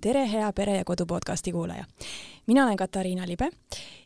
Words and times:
tere, 0.00 0.24
hea 0.30 0.52
Pere 0.52 0.76
ja 0.76 0.84
Kodu 0.84 1.06
podcasti 1.06 1.52
kuulaja! 1.52 1.84
mina 2.46 2.64
olen 2.64 2.76
Katariina 2.76 3.26
Libe 3.26 3.50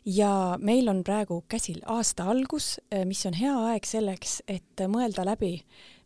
ja 0.05 0.57
meil 0.59 0.87
on 0.87 1.03
praegu 1.03 1.43
käsil 1.49 1.81
aasta 1.85 2.25
algus, 2.31 2.79
mis 3.05 3.25
on 3.25 3.33
hea 3.37 3.53
aeg 3.69 3.85
selleks, 3.85 4.41
et 4.47 4.83
mõelda 4.89 5.25
läbi, 5.25 5.59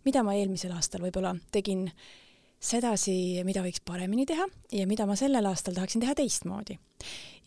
mida 0.06 0.24
ma 0.28 0.36
eelmisel 0.36 0.74
aastal 0.76 1.06
võib-olla 1.06 1.36
tegin 1.52 1.86
sedasi, 2.60 3.46
mida 3.48 3.64
võiks 3.64 3.80
paremini 3.86 4.26
teha 4.28 4.50
ja 4.76 4.88
mida 4.88 5.08
ma 5.08 5.16
sellel 5.16 5.46
aastal 5.48 5.78
tahaksin 5.78 6.04
teha 6.04 6.18
teistmoodi. 6.20 6.80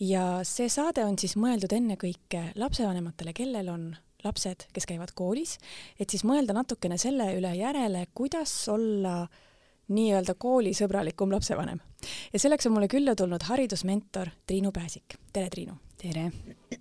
ja 0.00 0.40
see 0.44 0.68
saade 0.68 1.04
on 1.04 1.18
siis 1.18 1.36
mõeldud 1.36 1.76
ennekõike 1.76 2.52
lapsevanematele, 2.56 3.36
kellel 3.36 3.68
on 3.68 3.86
lapsed, 4.24 4.66
kes 4.72 4.86
käivad 4.88 5.12
koolis, 5.14 5.58
et 6.00 6.08
siis 6.08 6.24
mõelda 6.24 6.56
natukene 6.56 6.98
selle 6.98 7.34
üle 7.36 7.52
järele, 7.56 8.06
kuidas 8.14 8.68
olla 8.68 9.28
nii-öelda 9.90 10.34
koolisõbralikum 10.38 11.32
lapsevanem. 11.34 11.80
ja 12.32 12.38
selleks 12.38 12.66
on 12.66 12.76
mulle 12.76 12.88
külla 12.88 13.14
tulnud 13.14 13.42
haridusmentor 13.42 14.30
Triinu 14.46 14.72
Pääsik. 14.72 15.18
tere, 15.32 15.50
Triinu! 15.50 15.76
tere! 16.00 16.30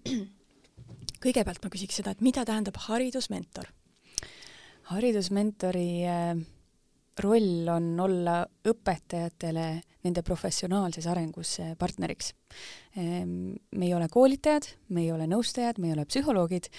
kõigepealt 1.23 1.63
ma 1.63 1.73
küsiks 1.73 1.99
seda, 1.99 2.13
et 2.13 2.21
mida 2.21 2.45
tähendab 2.45 2.77
haridusmentor? 2.87 3.67
haridusmentori 4.89 5.89
äh, 6.09 6.39
roll 7.19 7.67
on 7.69 7.91
olla 7.99 8.39
õpetajatele 8.47 9.65
nende 10.05 10.23
professionaalses 10.25 11.05
arengus 11.11 11.57
äh, 11.61 11.75
partneriks. 11.77 12.31
Ähm, 12.97 13.59
me 13.75 13.89
ei 13.89 13.93
ole 13.93 14.07
koolitajad, 14.11 14.69
me 14.95 15.03
ei 15.05 15.11
ole 15.13 15.27
nõustajad, 15.29 15.77
me 15.81 15.91
ei 15.91 15.97
ole 15.97 16.07
psühholoogid, 16.09 16.71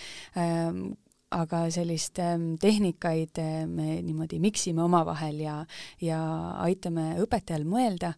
aga 1.31 1.65
sellist 1.71 2.19
ähm, 2.19 2.55
tehnikaid 2.61 3.39
äh, 3.39 3.65
me 3.67 4.01
niimoodi 4.03 4.41
miksime 4.43 4.83
omavahel 4.83 5.39
ja, 5.45 5.57
ja 6.03 6.19
aitame 6.65 7.15
õpetajal 7.23 7.67
mõelda, 7.69 8.15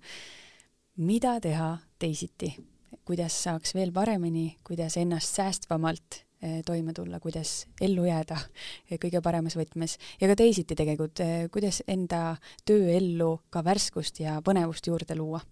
mida 0.96 1.36
teha 1.44 1.74
teisiti, 2.00 2.54
kuidas 3.08 3.36
saaks 3.44 3.74
veel 3.77 3.92
paremini, 3.92 4.56
kuidas 4.64 4.96
ennast 5.00 5.36
säästvamalt 5.36 6.22
äh, 6.22 6.60
toime 6.64 6.96
tulla, 6.96 7.20
kuidas 7.20 7.66
ellu 7.84 8.08
jääda 8.08 8.41
äh, 8.41 8.96
kõige 8.96 9.20
paremas 9.24 9.58
võtmes 9.60 9.98
ja 10.20 10.32
ka 10.32 10.38
teisiti 10.41 10.78
tegelikult, 10.78 11.20
kuidas 11.52 11.82
enda 11.92 12.38
tööellu 12.64 13.34
ka 13.52 13.64
värskust 13.64 14.24
ja 14.24 14.41
põnevust 14.44 14.88
juurde 14.88 15.20
luua. 15.20 15.44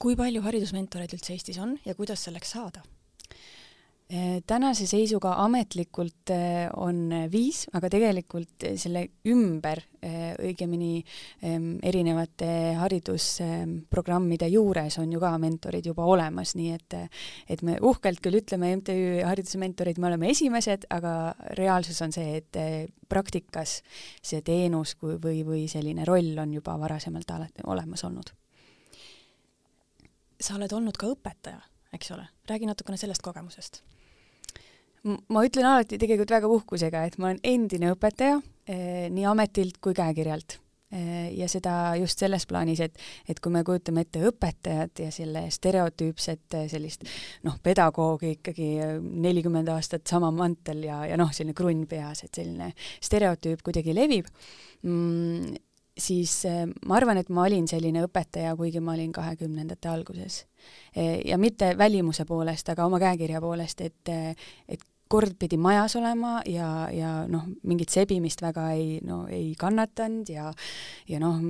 kui 0.00 0.16
palju 0.16 0.40
haridusmentoreid 0.44 1.12
üldse 1.12 1.32
Eestis 1.32 1.58
on 1.60 1.78
ja 1.84 1.94
kuidas 1.94 2.24
selleks 2.24 2.56
saada? 2.56 2.84
Eh, 4.10 4.40
tänase 4.42 4.88
seisuga 4.90 5.36
ametlikult 5.38 6.32
eh, 6.34 6.64
on 6.82 7.12
viis, 7.30 7.60
aga 7.78 7.86
tegelikult 7.92 8.64
selle 8.82 9.04
ümber, 9.30 9.78
eh, 10.02 10.32
õigemini 10.48 10.96
erinevate 11.86 12.48
haridusprogrammide 12.80 14.48
juures 14.50 14.96
on 14.98 15.12
ju 15.14 15.20
ka 15.22 15.30
mentorid 15.38 15.86
juba 15.86 16.08
olemas, 16.10 16.56
nii 16.58 16.72
et 16.74 16.96
et 17.54 17.62
me 17.62 17.76
uhkelt 17.86 18.18
küll 18.24 18.40
ütleme 18.40 18.72
MTÜ 18.80 18.96
Hariduse 19.28 19.60
Mentorid, 19.62 20.02
me 20.02 20.10
oleme 20.10 20.32
esimesed, 20.34 20.88
aga 20.90 21.14
reaalsus 21.60 22.02
on 22.02 22.10
see, 22.10 22.40
et 22.42 22.58
praktikas 23.06 23.76
see 24.18 24.42
teenus 24.42 24.96
kui, 24.98 25.20
või, 25.22 25.44
või 25.46 25.68
selline 25.70 26.08
roll 26.08 26.34
on 26.42 26.56
juba 26.58 26.74
varasemalt 26.82 27.30
alati 27.30 27.62
olemas 27.70 28.02
olnud. 28.10 28.34
sa 30.40 30.58
oled 30.58 30.72
olnud 30.72 30.98
ka 30.98 31.14
õpetaja, 31.14 31.62
eks 31.94 32.10
ole, 32.18 32.26
räägi 32.50 32.66
natukene 32.66 32.98
sellest 32.98 33.22
kogemusest 33.22 33.84
ma 35.04 35.44
ütlen 35.46 35.68
alati 35.68 35.98
tegelikult 36.00 36.32
väga 36.34 36.50
uhkusega, 36.50 37.04
et 37.08 37.20
ma 37.20 37.30
olen 37.30 37.40
endine 37.46 37.92
õpetaja 37.94 38.40
eh, 38.68 39.06
nii 39.12 39.28
ametilt 39.30 39.80
kui 39.82 39.96
käekirjalt 39.96 40.58
eh,. 40.92 41.30
ja 41.38 41.48
seda 41.48 41.94
just 42.00 42.20
selles 42.20 42.44
plaanis, 42.50 42.82
et, 42.84 42.98
et 43.28 43.40
kui 43.40 43.52
me 43.54 43.62
kujutame 43.66 44.04
ette 44.04 44.22
õpetajat 44.28 45.04
ja 45.06 45.14
selle 45.14 45.46
stereotüüpset 45.52 46.58
eh, 46.58 46.68
sellist 46.72 47.08
noh, 47.46 47.56
pedagoogi 47.62 48.36
ikkagi 48.38 48.70
nelikümmend 49.00 49.72
aastat 49.72 50.04
sama 50.10 50.32
mantel 50.34 50.84
ja, 50.88 51.02
ja 51.08 51.18
noh, 51.20 51.32
selline 51.32 51.56
krunn 51.56 51.88
peas, 51.90 52.24
et 52.26 52.42
selline 52.42 52.72
stereotüüp 53.00 53.64
kuidagi 53.64 53.96
levib 53.96 54.28
mm,, 54.84 55.56
siis 56.00 56.42
ma 56.86 56.96
arvan, 56.96 57.20
et 57.20 57.32
ma 57.32 57.44
olin 57.48 57.66
selline 57.68 58.04
õpetaja, 58.06 58.54
kuigi 58.58 58.80
ma 58.84 58.94
olin 58.96 59.12
kahekümnendate 59.12 59.90
alguses. 59.90 60.44
Ja 61.24 61.38
mitte 61.40 61.72
välimuse 61.78 62.24
poolest, 62.28 62.68
aga 62.72 62.86
oma 62.88 63.00
käekirja 63.02 63.40
poolest, 63.42 63.82
et, 63.84 64.12
et 64.68 64.84
kord 65.10 65.34
pidi 65.40 65.58
majas 65.60 65.96
olema 65.98 66.38
ja, 66.46 66.68
ja 66.94 67.10
noh, 67.30 67.48
mingit 67.66 67.90
sebimist 67.90 68.42
väga 68.44 68.68
ei, 68.76 69.00
no 69.06 69.24
ei 69.30 69.52
kannatanud 69.58 70.30
ja 70.30 70.52
ja 71.10 71.20
noh, 71.22 71.40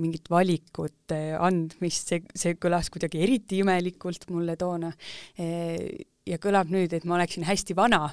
mingit 0.00 0.30
valikut 0.32 1.14
andmist, 1.40 2.14
see, 2.14 2.24
see 2.34 2.56
kõlas 2.60 2.88
kuidagi 2.92 3.20
eriti 3.24 3.60
imelikult 3.60 4.28
mulle 4.32 4.56
toona. 4.60 4.92
ja 5.36 6.40
kõlab 6.40 6.72
nüüd, 6.72 6.92
et 6.96 7.04
ma 7.04 7.18
oleksin 7.18 7.44
hästi 7.48 7.76
vana 7.76 8.08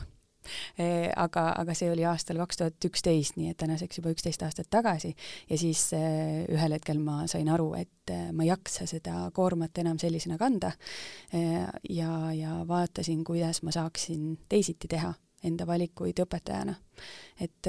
aga, 1.15 1.43
aga 1.61 1.75
see 1.77 1.89
oli 1.91 2.05
aastal 2.07 2.39
kaks 2.41 2.61
tuhat 2.61 2.87
üksteist, 2.89 3.37
nii 3.39 3.51
et 3.53 3.59
tänaseks 3.59 3.99
juba 3.99 4.11
üksteist 4.13 4.43
aastat 4.45 4.69
tagasi 4.73 5.13
ja 5.49 5.59
siis 5.59 5.89
eh, 5.97 6.45
ühel 6.53 6.77
hetkel 6.77 6.99
ma 7.03 7.23
sain 7.29 7.49
aru, 7.53 7.71
et 7.79 8.13
eh, 8.13 8.29
ma 8.31 8.45
ei 8.45 8.51
jaksa 8.51 8.87
seda 8.89 9.27
koormat 9.35 9.77
enam 9.83 9.99
sellisena 10.01 10.37
kanda 10.39 10.73
ja, 11.89 12.11
ja 12.33 12.59
vaatasin, 12.67 13.23
kuidas 13.27 13.61
ma 13.65 13.73
saaksin 13.75 14.35
teisiti 14.49 14.89
teha 14.91 15.13
enda 15.45 15.67
valikuid 15.69 16.17
õpetajana. 16.23 16.73
et 17.39 17.67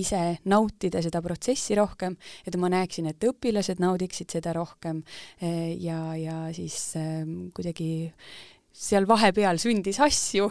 ise 0.00 0.20
nautida 0.48 1.02
seda 1.04 1.20
protsessi 1.20 1.76
rohkem, 1.76 2.16
et 2.46 2.56
ma 2.56 2.70
näeksin, 2.72 3.10
et 3.10 3.26
õpilased 3.28 3.82
naudiksid 3.82 4.32
seda 4.32 4.54
rohkem 4.56 5.02
ja, 5.42 6.00
ja 6.16 6.38
siis 6.56 6.94
kuidagi 7.54 7.90
seal 8.72 9.06
vahepeal 9.08 9.58
sündis 9.60 9.98
asju 10.02 10.48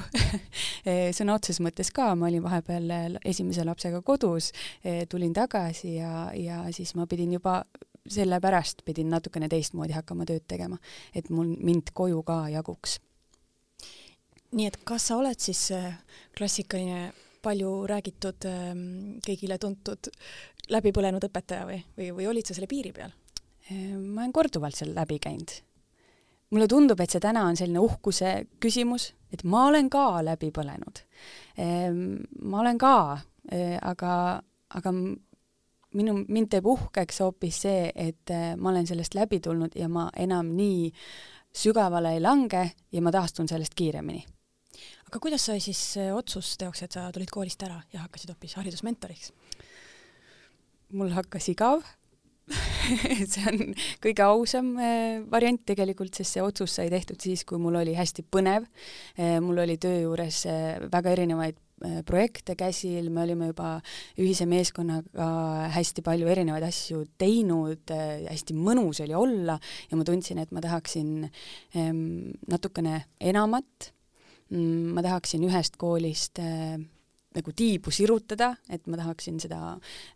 sõna 1.17 1.35
otseses 1.37 1.61
mõttes 1.63 1.91
ka, 1.95 2.11
ma 2.15 2.27
olin 2.29 2.43
vahepeal 2.43 3.19
esimese 3.25 3.65
lapsega 3.67 4.01
kodus, 4.05 4.51
tulin 5.09 5.33
tagasi 5.35 5.95
ja, 5.97 6.29
ja 6.35 6.63
siis 6.75 6.95
ma 6.99 7.07
pidin 7.09 7.37
juba 7.37 7.61
sellepärast 8.09 8.83
pidin 8.85 9.09
natukene 9.13 9.49
teistmoodi 9.51 9.93
hakkama 9.93 10.25
tööd 10.27 10.45
tegema, 10.49 10.79
et 11.15 11.29
mul, 11.33 11.53
mind 11.59 11.93
koju 11.93 12.23
ka 12.25 12.41
jaguks. 12.53 12.99
nii 14.51 14.67
et 14.67 14.79
kas 14.83 15.09
sa 15.09 15.17
oled 15.19 15.39
siis 15.39 15.67
klassikaline 16.37 17.11
palju 17.41 17.71
räägitud, 17.87 18.45
ähm, 18.49 19.19
kõigile 19.23 19.57
tuntud 19.61 20.09
läbipõlenud 20.69 21.23
õpetaja 21.29 21.67
või, 21.69 21.79
või, 21.97 22.11
või 22.17 22.27
olid 22.33 22.49
sa 22.49 22.57
selle 22.57 22.67
piiri 22.67 22.93
peal? 22.93 23.15
ma 23.69 24.23
olen 24.23 24.31
korduvalt 24.33 24.73
seal 24.73 24.95
läbi 24.95 25.19
käinud 25.21 25.51
mulle 26.49 26.67
tundub, 26.69 26.99
et 26.99 27.13
see 27.13 27.21
täna 27.23 27.45
on 27.49 27.57
selline 27.57 27.81
uhkuse 27.83 28.33
küsimus, 28.61 29.11
et 29.33 29.43
ma 29.45 29.67
olen 29.69 29.89
ka 29.91 30.21
läbi 30.25 30.51
põlenud. 30.55 31.01
Ehm, 31.61 32.05
ma 32.49 32.61
olen 32.63 32.79
ka, 32.81 32.93
eh, 33.51 33.77
aga, 33.81 34.13
aga 34.79 34.93
minu, 34.93 36.15
mind 36.27 36.49
teeb 36.53 36.69
uhkeks 36.69 37.21
hoopis 37.25 37.61
see, 37.65 37.91
et 37.95 38.33
eh, 38.33 38.55
ma 38.57 38.73
olen 38.73 38.87
sellest 38.89 39.17
läbi 39.17 39.41
tulnud 39.45 39.77
ja 39.77 39.89
ma 39.91 40.09
enam 40.17 40.53
nii 40.57 40.89
sügavale 41.53 42.15
ei 42.15 42.21
lange 42.21 42.65
ja 42.91 43.01
ma 43.01 43.13
taastun 43.13 43.47
sellest 43.49 43.75
kiiremini. 43.75 44.25
aga 45.09 45.19
kuidas 45.19 45.45
sai 45.45 45.59
siis 45.59 45.97
otsus 46.13 46.57
teoks, 46.57 46.83
et 46.83 46.91
sa 46.91 47.11
tulid 47.11 47.29
koolist 47.33 47.63
ära 47.65 47.81
ja 47.93 48.03
hakkasid 48.05 48.29
hoopis 48.29 48.55
haridusmentoriks? 48.55 49.31
mul 50.93 51.11
hakkas 51.13 51.49
igav 51.49 51.83
see 53.31 53.45
on 53.49 53.73
kõige 54.03 54.25
ausam 54.25 54.73
äh, 54.81 55.21
variant 55.29 55.61
tegelikult, 55.67 56.15
sest 56.17 56.35
see 56.35 56.43
otsus 56.43 56.75
sai 56.79 56.89
tehtud 56.91 57.19
siis, 57.21 57.45
kui 57.47 57.59
mul 57.61 57.79
oli 57.81 57.95
hästi 57.97 58.25
põnev. 58.31 58.67
Äh, 59.17 59.37
mul 59.43 59.61
oli 59.65 59.77
töö 59.81 60.05
juures 60.05 60.43
äh, 60.49 60.77
väga 60.91 61.15
erinevaid 61.17 61.59
projekte 62.03 62.57
käsil, 62.59 63.05
me 63.07 63.21
olime 63.23 63.53
juba 63.53 63.77
ühise 64.19 64.43
meeskonnaga 64.51 65.29
hästi 65.71 66.03
palju 66.03 66.27
erinevaid 66.27 66.65
asju 66.67 67.05
teinud, 67.15 67.93
hästi 68.25 68.55
mõnus 68.57 68.99
oli 69.05 69.15
olla 69.15 69.55
ja 69.87 69.95
ma 69.95 70.03
tundsin, 70.03 70.41
et 70.43 70.51
ma 70.51 70.59
tahaksin 70.65 71.29
ähm, 71.79 72.33
natukene 72.51 73.05
enamat. 73.23 73.93
Mm, 74.51 74.91
ma 74.97 75.05
tahaksin 75.05 75.47
ühest 75.47 75.79
koolist 75.79 76.43
nagu 77.35 77.53
tiibu 77.53 77.93
sirutada, 77.93 78.53
et 78.71 78.87
ma 78.89 78.97
tahaksin 78.99 79.39
seda 79.41 79.61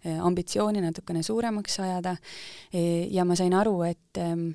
eh, 0.03 0.17
ambitsiooni 0.17 0.81
natukene 0.81 1.21
suuremaks 1.25 1.79
ajada 1.83 2.15
e, 2.73 3.07
ja 3.13 3.25
ma 3.25 3.37
sain 3.37 3.53
aru, 3.53 3.75
et 3.85 4.21
ehm, 4.21 4.47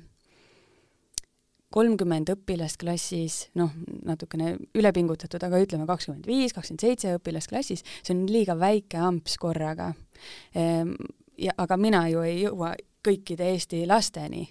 kolmkümmend 1.73 2.31
õpilast 2.33 2.79
klassis, 2.81 3.43
noh, 3.59 3.71
natukene 4.09 4.55
ülepingutatud, 4.77 5.43
aga 5.45 5.61
ütleme 5.61 5.85
kakskümmend 5.89 6.27
viis, 6.27 6.53
kakskümmend 6.55 6.83
seitse 6.83 7.15
õpilast 7.19 7.51
klassis, 7.51 7.85
see 8.01 8.15
on 8.15 8.25
liiga 8.31 8.57
väike 8.59 8.99
amps 8.99 9.37
korraga. 9.41 9.93
Ehm, 10.57 10.95
ja 11.39 11.55
aga 11.61 11.77
mina 11.79 12.07
ju 12.11 12.25
ei 12.25 12.41
jõua 12.41 12.73
kõikide 13.05 13.53
Eesti 13.53 13.85
lasteni. 13.87 14.43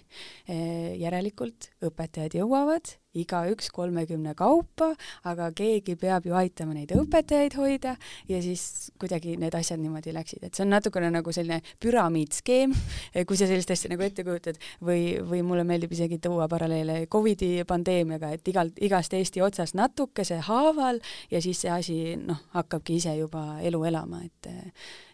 E, 0.49 0.55
järelikult 0.97 1.69
õpetajad 1.85 2.39
jõuavad 2.39 2.95
igaüks 3.17 3.71
kolmekümne 3.73 4.35
kaupa, 4.37 4.91
aga 5.27 5.49
keegi 5.57 5.95
peab 5.99 6.27
ju 6.29 6.35
aitama 6.37 6.75
neid 6.75 6.91
õpetajaid 6.93 7.55
hoida 7.57 7.95
ja 8.29 8.41
siis 8.43 8.91
kuidagi 9.01 9.33
need 9.41 9.55
asjad 9.57 9.81
niimoodi 9.81 10.13
läksid, 10.13 10.43
et 10.45 10.53
see 10.53 10.65
on 10.65 10.73
natukene 10.75 11.09
nagu 11.13 11.33
selline 11.33 11.61
püramiidskeem, 11.81 12.75
kui 13.27 13.39
sa 13.39 13.49
sellist 13.49 13.73
asja 13.73 13.89
nagu 13.93 14.05
ette 14.05 14.25
kujutad, 14.27 14.61
või, 14.85 15.17
või 15.25 15.41
mulle 15.45 15.65
meeldib 15.67 15.93
isegi 15.97 16.21
tuua 16.21 16.47
paralleele 16.51 17.01
Covidi 17.09 17.65
pandeemiaga, 17.69 18.33
et 18.37 18.53
igalt, 18.53 18.77
igast 18.85 19.17
Eesti 19.17 19.41
otsast 19.41 19.77
natukese 19.79 20.37
haaval 20.45 21.01
ja 21.33 21.41
siis 21.41 21.65
see 21.65 21.73
asi 21.73 21.99
noh, 22.21 22.45
hakkabki 22.53 22.99
ise 23.01 23.17
juba 23.17 23.59
elu 23.65 23.83
elama, 23.89 24.23
et 24.25 24.53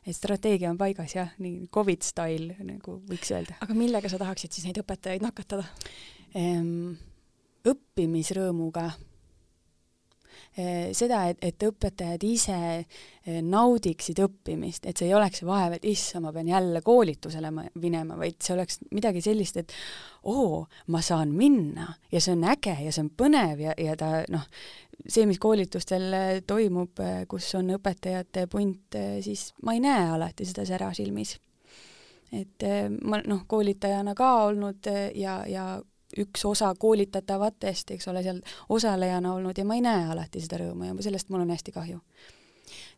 et 0.06 0.14
strateegia 0.14 0.70
on 0.70 0.78
paigas 0.78 1.16
jah, 1.16 1.32
nii 1.42 1.66
Covid 1.74 2.06
style 2.06 2.60
nagu 2.62 3.00
võiks 3.10 3.32
öelda. 3.34 3.58
aga 3.64 3.74
millega 3.74 4.12
sa 4.12 4.22
tahaksid 4.22 4.54
siis 4.54 4.68
neid 4.68 4.84
õpetajaid 4.84 5.26
nakatada 5.26 5.66
ehm,? 6.36 7.15
Õppimisrõõmuga. 7.72 8.90
Eh, 10.56 10.94
seda, 10.96 11.26
et, 11.28 11.42
et 11.44 11.64
õpetajad 11.68 12.22
ise 12.24 12.58
eh, 12.80 13.40
naudiksid 13.44 14.22
õppimist, 14.24 14.86
et 14.88 14.96
see 14.96 15.10
ei 15.10 15.16
oleks 15.18 15.42
vaev, 15.44 15.74
et 15.76 15.88
issand, 15.92 16.24
ma 16.24 16.32
pean 16.32 16.48
jälle 16.48 16.80
koolitusele 16.84 17.50
minema, 17.52 18.16
vaid 18.16 18.38
see 18.40 18.54
oleks 18.56 18.80
midagi 18.96 19.20
sellist, 19.26 19.60
et 19.60 19.74
oo, 20.32 20.62
ma 20.96 21.02
saan 21.04 21.34
minna 21.36 21.90
ja 22.08 22.22
see 22.24 22.38
on 22.38 22.46
äge 22.54 22.72
ja 22.86 22.94
see 22.96 23.04
on 23.04 23.10
põnev 23.20 23.66
ja, 23.66 23.74
ja 23.84 23.98
ta 24.00 24.22
noh, 24.32 24.46
see, 25.02 25.26
mis 25.28 25.42
koolitustel 25.44 26.08
eh, 26.16 26.30
toimub, 26.48 27.04
kus 27.28 27.50
on 27.60 27.74
õpetajate 27.76 28.46
punt, 28.48 28.96
siis 29.28 29.50
ma 29.68 29.76
ei 29.76 29.84
näe 29.84 30.08
alati 30.16 30.48
seda 30.48 30.64
sära 30.72 30.94
silmis. 30.96 31.36
et 32.32 32.64
ma 33.04 33.20
noh, 33.28 33.44
koolitajana 33.48 34.16
ka 34.16 34.32
olnud 34.48 34.88
ja, 35.20 35.42
ja 35.52 35.68
üks 36.22 36.46
osa 36.46 36.72
koolitatavatest, 36.80 37.92
eks 37.96 38.08
ole, 38.12 38.24
seal 38.24 38.42
osalejana 38.70 39.34
olnud 39.34 39.58
ja 39.58 39.66
ma 39.68 39.78
ei 39.78 39.86
näe 39.86 40.08
alati 40.12 40.44
seda 40.44 40.62
rõõmu 40.64 40.90
ja 40.90 40.98
sellest 41.06 41.30
mul 41.30 41.46
on 41.46 41.54
hästi 41.56 41.76
kahju. 41.76 42.02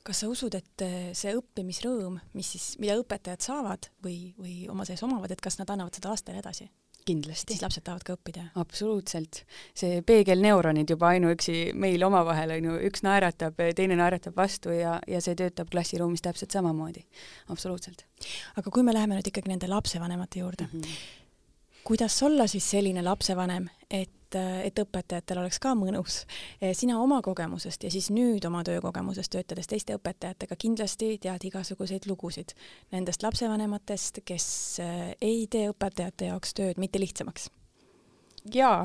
kas 0.08 0.24
sa 0.24 0.30
usud, 0.32 0.56
et 0.56 0.82
eh, 0.86 1.10
see 1.18 1.34
õppimisrõõm, 1.36 2.20
mis 2.34 2.52
siis, 2.56 2.68
mida 2.80 2.96
õpetajad 3.00 3.44
saavad 3.44 3.90
või, 4.04 4.34
või 4.40 4.60
oma 4.72 4.86
sees 4.88 5.04
omavad, 5.04 5.32
et 5.32 5.42
kas 5.42 5.60
nad 5.60 5.70
annavad 5.70 5.96
seda 5.98 6.14
lastele 6.14 6.40
edasi? 6.40 6.70
kindlasti. 7.08 7.54
siis 7.54 7.64
lapsed 7.64 7.84
tahavad 7.88 8.04
ka 8.08 8.16
õppida? 8.18 8.48
absoluutselt. 8.60 9.44
see 9.78 10.02
peegelneuronid 10.08 10.90
juba 10.94 11.12
ainuüksi 11.16 11.72
meil 11.80 12.04
omavahel, 12.08 12.58
on 12.58 12.70
ju, 12.70 12.80
üks 12.90 13.04
naeratab, 13.08 13.60
teine 13.78 13.98
naeratab 14.00 14.36
vastu 14.38 14.76
ja, 14.76 14.98
ja 15.08 15.22
see 15.24 15.38
töötab 15.40 15.72
klassiruumis 15.74 16.26
täpselt 16.26 16.56
samamoodi. 16.56 17.06
absoluutselt. 17.54 18.06
aga 18.60 18.74
kui 18.74 18.84
me 18.88 18.96
läheme 18.96 19.20
nüüd 19.20 19.32
ikkagi 19.32 19.54
nende 19.54 19.72
lapsevanemate 19.72 20.44
juurde 20.44 20.70
mm, 20.72 20.82
-hmm 20.82 21.17
kuidas 21.88 22.24
olla 22.24 22.48
siis 22.48 22.70
selline 22.70 23.02
lapsevanem, 23.04 23.70
et, 23.92 24.36
et 24.36 24.80
õpetajatel 24.82 25.40
oleks 25.40 25.60
ka 25.64 25.72
mõnus. 25.72 26.26
sina 26.74 27.00
oma 27.00 27.22
kogemusest 27.24 27.84
ja 27.88 27.92
siis 27.92 28.10
nüüd 28.12 28.46
oma 28.46 28.64
töökogemusest 28.68 29.32
töötades 29.32 29.72
teiste 29.72 29.96
õpetajatega 29.96 30.58
kindlasti 30.60 31.14
tead 31.24 31.46
igasuguseid 31.48 32.10
lugusid 32.10 32.52
nendest 32.92 33.24
lapsevanematest, 33.24 34.20
kes 34.26 34.48
eh, 34.84 35.14
ei 35.22 35.48
tee 35.48 35.70
õpetajate 35.72 36.28
jaoks 36.34 36.54
tööd 36.60 36.82
mitte 36.82 37.00
lihtsamaks 37.00 37.48
jaa 38.54 38.84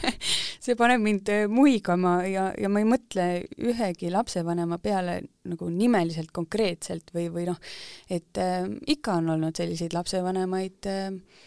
see 0.64 0.78
paneb 0.80 1.04
mind 1.04 1.28
eh, 1.28 1.44
muigama 1.48 2.14
ja, 2.24 2.48
ja 2.56 2.72
ma 2.72 2.80
ei 2.80 2.88
mõtle 2.88 3.28
ühegi 3.60 4.08
lapsevanema 4.12 4.80
peale 4.80 5.20
nagu 5.44 5.68
nimeliselt 5.68 6.32
konkreetselt 6.32 7.12
või, 7.12 7.28
või 7.32 7.46
noh, 7.52 7.60
et 8.08 8.40
äh, 8.40 8.64
ikka 8.96 9.20
on 9.20 9.36
olnud 9.36 9.60
selliseid 9.60 9.92
lapsevanemaid 9.96 10.88
äh, 10.88 11.46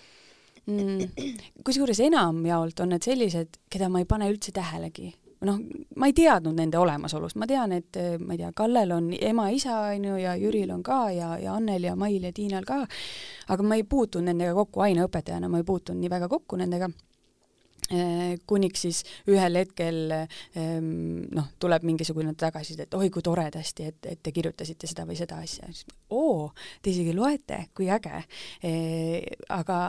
mm,. 0.66 1.28
kusjuures 1.66 2.00
enamjaolt 2.04 2.80
on 2.84 2.96
need 2.96 3.06
sellised, 3.06 3.60
keda 3.72 3.90
ma 3.92 4.04
ei 4.04 4.10
pane 4.10 4.30
üldse 4.32 4.54
tähelegi. 4.56 5.12
noh, 5.44 5.58
ma 6.00 6.08
ei 6.08 6.14
teadnud 6.16 6.56
nende 6.56 6.80
olemasolust, 6.80 7.36
ma 7.36 7.48
tean, 7.50 7.74
et 7.76 7.98
ma 8.24 8.32
ei 8.32 8.40
tea, 8.40 8.54
Kallel 8.56 8.94
on 8.96 9.10
ema-isa, 9.12 9.76
on 9.92 10.06
ju, 10.08 10.20
ja 10.22 10.38
Jüril 10.40 10.72
on 10.72 10.84
ka 10.88 11.10
ja, 11.12 11.34
ja 11.36 11.58
Annel 11.60 11.90
ja 11.90 11.98
Mail 12.00 12.24
ja 12.24 12.32
Tiinal 12.32 12.64
ka, 12.64 12.86
aga 13.52 13.66
ma 13.68 13.76
ei 13.76 13.84
puutunud 13.84 14.32
nendega 14.32 14.54
kokku 14.56 14.86
aineõpetajana, 14.86 15.52
ma 15.52 15.60
ei 15.60 15.68
puutunud 15.68 16.00
nii 16.00 16.14
väga 16.14 16.30
kokku 16.32 16.62
nendega 16.62 16.88
äh, 17.92 18.38
kuniks 18.48 18.86
siis 18.86 19.04
ühel 19.28 19.60
hetkel 19.60 20.16
ähm, 20.16 21.28
noh, 21.36 21.52
tuleb 21.60 21.84
mingisugune 21.92 22.32
tagasiside, 22.40 22.88
et 22.88 22.98
oi 22.98 23.12
kui 23.12 23.26
toredasti, 23.26 23.92
et, 23.92 24.00
et 24.16 24.24
te 24.24 24.32
kirjutasite 24.32 24.88
seda 24.88 25.04
või 25.10 25.20
seda 25.20 25.44
asja. 25.44 25.68
oo, 26.16 26.54
te 26.82 26.96
isegi 26.96 27.12
loete, 27.20 27.66
kui 27.76 27.92
äge 27.92 28.24
e,. 28.64 28.74
aga, 29.52 29.80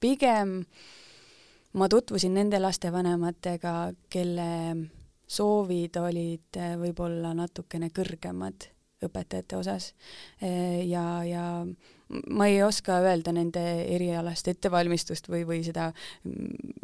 pigem 0.00 0.60
ma 1.76 1.88
tutvusin 1.92 2.34
nende 2.34 2.60
lastevanematega, 2.62 3.74
kelle 4.12 4.50
soovid 5.26 5.98
olid 6.00 6.58
eh, 6.60 6.74
võib-olla 6.80 7.34
natukene 7.36 7.90
kõrgemad 7.94 8.70
õpetajate 9.06 9.58
osas. 9.58 9.90
Eh, 10.40 10.86
ja, 10.88 11.04
ja 11.26 11.44
ma 12.30 12.46
ei 12.48 12.62
oska 12.64 13.00
öelda 13.04 13.34
nende 13.34 13.62
erialast 13.96 14.48
ettevalmistust 14.48 15.28
või, 15.28 15.42
või 15.48 15.60
seda, 15.66 15.90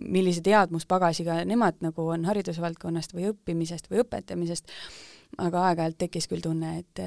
millise 0.02 0.42
teadmuspagasiga 0.44 1.40
nemad 1.48 1.80
nagu 1.84 2.08
on 2.12 2.26
haridusvaldkonnast 2.28 3.14
või 3.16 3.30
õppimisest 3.30 3.88
või 3.90 4.02
õpetamisest, 4.02 4.74
aga 5.40 5.68
aeg-ajalt 5.68 6.00
tekkis 6.02 6.28
küll 6.28 6.44
tunne, 6.44 6.74
et, 6.82 7.04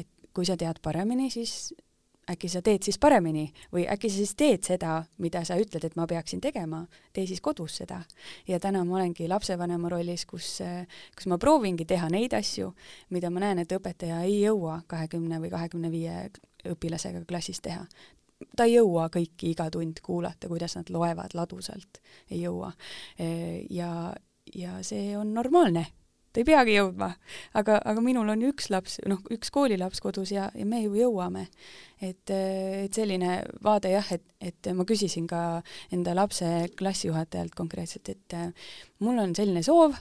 et 0.00 0.08
kui 0.34 0.48
sa 0.48 0.56
tead 0.58 0.80
paremini, 0.82 1.28
siis 1.30 1.70
äkki 2.30 2.48
sa 2.48 2.62
teed 2.62 2.84
siis 2.86 2.98
paremini 2.98 3.46
või 3.72 3.86
äkki 3.90 4.10
sa 4.10 4.20
siis 4.20 4.34
teed 4.38 4.66
seda, 4.66 5.00
mida 5.18 5.42
sa 5.46 5.58
ütled, 5.60 5.84
et 5.84 5.96
ma 5.98 6.06
peaksin 6.10 6.40
tegema, 6.40 6.84
tee 7.12 7.26
siis 7.26 7.40
kodus 7.40 7.80
seda. 7.82 8.02
ja 8.48 8.60
täna 8.60 8.84
ma 8.84 8.96
olengi 8.98 9.28
lapsevanema 9.28 9.88
rollis, 9.88 10.26
kus, 10.26 10.60
kus 11.16 11.26
ma 11.26 11.38
proovingi 11.38 11.84
teha 11.84 12.08
neid 12.08 12.34
asju, 12.36 12.72
mida 13.10 13.30
ma 13.30 13.40
näen, 13.40 13.64
et 13.64 13.72
õpetaja 13.72 14.22
ei 14.22 14.40
jõua 14.42 14.82
kahekümne 14.86 15.40
või 15.40 15.50
kahekümne 15.50 15.90
viie 15.90 16.30
õpilasega 16.68 17.24
klassis 17.28 17.60
teha 17.60 17.86
ta 18.56 18.64
ei 18.64 18.78
jõua 18.78 19.10
kõiki 19.12 19.52
iga 19.52 19.68
tund 19.70 20.00
kuulata, 20.02 20.48
kuidas 20.48 20.76
nad 20.78 20.90
loevad 20.90 21.34
ladusalt, 21.36 22.00
ei 22.30 22.40
jõua. 22.42 22.72
ja, 23.70 23.90
ja 24.54 24.78
see 24.82 25.16
on 25.18 25.34
normaalne 25.34 25.86
ta 26.32 26.40
ei 26.40 26.46
peagi 26.46 26.76
jõudma, 26.76 27.10
aga, 27.58 27.78
aga 27.90 28.02
minul 28.04 28.28
on 28.32 28.42
üks 28.50 28.70
laps, 28.70 28.98
noh, 29.10 29.20
üks 29.34 29.50
koolilaps 29.54 30.02
kodus 30.02 30.32
ja, 30.34 30.48
ja 30.54 30.66
me 30.66 30.82
ju 30.84 30.94
jõuame. 30.98 31.48
et, 32.00 32.30
et 32.30 32.94
selline 32.94 33.40
vaade 33.64 33.90
jah, 33.92 34.06
et, 34.14 34.24
et 34.40 34.70
ma 34.74 34.86
küsisin 34.88 35.26
ka 35.30 35.62
enda 35.92 36.14
lapse 36.16 36.46
klassijuhatajalt 36.78 37.54
konkreetselt, 37.58 38.08
et 38.08 38.36
mul 39.04 39.18
on 39.18 39.34
selline 39.36 39.62
soov, 39.66 39.98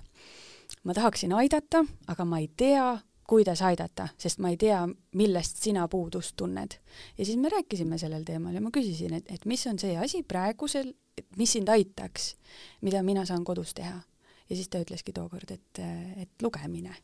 ma 0.86 0.95
tahaksin 0.95 1.33
aidata, 1.33 1.83
aga 2.07 2.26
ma 2.26 2.40
ei 2.40 2.50
tea, 2.56 2.94
kuidas 3.30 3.62
aidata, 3.62 4.07
sest 4.18 4.40
ma 4.42 4.50
ei 4.54 4.57
tea, 4.57 4.80
millest 5.18 5.59
sina 5.62 5.88
puudust 5.88 6.36
tunned. 6.38 6.78
ja 7.18 7.26
siis 7.26 7.38
me 7.38 7.50
rääkisime 7.50 7.98
sellel 7.98 8.24
teemal 8.26 8.54
ja 8.54 8.62
ma 8.62 8.71
küsisin, 8.74 9.18
et, 9.18 9.26
et 9.33 9.45
mis 9.45 9.66
on 9.68 9.81
see 9.81 9.98
asi 9.98 10.24
praegusel, 10.24 10.94
mis 11.38 11.57
sind 11.57 11.69
aitaks, 11.69 12.36
mida 12.81 13.04
mina 13.04 13.26
saan 13.26 13.44
kodus 13.44 13.74
teha 13.74 14.00
ja 14.50 14.56
siis 14.56 14.70
ta 14.70 14.82
ütleski 14.82 15.14
tookord, 15.16 15.52
et, 15.52 15.82
et 16.18 16.46
lugemine, 16.46 16.96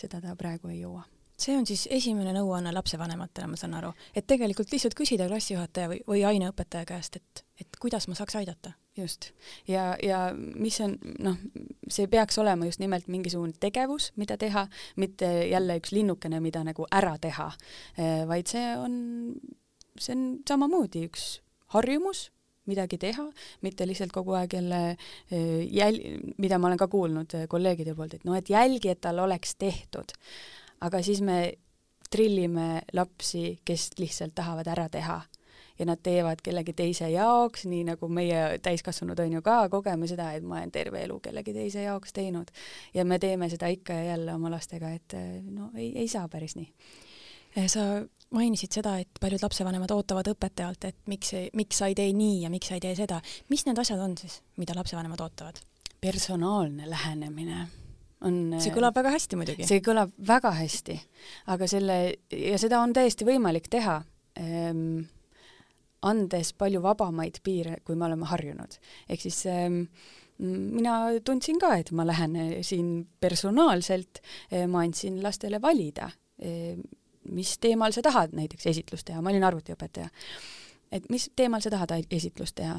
seda 0.00 0.20
ta 0.22 0.36
praegu 0.38 0.70
ei 0.72 0.82
jõua 0.82 1.04
see 1.40 1.56
on 1.56 1.66
siis 1.68 1.86
esimene 1.90 2.34
nõuanne 2.36 2.72
lapsevanematele, 2.74 3.48
ma 3.50 3.58
saan 3.58 3.74
aru, 3.78 3.92
et 4.16 4.26
tegelikult 4.28 4.72
lihtsalt 4.72 4.96
küsida 4.98 5.28
klassijuhataja 5.30 5.90
või, 5.92 6.00
või 6.08 6.24
aineõpetaja 6.28 6.88
käest, 6.88 7.16
et, 7.20 7.44
et 7.62 7.78
kuidas 7.80 8.08
ma 8.10 8.16
saaks 8.18 8.36
aidata. 8.42 8.74
just. 8.96 9.30
ja, 9.68 9.94
ja 10.02 10.18
mis 10.36 10.76
on, 10.84 10.98
noh, 11.24 11.38
see 11.88 12.08
peaks 12.12 12.38
olema 12.38 12.68
just 12.68 12.82
nimelt 12.82 13.08
mingisugune 13.08 13.54
tegevus, 13.60 14.10
mida 14.20 14.36
teha, 14.36 14.66
mitte 14.96 15.30
jälle 15.48 15.78
üks 15.80 15.94
linnukene, 15.96 16.40
mida 16.40 16.64
nagu 16.66 16.86
ära 16.92 17.16
teha, 17.18 17.48
vaid 18.28 18.50
see 18.50 18.66
on, 18.76 18.98
see 19.96 20.16
on 20.16 20.26
samamoodi 20.48 21.06
üks 21.08 21.38
harjumus 21.72 22.28
midagi 22.70 22.98
teha, 23.00 23.26
mitte 23.66 23.86
lihtsalt 23.88 24.14
kogu 24.14 24.36
aeg 24.38 24.54
jälle 24.58 24.82
eh, 24.90 25.66
jäl-, 25.66 26.00
mida 26.38 26.58
ma 26.58 26.70
olen 26.70 26.80
ka 26.80 26.88
kuulnud 26.90 27.34
eh, 27.38 27.48
kolleegide 27.50 27.94
poolt, 27.98 28.18
et 28.18 28.28
noh, 28.28 28.38
et 28.38 28.50
jälgi, 28.50 28.92
et 28.92 29.00
tal 29.00 29.18
oleks 29.22 29.56
tehtud. 29.60 30.14
aga 30.80 31.02
siis 31.04 31.20
me 31.20 31.40
trillime 32.10 32.80
lapsi, 32.96 33.60
kes 33.64 33.90
lihtsalt 33.98 34.34
tahavad 34.34 34.66
ära 34.72 34.88
teha 34.88 35.20
ja 35.78 35.86
nad 35.88 36.00
teevad 36.02 36.42
kellegi 36.44 36.72
teise 36.76 37.08
jaoks, 37.08 37.64
nii 37.70 37.84
nagu 37.88 38.08
meie 38.12 38.58
täiskasvanud 38.62 39.18
on 39.22 39.36
ju 39.38 39.42
ka, 39.42 39.62
kogeme 39.72 40.08
seda, 40.10 40.32
et 40.36 40.44
ma 40.44 40.58
olen 40.58 40.72
terve 40.74 41.00
elu 41.06 41.16
kellegi 41.24 41.54
teise 41.56 41.86
jaoks 41.86 42.12
teinud. 42.12 42.50
ja 42.94 43.04
me 43.04 43.18
teeme 43.18 43.48
seda 43.48 43.68
ikka 43.72 43.92
ja 43.92 44.04
jälle 44.12 44.34
oma 44.34 44.50
lastega, 44.50 44.90
et 44.92 45.14
eh, 45.14 45.42
no 45.42 45.70
ei, 45.74 45.92
ei 45.98 46.08
saa 46.08 46.28
päris 46.28 46.56
nii. 46.56 46.68
sa 47.66 47.86
mainisid 48.34 48.74
seda, 48.78 48.96
et 49.02 49.20
paljud 49.20 49.42
lapsevanemad 49.42 49.90
ootavad 49.94 50.30
õpetajalt, 50.32 50.86
et 50.90 50.98
miks, 51.10 51.34
miks 51.58 51.80
sa 51.82 51.90
ei 51.90 51.96
tee 51.98 52.12
nii 52.14 52.44
ja 52.44 52.52
miks 52.52 52.70
sa 52.70 52.78
ei 52.78 52.84
tee 52.84 52.94
seda. 52.98 53.20
mis 53.50 53.66
need 53.66 53.78
asjad 53.82 54.00
on 54.00 54.16
siis, 54.18 54.40
mida 54.60 54.76
lapsevanemad 54.78 55.20
ootavad? 55.26 55.60
personaalne 56.00 56.86
lähenemine 56.88 57.66
on 58.24 58.36
see 58.60 58.72
kõlab 58.72 58.96
väga 58.96 59.12
hästi 59.14 59.38
muidugi. 59.40 59.66
see 59.68 59.82
kõlab 59.84 60.12
väga 60.28 60.52
hästi, 60.56 60.96
aga 61.52 61.68
selle, 61.70 61.96
ja 62.32 62.60
seda 62.60 62.80
on 62.84 62.94
täiesti 62.96 63.26
võimalik 63.28 63.68
teha 63.72 64.00
ähm,, 64.40 65.02
andes 66.06 66.54
palju 66.56 66.80
vabamaid 66.80 67.42
piire, 67.44 67.76
kui 67.84 67.98
me 67.98 68.06
oleme 68.08 68.28
harjunud. 68.30 68.78
ehk 69.08 69.26
siis 69.26 69.42
ähm, 69.50 69.82
mina 70.40 71.02
tundsin 71.24 71.58
ka, 71.60 71.74
et 71.76 71.90
ma 71.92 72.06
lähen 72.08 72.38
siin 72.64 73.04
personaalselt, 73.20 74.22
ma 74.72 74.86
andsin 74.86 75.18
lastele 75.22 75.60
valida, 75.60 76.08
mis 77.30 77.56
teemal 77.62 77.94
sa 77.96 78.02
tahad 78.02 78.34
näiteks 78.36 78.66
esitlust 78.72 79.08
teha, 79.10 79.22
ma 79.22 79.32
olin 79.32 79.46
arvutiõpetaja 79.46 80.10
et 80.92 81.06
mis 81.10 81.28
teemal 81.38 81.62
sa 81.62 81.70
tahad 81.70 81.92
esitlust 82.10 82.56
teha. 82.58 82.74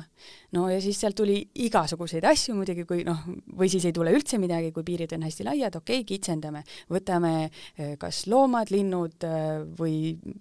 no 0.52 0.68
ja 0.70 0.82
siis 0.84 1.00
sealt 1.00 1.16
tuli 1.16 1.38
igasuguseid 1.64 2.26
asju 2.28 2.56
muidugi, 2.56 2.84
kui 2.88 3.06
noh, 3.08 3.22
või 3.58 3.70
siis 3.72 3.86
ei 3.88 3.96
tule 3.96 4.12
üldse 4.12 4.40
midagi, 4.42 4.72
kui 4.76 4.84
piirid 4.88 5.16
on 5.16 5.24
hästi 5.28 5.48
laiad, 5.48 5.78
okei 5.80 6.02
okay,, 6.02 6.08
kitsendame, 6.08 6.64
võtame 6.92 7.34
eh, 7.48 7.96
kas 8.02 8.26
loomad, 8.32 8.72
linnud 8.74 9.28
eh, 9.28 9.64
või 9.80 9.96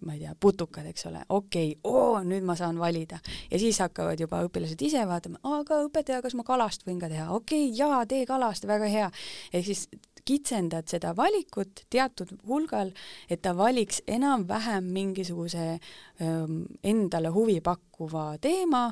ma 0.07 0.17
ei 0.17 0.25
tea, 0.25 0.35
putukad, 0.35 0.89
eks 0.91 1.07
ole, 1.11 1.23
okei 1.29 1.77
okay,, 1.77 1.79
oo, 1.93 2.19
nüüd 2.27 2.47
ma 2.47 2.59
saan 2.59 2.79
valida. 2.83 3.21
ja 3.51 3.63
siis 3.63 3.79
hakkavad 3.83 4.21
juba 4.21 4.43
õpilased 4.49 4.83
ise 4.87 5.07
vaatama, 5.07 5.39
aga 5.61 5.83
õpetaja, 5.87 6.23
kas 6.27 6.35
ma 6.35 6.47
kalast 6.47 6.87
võin 6.89 6.99
ka 6.99 7.11
teha, 7.13 7.31
okei 7.39 7.69
okay,, 7.69 7.79
jaa, 7.79 8.03
tee 8.11 8.27
kalast, 8.27 8.67
väga 8.67 8.91
hea. 8.91 9.11
ehk 9.53 9.71
siis 9.71 9.87
kitsendad 10.25 10.89
seda 10.91 11.15
valikut 11.17 11.85
teatud 11.91 12.35
hulgal, 12.49 12.93
et 13.31 13.43
ta 13.43 13.55
valiks 13.57 14.03
enam-vähem 14.09 14.91
mingisuguse 14.95 15.67
ähm, 15.73 16.65
endale 16.85 17.33
huvi 17.35 17.61
pakkuva 17.61 18.35
teema 18.41 18.89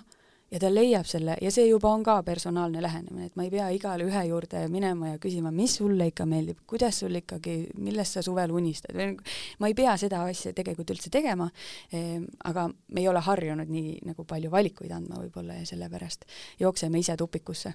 ja 0.50 0.60
ta 0.60 0.70
leiab 0.72 1.06
selle 1.08 1.36
ja 1.42 1.50
see 1.52 1.66
juba 1.68 1.90
on 1.92 2.02
ka 2.06 2.22
personaalne 2.24 2.80
lähenemine, 2.82 3.28
et 3.28 3.36
ma 3.36 3.44
ei 3.44 3.52
pea 3.52 3.68
igale 3.74 4.06
ühe 4.08 4.22
juurde 4.30 4.64
minema 4.72 5.12
ja 5.12 5.20
küsima, 5.22 5.52
mis 5.54 5.76
sulle 5.80 6.08
ikka 6.08 6.26
meeldib, 6.28 6.62
kuidas 6.68 7.00
sul 7.02 7.18
ikkagi, 7.20 7.58
millest 7.76 8.16
sa 8.16 8.24
suvel 8.24 8.52
unistad. 8.56 8.96
Või 8.96 9.16
ma 9.60 9.70
ei 9.70 9.76
pea 9.76 9.96
seda 10.00 10.22
asja 10.28 10.54
tegelikult 10.56 10.94
üldse 10.96 11.12
tegema 11.12 11.50
ehm,, 11.92 12.24
aga 12.48 12.68
me 12.72 13.04
ei 13.04 13.08
ole 13.10 13.22
harjunud 13.24 13.68
nii 13.72 13.98
nagu 14.08 14.24
palju 14.28 14.52
valikuid 14.52 14.94
andma 14.96 15.20
võib-olla 15.24 15.60
ja 15.60 15.68
sellepärast 15.68 16.24
jookseme 16.60 17.04
ise 17.04 17.16
tupikusse 17.20 17.74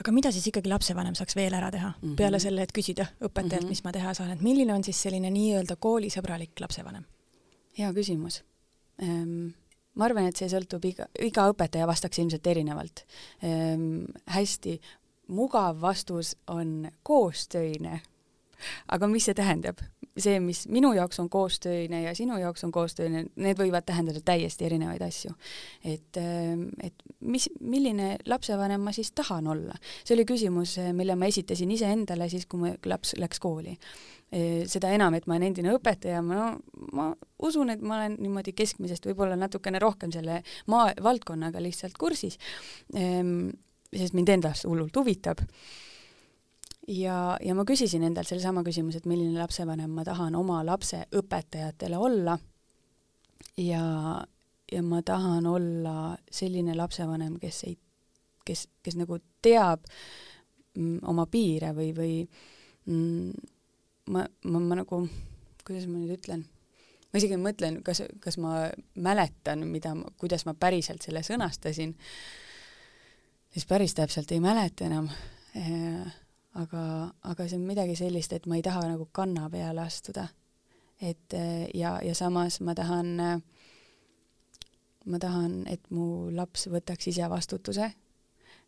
aga 0.00 0.12
mida 0.14 0.32
siis 0.34 0.46
ikkagi 0.50 0.70
lapsevanem 0.70 1.16
saaks 1.18 1.36
veel 1.36 1.54
ära 1.54 1.70
teha 1.74 1.88
mm, 1.90 2.02
-hmm. 2.02 2.16
peale 2.16 2.40
selle, 2.42 2.62
et 2.62 2.74
küsida 2.74 3.06
õpetajalt 3.20 3.62
mm, 3.62 3.66
-hmm. 3.66 3.68
mis 3.68 3.84
ma 3.84 3.92
teha 3.92 4.14
saan, 4.14 4.30
et 4.30 4.42
milline 4.42 4.74
on 4.74 4.84
siis 4.84 5.02
selline 5.02 5.30
nii-öelda 5.30 5.76
koolisõbralik 5.76 6.60
lapsevanem? 6.60 7.04
hea 7.78 7.92
küsimus 7.92 8.42
ehm,. 9.02 9.50
ma 9.94 10.04
arvan, 10.04 10.26
et 10.28 10.36
see 10.36 10.48
sõltub 10.48 10.84
iga, 10.84 11.08
iga 11.20 11.48
õpetaja 11.52 11.86
vastaks 11.86 12.18
ilmselt 12.18 12.46
erinevalt 12.46 13.04
ehm,. 13.42 14.04
hästi 14.26 14.80
mugav 15.28 15.80
vastus 15.80 16.36
on 16.46 16.90
koostöine. 17.02 18.00
aga 18.88 19.06
mis 19.06 19.24
see 19.24 19.34
tähendab? 19.34 19.78
See, 20.18 20.40
mis 20.42 20.64
minu 20.72 20.92
jaoks 20.96 21.20
on 21.22 21.28
koostöine 21.30 22.02
ja 22.02 22.14
sinu 22.16 22.38
jaoks 22.40 22.64
on 22.66 22.72
koostöine, 22.74 23.24
need 23.36 23.58
võivad 23.58 23.86
tähendada 23.88 24.20
täiesti 24.24 24.66
erinevaid 24.68 25.02
asju. 25.04 25.32
et, 25.84 26.16
ähm, 26.20 26.68
et 26.82 26.94
mis, 27.20 27.48
milline 27.60 28.16
lapsevanem 28.26 28.80
ma 28.80 28.92
siis 28.92 29.12
tahan 29.12 29.46
olla? 29.46 29.74
see 30.04 30.14
oli 30.16 30.26
küsimus, 30.28 30.76
mille 30.92 31.16
ma 31.16 31.30
esitasin 31.30 31.70
iseendale 31.70 32.28
siis, 32.28 32.46
kui 32.46 32.60
mu 32.62 32.74
laps 32.86 33.14
läks 33.18 33.40
kooli. 33.42 33.76
E, 34.32 34.40
seda 34.68 34.90
enam, 34.92 35.14
et 35.16 35.26
ma 35.26 35.36
olen 35.36 35.48
endine 35.48 35.72
õpetaja, 35.72 36.20
ma 36.22 36.36
no 36.36 36.48
ma 36.92 37.08
usun, 37.44 37.72
et 37.72 37.80
ma 37.80 38.02
olen 38.02 38.18
niimoodi 38.20 38.52
keskmisest 38.52 39.06
võib-olla 39.08 39.38
natukene 39.40 39.80
rohkem 39.80 40.12
selle 40.12 40.42
maa, 40.68 40.92
valdkonnaga 41.02 41.62
lihtsalt 41.64 41.96
kursis, 41.98 42.36
ehm, 42.94 43.48
sest 43.94 44.16
mind 44.16 44.28
endast 44.36 44.68
hullult 44.68 44.96
huvitab 45.00 45.46
ja, 46.88 47.36
ja 47.44 47.54
ma 47.54 47.64
küsisin 47.68 48.04
endalt 48.06 48.30
sellesama 48.30 48.64
küsimuse, 48.66 49.02
et 49.02 49.08
milline 49.08 49.36
lapsevanem 49.38 49.92
ma 49.92 50.04
tahan 50.06 50.36
oma 50.38 50.62
lapse 50.66 51.04
õpetajatele 51.16 52.00
olla. 52.00 52.38
Ja, 53.58 53.82
ja 54.72 54.82
ma 54.86 55.02
tahan 55.02 55.46
olla 55.46 56.16
selline 56.30 56.76
lapsevanem, 56.78 57.38
kes 57.42 57.62
ei, 57.68 57.76
kes, 58.46 58.66
kes 58.82 58.98
nagu 58.98 59.18
teab 59.42 59.84
mm, 60.76 61.00
oma 61.10 61.26
piire 61.30 61.72
või, 61.76 61.90
või 61.96 62.12
mm, 62.86 63.48
ma, 64.14 64.24
ma, 64.44 64.60
ma 64.60 64.78
nagu, 64.82 65.02
kuidas 65.66 65.88
ma 65.90 65.98
nüüd 65.98 66.14
ütlen, 66.18 66.46
ma 67.10 67.20
isegi 67.20 67.38
mõtlen, 67.40 67.80
kas, 67.86 68.04
kas 68.22 68.38
ma 68.42 68.68
mäletan, 68.94 69.66
mida, 69.70 69.94
kuidas 70.20 70.46
ma 70.48 70.54
päriselt 70.58 71.04
selle 71.04 71.24
sõnastasin, 71.26 71.94
siis 73.54 73.68
päris 73.68 73.96
täpselt 73.98 74.32
ei 74.32 74.42
mäleta 74.44 74.86
enam 74.88 75.10
aga, 76.58 76.82
aga 77.30 77.46
see 77.48 77.58
on 77.58 77.66
midagi 77.68 77.96
sellist, 77.98 78.32
et 78.34 78.46
ma 78.46 78.58
ei 78.58 78.64
taha 78.66 78.86
nagu 78.90 79.08
kanna 79.12 79.48
peale 79.50 79.84
astuda. 79.84 80.28
et 81.00 81.34
ja, 81.74 81.98
ja 82.02 82.14
samas 82.14 82.60
ma 82.60 82.74
tahan, 82.74 83.12
ma 85.06 85.18
tahan, 85.18 85.60
et 85.70 85.90
mu 85.94 86.30
laps 86.34 86.66
võtaks 86.68 87.06
ise 87.12 87.28
vastutuse 87.30 87.92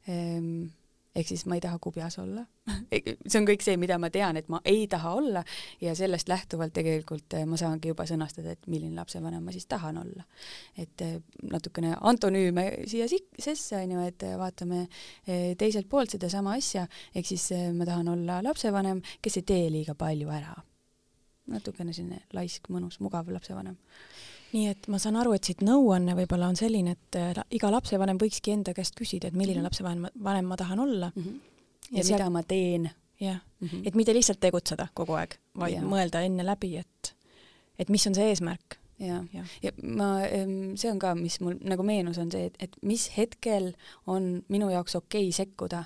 ehm, 0.06 0.68
ehk 1.16 1.26
siis 1.26 1.42
ma 1.50 1.56
ei 1.58 1.62
taha 1.64 1.78
kubjas 1.82 2.18
olla 2.22 2.44
see 3.30 3.40
on 3.40 3.46
kõik 3.48 3.64
see, 3.64 3.76
mida 3.80 3.98
ma 4.00 4.10
tean, 4.14 4.38
et 4.38 4.48
ma 4.52 4.60
ei 4.68 4.86
taha 4.90 5.12
olla 5.18 5.42
ja 5.82 5.94
sellest 5.98 6.30
lähtuvalt 6.30 6.74
tegelikult 6.76 7.34
eh, 7.38 7.46
ma 7.48 7.58
saangi 7.60 7.90
juba 7.90 8.06
sõnastada, 8.08 8.54
et 8.54 8.70
milline 8.70 8.94
lapsevanem 8.98 9.42
ma 9.44 9.54
siis 9.54 9.66
tahan 9.70 9.98
olla. 10.02 10.24
et 10.78 11.04
eh, 11.06 11.18
natukene 11.50 11.96
antonüüme 12.00 12.66
siia 12.90 13.08
sisse, 13.10 13.76
on 13.76 13.96
ju, 13.96 14.06
et 14.06 14.26
vaatame 14.38 14.84
eh, 14.84 15.52
teiselt 15.58 15.88
poolt 15.90 16.14
sedasama 16.16 16.54
asja, 16.58 16.86
ehk 17.14 17.26
siis 17.26 17.50
ma 17.74 17.88
tahan 17.88 18.08
olla 18.14 18.40
lapsevanem, 18.46 19.02
kes 19.22 19.40
ei 19.40 19.48
tee 19.52 19.70
liiga 19.72 19.94
palju 19.98 20.30
ära. 20.30 20.56
natukene 21.50 21.92
selline 21.92 22.22
laisk, 22.36 22.68
mõnus, 22.70 23.00
mugav 23.02 23.28
lapsevanem 23.32 23.78
nii 24.52 24.70
et 24.70 24.88
ma 24.90 24.98
saan 25.02 25.18
aru, 25.20 25.34
et 25.36 25.46
siit 25.46 25.62
nõuanne 25.66 26.16
võib-olla 26.18 26.48
on 26.50 26.58
selline, 26.58 26.96
et 26.96 27.18
äh, 27.18 27.42
iga 27.56 27.70
lapsevanem 27.72 28.18
võikski 28.20 28.54
enda 28.54 28.74
käest 28.76 28.96
küsida, 28.98 29.28
et 29.28 29.36
milline 29.36 29.60
mm 29.60 29.60
-hmm. 29.60 29.68
lapsevanem, 29.70 30.24
vanem 30.24 30.50
ma 30.50 30.56
tahan 30.56 30.80
olla 30.80 31.12
mm. 31.14 31.22
-hmm. 31.22 31.38
ja, 31.90 31.98
ja 31.98 32.04
mida 32.04 32.24
seal... 32.24 32.30
ma 32.30 32.42
teen. 32.42 32.90
jah 33.20 33.40
mm 33.60 33.68
-hmm., 33.68 33.82
et 33.84 33.94
mitte 33.94 34.14
lihtsalt 34.14 34.40
tegutseda 34.40 34.88
kogu 34.94 35.12
aeg, 35.12 35.34
vaid 35.54 35.74
ja. 35.74 35.82
mõelda 35.82 36.24
enne 36.24 36.46
läbi, 36.46 36.76
et, 36.76 37.14
et 37.78 37.88
mis 37.88 38.06
on 38.06 38.14
see 38.14 38.28
eesmärk. 38.28 38.78
ja, 38.98 39.24
ja., 39.32 39.44
ja 39.62 39.72
ma, 39.82 40.20
see 40.74 40.90
on 40.90 40.98
ka, 40.98 41.14
mis 41.14 41.40
mul 41.40 41.54
nagu 41.60 41.82
meenus, 41.82 42.18
on 42.18 42.32
see, 42.32 42.44
et, 42.46 42.56
et 42.58 42.76
mis 42.82 43.10
hetkel 43.16 43.72
on 44.06 44.42
minu 44.48 44.70
jaoks 44.70 44.94
okei 44.96 45.28
okay 45.28 45.32
sekkuda 45.32 45.84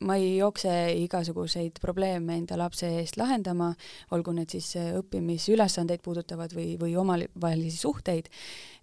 ma 0.00 0.16
ei 0.16 0.36
jookse 0.36 0.70
igasuguseid 1.04 1.80
probleeme 1.80 2.36
enda 2.36 2.58
lapse 2.60 2.88
eest 3.00 3.16
lahendama, 3.20 3.72
olgu 4.14 4.34
need 4.36 4.52
siis 4.52 4.74
äh, 4.76 4.92
õppimisülesandeid 5.00 6.02
puudutavad 6.04 6.54
või, 6.56 6.74
või 6.80 6.96
omavahelisi 7.00 7.78
suhteid, 7.80 8.30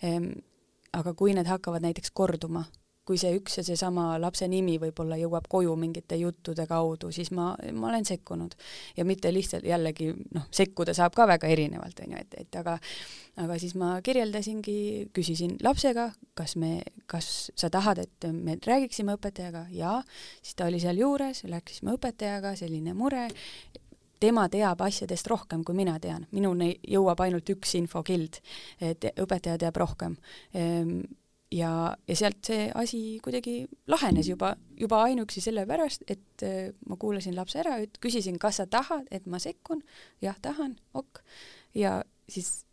ehm, 0.01 0.31
aga 0.97 1.13
kui 1.13 1.35
need 1.37 1.49
hakkavad 1.49 1.85
näiteks 1.85 2.13
korduma, 2.15 2.65
kui 3.07 3.19
see 3.19 3.33
üks 3.39 3.59
ja 3.59 3.65
seesama 3.67 4.09
lapse 4.21 4.47
nimi 4.51 4.77
võib-olla 4.81 5.17
jõuab 5.19 5.47
koju 5.49 5.75
mingite 5.79 6.19
juttude 6.19 6.67
kaudu, 6.69 7.11
siis 7.15 7.31
ma, 7.35 7.53
ma 7.73 7.91
olen 7.91 8.05
sekkunud. 8.05 8.55
ja 8.97 9.05
mitte 9.05 9.31
lihtsalt 9.33 9.65
jällegi, 9.65 10.11
noh, 10.35 10.49
sekkuda 10.51 10.93
saab 10.97 11.15
ka 11.15 11.27
väga 11.27 11.47
erinevalt, 11.47 12.03
on 12.03 12.17
ju, 12.17 12.25
et, 12.25 12.37
et 12.43 12.59
aga 12.59 12.77
aga 13.37 13.57
siis 13.61 13.75
ma 13.77 13.95
kirjeldasingi, 14.05 14.77
küsisin 15.15 15.57
lapsega, 15.63 16.09
kas 16.37 16.55
me, 16.57 16.81
kas 17.09 17.51
sa 17.57 17.69
tahad, 17.73 18.01
et 18.01 18.29
me 18.33 18.57
räägiksime 18.65 19.13
õpetajaga, 19.17 19.67
jaa, 19.73 19.99
siis 20.41 20.57
ta 20.57 20.69
oli 20.69 20.81
seal 20.81 20.97
juures, 21.01 21.43
läksime 21.49 21.93
õpetajaga, 21.97 22.55
selline 22.57 22.95
mure, 22.97 23.27
tema 24.19 24.47
teab 24.49 24.81
asjadest 24.81 25.29
rohkem, 25.29 25.63
kui 25.65 25.77
mina 25.77 25.97
tean, 26.01 26.25
minuni 26.33 26.73
jõuab 26.89 27.21
ainult 27.25 27.49
üks 27.53 27.75
infokild, 27.77 28.41
et 28.81 29.09
õpetaja 29.13 29.59
teab 29.61 29.77
rohkem. 29.77 30.17
Ehm, 30.57 30.99
ja, 31.51 31.71
ja 32.07 32.15
sealt 32.15 32.43
see 32.47 32.67
asi 32.75 33.01
kuidagi 33.23 33.61
lahenes 33.87 34.29
juba, 34.29 34.53
juba 34.79 35.01
ainuüksi 35.07 35.41
sellepärast, 35.43 36.03
et 36.11 36.45
äh, 36.45 36.71
ma 36.89 36.97
kuulasin 36.99 37.35
lapse 37.35 37.61
ära, 37.61 37.77
küsisin, 38.03 38.39
kas 38.41 38.61
sa 38.61 38.67
tahad, 38.69 39.07
et 39.11 39.27
ma 39.29 39.39
sekkun, 39.41 39.81
jah, 40.23 40.37
tahan, 40.41 40.75
ok, 40.97 41.21
ja 41.77 42.01
siis 42.29 42.65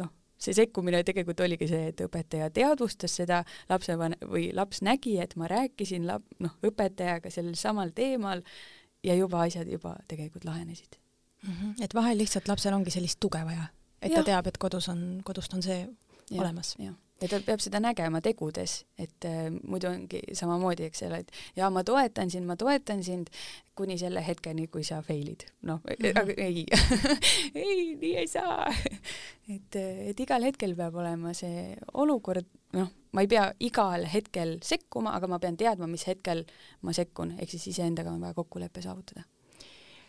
noh, 0.00 0.12
see 0.40 0.56
sekkumine 0.56 1.02
tegelikult 1.06 1.42
oligi 1.44 1.68
see, 1.70 1.90
et 1.92 2.00
õpetaja 2.06 2.50
teadvustas 2.54 3.18
seda 3.20 3.42
lapsevan- 3.70 4.18
või 4.24 4.48
laps 4.56 4.82
nägi, 4.86 5.18
et 5.22 5.36
ma 5.36 5.50
rääkisin 5.52 6.08
lap-, 6.08 6.32
noh, 6.42 6.56
õpetajaga 6.64 7.32
sellel 7.32 7.58
samal 7.60 7.92
teemal 7.94 8.44
ja 9.04 9.16
juba 9.18 9.44
asjad 9.44 9.68
juba 9.68 9.96
tegelikult 10.08 10.48
lahenesid 10.48 10.96
mm. 11.42 11.52
-hmm. 11.52 11.84
et 11.84 11.94
vahel 11.94 12.18
lihtsalt 12.18 12.48
lapsel 12.48 12.74
ongi 12.74 12.94
sellist 12.94 13.20
tuge 13.20 13.44
vaja, 13.44 13.68
et 14.00 14.12
ja. 14.12 14.22
ta 14.22 14.32
teab, 14.32 14.46
et 14.46 14.58
kodus 14.58 14.88
on, 14.88 15.20
kodust 15.24 15.54
on 15.54 15.62
see 15.62 15.80
ja, 15.82 16.40
olemas. 16.40 16.76
jah 16.78 16.96
ja 17.22 17.28
ta 17.30 17.40
peab 17.44 17.62
seda 17.62 17.80
nägema 17.82 18.20
tegudes, 18.24 18.82
et 19.00 19.26
äh, 19.28 19.48
muidu 19.62 19.88
ongi 19.90 20.22
samamoodi, 20.36 20.88
eks 20.90 21.04
ole, 21.08 21.22
et 21.22 21.32
jaa, 21.58 21.70
ma 21.74 21.84
toetan 21.86 22.30
sind, 22.32 22.48
ma 22.48 22.56
toetan 22.58 23.02
sind, 23.06 23.30
kuni 23.78 23.96
selle 24.00 24.22
hetkeni, 24.26 24.66
kui 24.72 24.84
sa 24.84 25.00
fail'id. 25.06 25.46
noh 25.62 25.80
mm, 25.80 25.96
-hmm. 26.00 26.20
aga 26.20 26.32
ei 26.36 26.66
ei, 27.66 27.96
nii 28.00 28.16
ei 28.16 28.26
saa. 28.28 28.72
et, 29.48 29.76
et 30.10 30.20
igal 30.20 30.42
hetkel 30.42 30.76
peab 30.76 30.94
olema 30.94 31.34
see 31.34 31.76
olukord, 31.94 32.46
noh, 32.72 32.90
ma 33.12 33.20
ei 33.20 33.28
pea 33.28 33.52
igal 33.60 34.06
hetkel 34.14 34.58
sekkuma, 34.62 35.14
aga 35.16 35.28
ma 35.28 35.38
pean 35.38 35.56
teadma, 35.56 35.86
mis 35.86 36.06
hetkel 36.06 36.44
ma 36.82 36.92
sekkun, 36.92 37.36
ehk 37.38 37.50
siis 37.50 37.66
iseendaga 37.76 38.10
on 38.10 38.20
vaja 38.20 38.34
kokkulepe 38.34 38.82
saavutada 38.82 39.22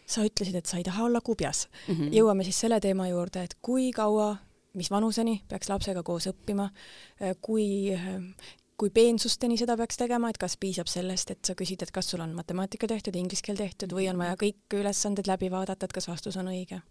sa 0.05 0.23
ütlesid, 0.25 0.55
et 0.55 0.65
sa 0.65 0.77
ei 0.77 0.83
taha 0.83 1.05
olla 1.05 1.21
kubjas 1.21 1.67
mm. 1.87 1.93
-hmm. 1.95 2.15
jõuame 2.17 2.43
siis 2.43 2.59
selle 2.59 2.79
teema 2.79 3.07
juurde, 3.07 3.43
et 3.43 3.55
kui 3.61 3.91
kaua 3.91 4.35
mis 4.73 4.89
vanuseni 4.91 5.41
peaks 5.49 5.69
lapsega 5.69 6.03
koos 6.03 6.27
õppima, 6.31 6.69
kui, 7.41 7.93
kui 8.77 8.89
peensusteni 8.93 9.57
seda 9.59 9.77
peaks 9.77 9.99
tegema, 10.01 10.31
et 10.33 10.39
kas 10.41 10.57
piisab 10.57 10.89
sellest, 10.91 11.35
et 11.35 11.45
sa 11.45 11.55
küsid, 11.59 11.85
et 11.85 11.93
kas 11.93 12.09
sul 12.09 12.23
on 12.25 12.33
matemaatika 12.37 12.89
tehtud, 12.89 13.15
inglise 13.19 13.45
keel 13.45 13.59
tehtud 13.59 13.93
või 13.93 14.09
on 14.11 14.19
vaja 14.21 14.39
kõik 14.39 14.77
ülesanded 14.79 15.29
läbi 15.29 15.51
vaadata, 15.53 15.85
et 15.85 15.95
kas 15.99 16.09
vastus 16.09 16.39
on 16.41 16.51
õige? 16.53 16.81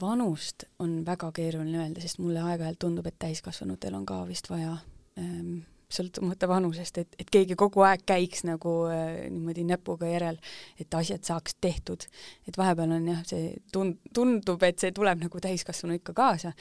vanust 0.00 0.64
on 0.78 1.02
väga 1.06 1.32
keeruline 1.36 1.82
öelda, 1.82 2.00
sest 2.00 2.20
mulle 2.22 2.40
aeg-ajalt 2.40 2.78
tundub, 2.80 3.06
et 3.06 3.18
täiskasvanutel 3.20 3.94
on 3.94 4.06
ka 4.08 4.22
vist 4.28 4.48
vaja 4.50 4.76
ähm, 5.20 5.58
sõltumata 5.92 6.48
vanusest, 6.50 6.98
et, 7.02 7.16
et 7.20 7.30
keegi 7.32 7.56
kogu 7.58 7.84
aeg 7.86 8.04
käiks 8.08 8.44
nagu 8.48 8.74
äh, 8.90 9.24
niimoodi 9.30 9.64
näpuga 9.68 10.10
järel, 10.10 10.40
et 10.80 10.94
asjad 10.98 11.24
saaks 11.28 11.56
tehtud. 11.60 12.06
et 12.48 12.58
vahepeal 12.58 12.96
on 12.98 13.08
jah, 13.12 13.24
see 13.28 13.54
tund-, 13.74 14.00
tundub, 14.14 14.62
et 14.66 14.82
see 14.82 14.92
tuleb 14.92 15.22
nagu 15.26 15.42
täiskasvanu 15.42 15.98
ikka 16.00 16.16
kaasa 16.16 16.52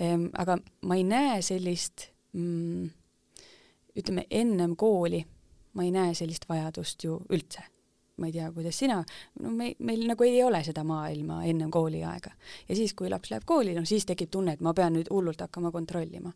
ehm,. 0.00 0.28
aga 0.38 0.58
ma 0.82 0.98
ei 0.98 1.04
näe 1.06 1.40
sellist 1.42 2.08
mm, 2.32 2.88
ütleme, 3.98 4.26
ennem 4.30 4.76
kooli 4.76 5.24
ma 5.74 5.84
ei 5.86 5.92
näe 5.94 6.14
sellist 6.18 6.48
vajadust 6.48 7.04
ju 7.04 7.20
üldse 7.30 7.64
ma 8.18 8.28
ei 8.28 8.34
tea, 8.34 8.50
kuidas 8.52 8.78
sina, 8.78 8.98
no 9.42 9.52
me, 9.54 9.72
meil 9.78 10.04
nagu 10.08 10.26
ei 10.26 10.42
ole 10.44 10.60
seda 10.66 10.84
maailma 10.86 11.40
ennem 11.48 11.70
kooliaega. 11.74 12.32
ja 12.68 12.76
siis, 12.76 12.94
kui 12.98 13.10
laps 13.10 13.30
läheb 13.32 13.46
kooli, 13.46 13.74
no 13.76 13.84
siis 13.88 14.06
tekib 14.08 14.30
tunne, 14.34 14.56
et 14.56 14.64
ma 14.64 14.74
pean 14.74 14.94
nüüd 14.96 15.10
hullult 15.12 15.40
hakkama 15.44 15.72
kontrollima. 15.74 16.32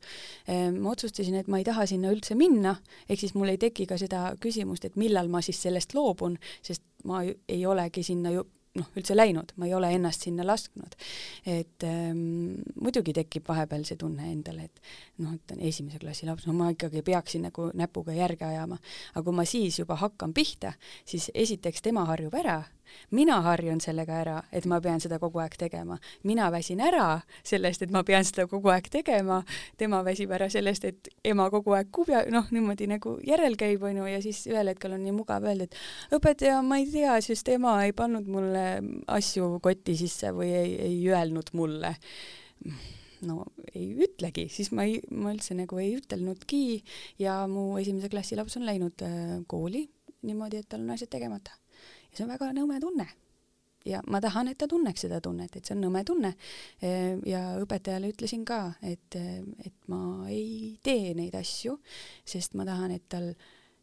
Ehm, 0.49 0.79
ma 0.83 0.95
otsustasin, 0.95 1.37
et 1.41 1.51
ma 1.53 1.61
ei 1.61 1.67
taha 1.69 1.87
sinna 1.91 2.13
üldse 2.15 2.37
minna, 2.39 2.77
ehk 3.09 3.21
siis 3.21 3.35
mul 3.35 3.53
ei 3.53 3.61
teki 3.61 3.87
ka 3.91 3.99
seda 4.01 4.33
küsimust, 4.41 4.87
et 4.89 4.97
millal 5.01 5.31
ma 5.33 5.43
siis 5.43 5.61
sellest 5.63 5.95
loobun, 5.99 6.39
sest 6.63 6.85
ma 7.05 7.23
ei 7.25 7.67
olegi 7.67 8.05
sinna 8.07 8.35
ju 8.35 8.47
noh, 8.79 8.89
üldse 8.97 9.17
läinud, 9.17 9.53
ma 9.61 9.69
ei 9.69 9.75
ole 9.77 9.91
ennast 9.93 10.25
sinna 10.27 10.47
lasknud. 10.47 10.97
et 11.47 11.85
ähm, 11.85 12.57
muidugi 12.81 13.13
tekib 13.17 13.49
vahepeal 13.49 13.85
see 13.89 13.99
tunne 14.01 14.31
endale, 14.33 14.69
et 14.71 14.81
noh, 15.25 15.35
et 15.37 15.57
esimese 15.73 16.01
klassi 16.03 16.29
laps, 16.29 16.47
no 16.49 16.57
ma 16.57 16.71
ikkagi 16.73 17.05
peaksin 17.05 17.45
nagu 17.49 17.71
näpuga 17.77 18.17
järge 18.17 18.49
ajama. 18.49 18.79
aga 19.15 19.25
kui 19.25 19.37
ma 19.37 19.45
siis 19.49 19.79
juba 19.83 19.99
hakkan 20.01 20.33
pihta, 20.33 20.73
siis 21.05 21.31
esiteks 21.35 21.85
tema 21.85 22.07
harjub 22.09 22.35
ära 22.41 22.63
mina 23.11 23.41
harjun 23.45 23.81
sellega 23.81 24.19
ära, 24.23 24.37
et 24.53 24.67
ma 24.71 24.81
pean 24.81 25.01
seda 25.03 25.19
kogu 25.23 25.41
aeg 25.43 25.57
tegema. 25.59 25.99
mina 26.23 26.51
väsin 26.53 26.81
ära 26.81 27.21
sellest, 27.45 27.83
et 27.83 27.91
ma 27.91 28.03
pean 28.05 28.25
seda 28.25 28.47
kogu 28.51 28.73
aeg 28.73 28.89
tegema, 28.91 29.43
tema 29.77 30.03
väsib 30.05 30.31
ära 30.33 30.49
sellest, 30.51 30.85
et 30.85 31.09
ema 31.25 31.49
kogu 31.51 31.75
aeg 31.77 31.91
kubja, 31.93 32.25
noh, 32.31 32.49
niimoodi 32.51 32.89
nagu 32.91 33.19
järel 33.27 33.57
käib, 33.61 33.83
onju, 33.83 34.07
ja 34.07 34.23
siis 34.23 34.47
ühel 34.51 34.73
hetkel 34.73 34.97
on 34.97 35.05
nii 35.05 35.15
mugav 35.17 35.47
öelda, 35.47 35.69
et 35.69 36.19
õpetaja, 36.19 36.63
ma 36.67 36.81
ei 36.81 36.89
tea, 36.91 37.19
sest 37.25 37.49
ema 37.53 37.77
ei 37.85 37.95
pannud 37.97 38.29
mulle 38.31 38.67
asju 39.13 39.59
kotti 39.63 39.97
sisse 39.99 40.33
või 40.37 40.53
ei, 40.57 40.75
ei 40.89 40.99
öelnud 41.13 41.53
mulle. 41.59 41.97
No 43.23 43.45
ei 43.71 43.93
ütlegi, 44.03 44.49
siis 44.51 44.73
ma 44.75 44.87
ei, 44.89 44.97
ma 45.15 45.31
üldse 45.31 45.55
nagu 45.55 45.79
ei 45.79 45.93
ütelnudki 45.95 46.83
ja 47.23 47.45
mu 47.51 47.77
esimese 47.79 48.11
klassi 48.11 48.39
laps 48.39 48.59
on 48.59 48.67
läinud 48.67 49.05
äh, 49.07 49.37
kooli 49.47 49.87
niimoodi, 50.27 50.63
et 50.63 50.71
tal 50.71 50.83
on 50.83 50.95
asjad 50.95 51.11
tegemata 51.13 51.55
ja 52.13 52.19
see 52.19 52.27
on 52.27 52.33
väga 52.35 52.53
nõme 52.57 52.79
tunne. 52.81 53.09
ja 53.89 53.99
ma 54.07 54.21
tahan, 54.23 54.47
et 54.53 54.59
ta 54.61 54.69
tunneks 54.71 55.03
seda 55.07 55.19
tunnet, 55.21 55.57
et 55.57 55.67
see 55.67 55.75
on 55.75 55.81
nõme 55.83 56.05
tunne. 56.07 56.35
ja 57.27 57.41
õpetajale 57.63 58.13
ütlesin 58.13 58.45
ka, 58.47 58.75
et, 58.83 59.17
et 59.17 59.75
ma 59.89 60.29
ei 60.31 60.77
tee 60.85 61.15
neid 61.19 61.35
asju, 61.35 61.79
sest 62.25 62.55
ma 62.55 62.69
tahan, 62.69 62.93
et 62.95 63.09
tal 63.09 63.33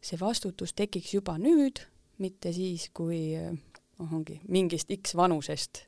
see 0.00 0.16
vastutus 0.20 0.72
tekiks 0.72 1.14
juba 1.18 1.36
nüüd, 1.38 1.82
mitte 2.20 2.52
siis, 2.56 2.88
kui 2.94 3.34
oh, 3.36 4.12
ongi 4.12 4.40
mingist 4.48 4.92
X 4.94 5.16
vanusest 5.18 5.84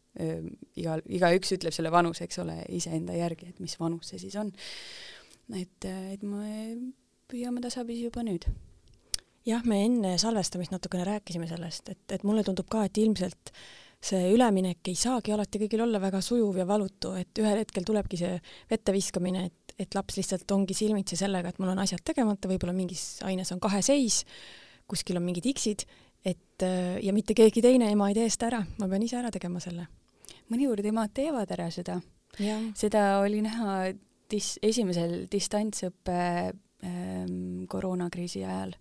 igal, 0.77 1.01
igaüks 1.09 1.55
ütleb 1.57 1.73
selle 1.73 1.93
vanuse, 1.93 2.27
eks 2.27 2.43
ole, 2.43 2.59
iseenda 2.77 3.17
järgi, 3.17 3.49
et 3.49 3.63
mis 3.65 3.79
vanus 3.81 4.13
see 4.13 4.21
siis 4.27 4.37
on. 4.37 4.53
et, 5.57 5.89
et 5.89 6.23
me 6.27 6.77
püüame 7.33 7.65
tasapisi 7.65 8.05
juba 8.11 8.27
nüüd 8.27 8.45
jah, 9.47 9.63
me 9.69 9.83
enne 9.87 10.17
salvestamist 10.21 10.75
natukene 10.75 11.07
rääkisime 11.09 11.49
sellest, 11.51 11.89
et, 11.95 12.05
et 12.15 12.27
mulle 12.27 12.45
tundub 12.47 12.69
ka, 12.71 12.85
et 12.87 13.01
ilmselt 13.03 13.53
see 14.03 14.33
üleminek 14.35 14.91
ei 14.91 14.99
saagi 14.99 15.33
alati 15.35 15.61
kõigil 15.63 15.85
olla 15.85 16.01
väga 16.03 16.21
sujuv 16.25 16.59
ja 16.59 16.67
valutu, 16.67 17.15
et 17.19 17.39
ühel 17.39 17.61
hetkel 17.63 17.87
tulebki 17.87 18.19
see 18.19 18.35
vette 18.71 18.95
viskamine, 18.95 19.45
et, 19.47 19.75
et 19.79 19.95
laps 19.95 20.19
lihtsalt 20.19 20.51
ongi 20.55 20.75
silmitsi 20.75 21.19
sellega, 21.19 21.53
et 21.53 21.61
mul 21.63 21.71
on 21.75 21.83
asjad 21.85 22.03
tegemata, 22.05 22.51
võib-olla 22.51 22.75
mingis 22.75 23.23
aines 23.29 23.55
on 23.55 23.63
kaheseis, 23.63 24.23
kuskil 24.91 25.21
on 25.21 25.27
mingid 25.27 25.47
X-id, 25.55 25.87
et 26.27 26.67
ja 27.03 27.15
mitte 27.15 27.35
keegi 27.39 27.63
teine 27.63 27.91
ema 27.91 28.11
ei 28.11 28.19
tee 28.19 28.31
seda 28.31 28.51
ära, 28.51 28.63
ma 28.79 28.91
pean 28.91 29.07
ise 29.07 29.19
ära 29.19 29.31
tegema 29.35 29.63
selle. 29.63 29.87
mõnikord 30.51 30.87
emad 30.87 31.15
teevad 31.15 31.51
ära 31.55 31.71
seda. 31.71 32.01
seda 32.79 33.21
oli 33.23 33.41
näha 33.43 33.93
dis-, 34.31 34.59
esimesel 34.63 35.27
distantsõppe 35.31 36.19
koroonakriisi 37.69 38.45
ajal, 38.45 38.75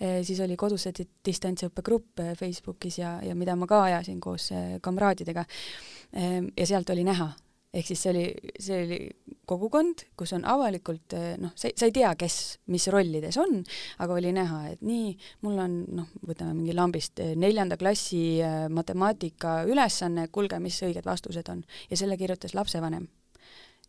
eh, 0.00 0.20
siis 0.26 0.40
oli 0.44 0.56
koduse 0.56 0.92
distantsõppegrupp 1.24 2.22
eh, 2.24 2.34
Facebookis 2.38 3.00
ja, 3.00 3.16
ja 3.24 3.34
mida 3.38 3.56
ma 3.56 3.68
ka 3.70 3.82
ajasin 3.88 4.20
koos 4.20 4.50
eh, 4.52 4.76
kamraadidega. 4.82 5.44
Ehm, 6.16 6.52
ja 6.56 6.66
sealt 6.68 6.90
oli 6.92 7.04
näha, 7.06 7.30
ehk 7.76 7.88
siis 7.88 8.04
see 8.04 8.12
oli, 8.12 8.24
see 8.62 8.78
oli 8.84 9.00
kogukond, 9.48 10.06
kus 10.18 10.32
on 10.36 10.46
avalikult 10.48 11.16
noh, 11.42 11.52
sa, 11.58 11.70
sa 11.76 11.88
ei 11.88 11.94
tea, 11.96 12.12
kes 12.18 12.38
mis 12.72 12.86
rollides 12.92 13.38
on, 13.42 13.60
aga 14.04 14.16
oli 14.20 14.32
näha, 14.36 14.62
et 14.72 14.86
nii, 14.86 15.12
mul 15.46 15.60
on 15.64 15.76
noh, 16.00 16.14
võtame 16.28 16.54
mingi 16.56 16.76
lambist 16.76 17.22
neljanda 17.36 17.78
klassi 17.80 18.40
matemaatika 18.72 19.62
ülesanne, 19.68 20.28
kuulge, 20.32 20.60
mis 20.62 20.80
õiged 20.86 21.06
vastused 21.06 21.52
on. 21.52 21.62
ja 21.90 22.00
selle 22.00 22.18
kirjutas 22.20 22.56
lapsevanem 22.58 23.08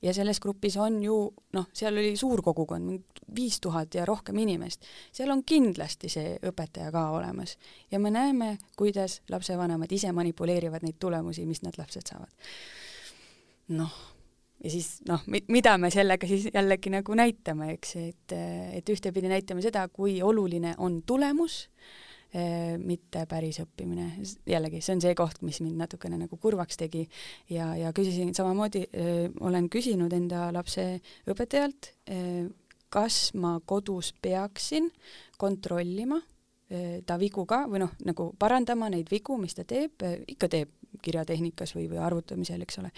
ja 0.01 0.13
selles 0.13 0.39
grupis 0.39 0.77
on 0.77 0.99
ju 1.03 1.15
noh, 1.53 1.69
seal 1.73 1.97
oli 1.97 2.15
suur 2.17 2.41
kogukond, 2.45 3.21
viis 3.35 3.59
tuhat 3.61 3.95
ja 3.95 4.05
rohkem 4.05 4.37
inimest, 4.43 4.85
seal 5.11 5.31
on 5.33 5.43
kindlasti 5.47 6.09
see 6.11 6.35
õpetaja 6.47 6.91
ka 6.93 7.09
olemas. 7.17 7.57
ja 7.91 7.99
me 7.99 8.11
näeme, 8.11 8.57
kuidas 8.77 9.21
lapsevanemad 9.29 9.91
ise 9.91 10.11
manipuleerivad 10.11 10.85
neid 10.85 10.99
tulemusi, 10.99 11.45
mis 11.45 11.63
need 11.65 11.77
lapsed 11.77 12.07
saavad. 12.09 12.31
noh, 13.77 13.93
ja 14.63 14.71
siis 14.71 15.01
noh, 15.07 15.23
mida 15.27 15.77
me 15.77 15.91
sellega 15.91 16.27
siis 16.27 16.49
jällegi 16.53 16.93
nagu 16.93 17.15
näitame, 17.17 17.73
eks, 17.77 17.95
et, 18.01 18.37
et 18.79 18.89
ühtepidi 18.89 19.31
näitame 19.31 19.65
seda, 19.65 19.87
kui 19.87 20.21
oluline 20.21 20.75
on 20.77 21.01
tulemus 21.05 21.65
Äh, 21.67 22.06
mitte 22.83 23.25
päris 23.29 23.61
õppimine. 23.63 24.07
jällegi, 24.45 24.81
see 24.83 24.95
on 24.97 25.01
see 25.01 25.15
koht, 25.15 25.41
mis 25.47 25.61
mind 25.63 25.79
natukene 25.79 26.17
nagu 26.19 26.37
kurvaks 26.37 26.77
tegi 26.77 27.05
ja, 27.49 27.69
ja 27.79 27.93
küsisin 27.95 28.33
samamoodi, 28.35 28.83
äh, 28.91 29.19
olen 29.39 29.69
küsinud 29.69 30.13
enda 30.13 30.49
lapse 30.53 30.99
õpetajalt, 31.27 31.93
äh, 32.11 32.49
kas 32.89 33.31
ma 33.33 33.57
kodus 33.65 34.13
peaksin 34.21 34.91
kontrollima 35.37 36.21
ta 37.07 37.15
vigu 37.15 37.45
ka 37.47 37.61
või 37.71 37.79
noh, 37.79 37.93
nagu 38.03 38.33
parandama 38.39 38.89
neid 38.91 39.07
vigu, 39.07 39.37
mis 39.39 39.55
ta 39.55 39.63
teeb, 39.63 40.03
ikka 40.27 40.49
teeb 40.51 40.73
kirjatehnikas 41.01 41.71
või, 41.77 41.85
või 41.87 42.01
arvutamisel, 42.03 42.65
eks 42.65 42.81
ole. 42.81 42.91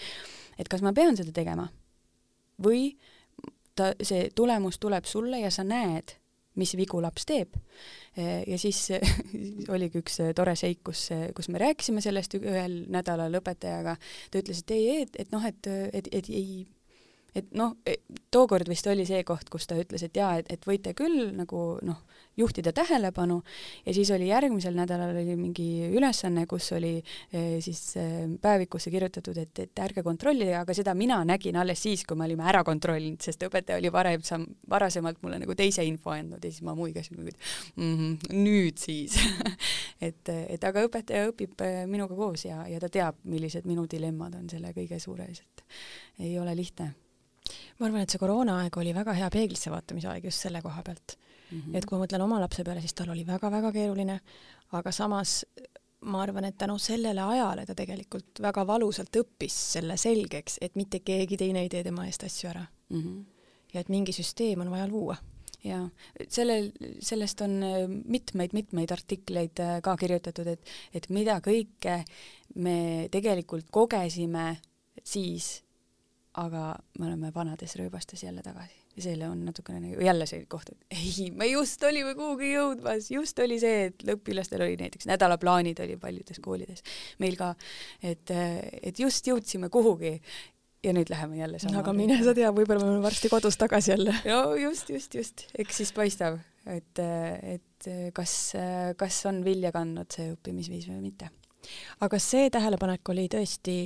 et 0.58 0.68
kas 0.68 0.82
ma 0.82 0.90
pean 0.92 1.14
seda 1.14 1.30
tegema 1.30 1.68
või 2.62 2.96
ta, 3.74 3.92
see 4.02 4.30
tulemus 4.34 4.78
tuleb 4.78 5.06
sulle 5.08 5.40
ja 5.40 5.50
sa 5.54 5.64
näed, 5.64 6.16
mis 6.58 6.74
vigu 6.78 7.00
laps 7.02 7.26
teeb. 7.28 7.54
ja 8.16 8.58
siis 8.58 8.88
oligi 9.74 10.02
üks 10.02 10.18
tore 10.36 10.56
seik, 10.58 10.82
kus, 10.88 11.08
kus 11.36 11.48
me 11.48 11.62
rääkisime 11.62 12.02
sellest 12.02 12.34
ühel 12.40 12.82
nädalal 12.90 13.38
õpetajaga, 13.38 13.96
ta 14.30 14.42
ütles, 14.42 14.64
et 14.64 14.74
ei, 14.74 15.00
et, 15.04 15.16
et 15.24 15.32
noh, 15.34 15.46
et, 15.46 15.70
et, 15.94 16.10
et 16.10 16.30
ei 16.34 16.64
et 17.34 17.50
noh, 17.56 17.76
tookord 18.30 18.68
vist 18.70 18.86
oli 18.90 19.06
see 19.08 19.22
koht, 19.26 19.48
kus 19.52 19.66
ta 19.70 19.78
ütles, 19.78 20.02
et 20.06 20.16
jaa, 20.16 20.36
et, 20.40 20.50
et 20.52 20.66
võite 20.66 20.94
küll 20.98 21.30
nagu 21.36 21.78
noh, 21.86 22.02
juhtida 22.40 22.72
tähelepanu. 22.72 23.42
Ja 23.86 23.94
siis 23.94 24.10
oli 24.10 24.28
järgmisel 24.28 24.74
nädalal 24.74 25.16
oli 25.16 25.36
mingi 25.36 25.68
ülesanne, 25.96 26.46
kus 26.50 26.72
oli 26.76 26.96
eh, 26.98 27.58
siis 27.64 27.96
eh, 28.00 28.24
päevikusse 28.40 28.90
kirjutatud, 28.90 29.36
et, 29.42 29.58
et 29.64 29.82
ärge 29.84 30.04
kontrollige, 30.06 30.54
aga 30.58 30.74
seda 30.76 30.94
mina 30.94 31.20
nägin 31.26 31.58
alles 31.60 31.82
siis, 31.82 32.04
kui 32.08 32.18
me 32.18 32.26
olime 32.28 32.46
ära 32.48 32.62
kontrollinud, 32.66 33.20
sest 33.24 33.42
õpetaja 33.46 33.80
oli 33.80 33.92
varem, 33.92 34.24
varasemalt 34.70 35.20
mulle 35.24 35.40
nagu 35.42 35.56
teise 35.58 35.84
info 35.86 36.14
andnud 36.14 36.44
ja 36.44 36.52
siis 36.52 36.64
ma 36.66 36.74
muigasin, 36.78 37.20
et 37.28 37.36
mm 37.76 37.94
-hmm, 37.96 38.34
nüüd 38.40 38.78
siis. 38.78 39.18
Et, 40.00 40.28
et 40.28 40.64
aga 40.64 40.80
õpetaja 40.86 41.28
õpib 41.28 41.60
eh, 41.60 41.82
minuga 41.86 42.14
koos 42.16 42.46
ja, 42.46 42.62
ja 42.68 42.78
ta 42.80 42.88
teab, 42.88 43.18
millised 43.24 43.66
minu 43.68 43.84
dilemmad 43.90 44.34
on 44.34 44.48
selle 44.48 44.72
kõige 44.72 44.98
suures, 44.98 45.42
et 45.44 45.64
ei 46.24 46.38
ole 46.38 46.56
lihtne 46.56 46.94
ma 47.80 47.88
arvan, 47.88 48.04
et 48.04 48.12
see 48.12 48.20
koroonaaeg 48.20 48.76
oli 48.82 48.94
väga 48.94 49.16
hea 49.16 49.30
peeglisse 49.32 49.72
vaatamise 49.72 50.10
aeg 50.12 50.28
just 50.28 50.46
selle 50.46 50.62
koha 50.62 50.82
pealt 50.86 51.16
mm. 51.16 51.60
-hmm. 51.60 51.76
et 51.76 51.86
kui 51.86 51.96
ma 51.96 52.04
mõtlen 52.04 52.24
oma 52.24 52.40
lapse 52.40 52.64
peale, 52.64 52.80
siis 52.80 52.94
tal 52.94 53.10
oli 53.14 53.26
väga-väga 53.26 53.72
keeruline, 53.72 54.20
aga 54.78 54.92
samas 54.92 55.44
ma 56.00 56.22
arvan, 56.22 56.44
et 56.44 56.56
tänu 56.58 56.78
sellele 56.78 57.20
ajale 57.20 57.66
ta 57.66 57.74
tegelikult 57.76 58.40
väga 58.40 58.66
valusalt 58.66 59.16
õppis 59.16 59.56
selle 59.74 59.96
selgeks, 59.96 60.58
et 60.60 60.76
mitte 60.76 61.00
keegi 61.04 61.36
teine 61.36 61.60
ei 61.64 61.68
tee 61.68 61.82
tema 61.84 62.06
eest 62.06 62.24
asju 62.24 62.50
ära 62.50 62.64
mm. 62.88 63.02
-hmm. 63.02 63.24
ja 63.74 63.80
et 63.80 63.88
mingi 63.88 64.12
süsteem 64.12 64.60
on 64.60 64.70
vaja 64.70 64.88
luua 64.88 65.16
jaa, 65.64 65.88
sellel, 66.28 66.70
sellest 67.00 67.40
on 67.40 67.60
mitmeid-mitmeid 68.04 68.92
artikleid 68.92 69.60
äh, 69.60 69.80
ka 69.82 69.96
kirjutatud, 69.96 70.46
et, 70.46 70.60
et 70.94 71.08
mida 71.08 71.40
kõike 71.44 72.04
me 72.54 73.08
tegelikult 73.12 73.66
kogesime 73.70 74.56
siis 75.04 75.62
aga 76.38 76.76
me 76.98 77.08
oleme 77.08 77.32
vanades 77.34 77.74
rööbastes 77.78 78.22
jälle 78.22 78.42
tagasi. 78.42 78.76
ja 78.96 79.02
selle 79.02 79.28
on 79.28 79.44
natukene 79.44 79.80
nagu 79.80 80.02
jälle 80.02 80.26
see 80.26 80.44
koht, 80.50 80.70
et 80.70 80.94
ei, 80.98 81.30
me 81.34 81.46
just 81.46 81.82
olime 81.86 82.14
kuhugi 82.14 82.52
jõudmas, 82.52 83.10
just 83.10 83.38
oli 83.38 83.58
see, 83.62 83.88
et 83.90 84.04
õpilastel 84.14 84.62
oli 84.62 84.76
näiteks 84.78 85.08
nädalaplaanid 85.10 85.82
oli 85.82 85.96
paljudes 86.00 86.40
koolides, 86.42 86.82
meil 87.22 87.36
ka, 87.38 87.52
et, 88.02 88.30
et 88.82 88.98
just 88.98 89.26
jõudsime 89.26 89.70
kuhugi 89.70 90.14
ja 90.84 90.94
nüüd 90.96 91.10
läheme 91.10 91.40
jälle 91.40 91.58
sama. 91.58 91.82
aga 91.82 91.94
mine 91.96 92.20
sa 92.22 92.34
tea, 92.34 92.52
võib-olla 92.54 92.84
me 92.84 92.94
oleme 92.94 93.08
varsti 93.08 93.32
kodus 93.32 93.58
tagasi 93.58 93.94
jälle. 93.96 94.14
no 94.26 94.54
just, 94.54 94.90
just, 94.90 95.14
just, 95.14 95.46
eks 95.58 95.82
siis 95.82 95.92
paistab, 95.96 96.38
et, 96.66 97.02
et 97.42 97.92
kas, 98.14 98.54
kas 98.96 99.22
on 99.26 99.44
vilja 99.44 99.74
kandnud 99.74 100.10
see 100.14 100.30
õppimisviis 100.36 100.90
või 100.92 101.02
mitte. 101.10 101.30
aga 102.06 102.22
see 102.22 102.50
tähelepanek 102.54 103.14
oli 103.14 103.26
tõesti 103.30 103.78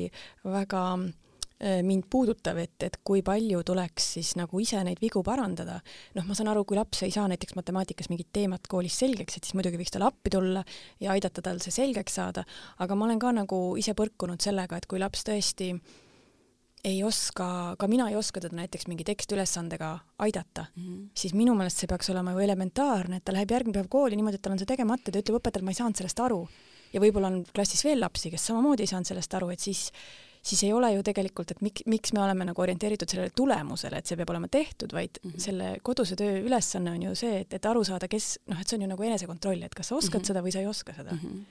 väga 0.44 0.87
Äh, 0.98 1.24
mind 1.64 2.05
puudutav, 2.12 2.59
et, 2.61 2.77
et 2.85 2.96
kui 3.07 3.22
palju 3.24 3.62
tuleks 3.64 4.11
siis 4.18 4.35
nagu 4.37 4.61
ise 4.61 4.83
neid 4.85 5.00
vigu 5.00 5.22
parandada. 5.24 5.79
noh, 6.14 6.27
ma 6.29 6.37
saan 6.37 6.50
aru, 6.53 6.64
kui 6.68 6.77
laps 6.77 7.03
ei 7.07 7.14
saa 7.14 7.24
näiteks 7.31 7.57
matemaatikas 7.57 8.11
mingit 8.12 8.29
teemat 8.37 8.68
koolis 8.68 8.98
selgeks, 9.00 9.38
et 9.38 9.48
siis 9.48 9.57
muidugi 9.57 9.81
võiks 9.81 9.94
talle 9.94 10.11
appi 10.11 10.33
tulla 10.35 10.64
ja 11.00 11.14
aidata 11.16 11.42
tal 11.42 11.62
see 11.64 11.72
selgeks 11.72 12.20
saada, 12.20 12.44
aga 12.85 12.98
ma 12.98 13.09
olen 13.09 13.22
ka 13.22 13.33
nagu 13.33 13.61
ise 13.81 13.96
põrkunud 13.96 14.44
sellega, 14.44 14.77
et 14.77 14.90
kui 14.90 15.00
laps 15.00 15.24
tõesti 15.24 15.72
ei 16.85 17.00
oska, 17.05 17.77
ka 17.79 17.88
mina 17.88 18.11
ei 18.11 18.16
oska 18.16 18.42
teda 18.44 18.57
näiteks 18.59 18.87
mingi 18.90 19.07
tekstiülesandega 19.09 19.88
aidata 20.18 20.66
mm, 20.74 20.83
-hmm. 20.85 21.09
siis 21.16 21.35
minu 21.35 21.55
meelest 21.55 21.81
see 21.81 21.88
peaks 21.88 22.11
olema 22.11 22.33
ju 22.33 22.44
elementaarne, 22.44 23.16
et 23.16 23.24
ta 23.24 23.33
läheb 23.33 23.50
järgmine 23.50 23.79
päev 23.79 23.88
kooli 23.88 24.16
niimoodi, 24.16 24.37
et 24.37 24.42
tal 24.42 24.53
on 24.53 24.61
see 24.61 24.68
tegemata, 24.68 25.11
ta 25.11 25.18
ütleb 25.18 25.40
õpetajale, 25.40 25.64
ma 25.64 25.72
ei 25.72 25.81
saanud 25.81 25.96
sellest 25.96 26.20
aru. 26.20 26.48
ja 26.92 27.00
võib-olla 27.00 27.27
on 27.27 27.44
klassis 27.55 27.85
veel 27.85 28.00
lapsi, 28.00 28.31
kes 28.31 28.46
samamoodi 28.46 28.83
ei 28.83 28.87
saanud 28.87 29.07
sellest 29.07 29.35
aru, 29.35 29.48
et 29.50 29.61
siis 29.61 29.90
siis 30.44 30.64
ei 30.64 30.72
ole 30.72 30.92
ju 30.92 31.02
tegelikult, 31.02 31.54
et 31.54 31.61
miks, 31.64 31.85
miks 31.90 32.12
me 32.12 32.20
oleme 32.24 32.44
nagu 32.48 32.62
orienteeritud 32.62 33.11
sellele 33.11 33.33
tulemusele, 33.37 34.00
et 34.00 34.11
see 34.11 34.18
peab 34.20 34.33
olema 34.35 34.50
tehtud, 34.52 34.92
vaid 34.92 35.20
mm 35.22 35.30
-hmm. 35.30 35.44
selle 35.46 35.70
koduse 35.83 36.16
töö 36.20 36.40
ülesanne 36.44 36.90
on 36.90 37.02
ju 37.02 37.14
see, 37.14 37.40
et, 37.40 37.54
et 37.54 37.66
aru 37.66 37.85
saada, 37.85 38.09
kes 38.09 38.38
noh, 38.46 38.61
et 38.61 38.68
see 38.68 38.76
on 38.78 38.83
ju 38.83 38.88
nagu 38.88 39.02
enesekontroll, 39.02 39.62
et 39.62 39.74
kas 39.74 39.88
sa 39.88 39.96
oskad 39.96 40.20
mm 40.20 40.22
-hmm. 40.22 40.26
seda 40.26 40.42
või 40.42 40.52
sa 40.52 40.61
ei 40.61 40.66
oska 40.66 40.94
seda 40.94 41.12
mm. 41.12 41.18
-hmm. 41.18 41.44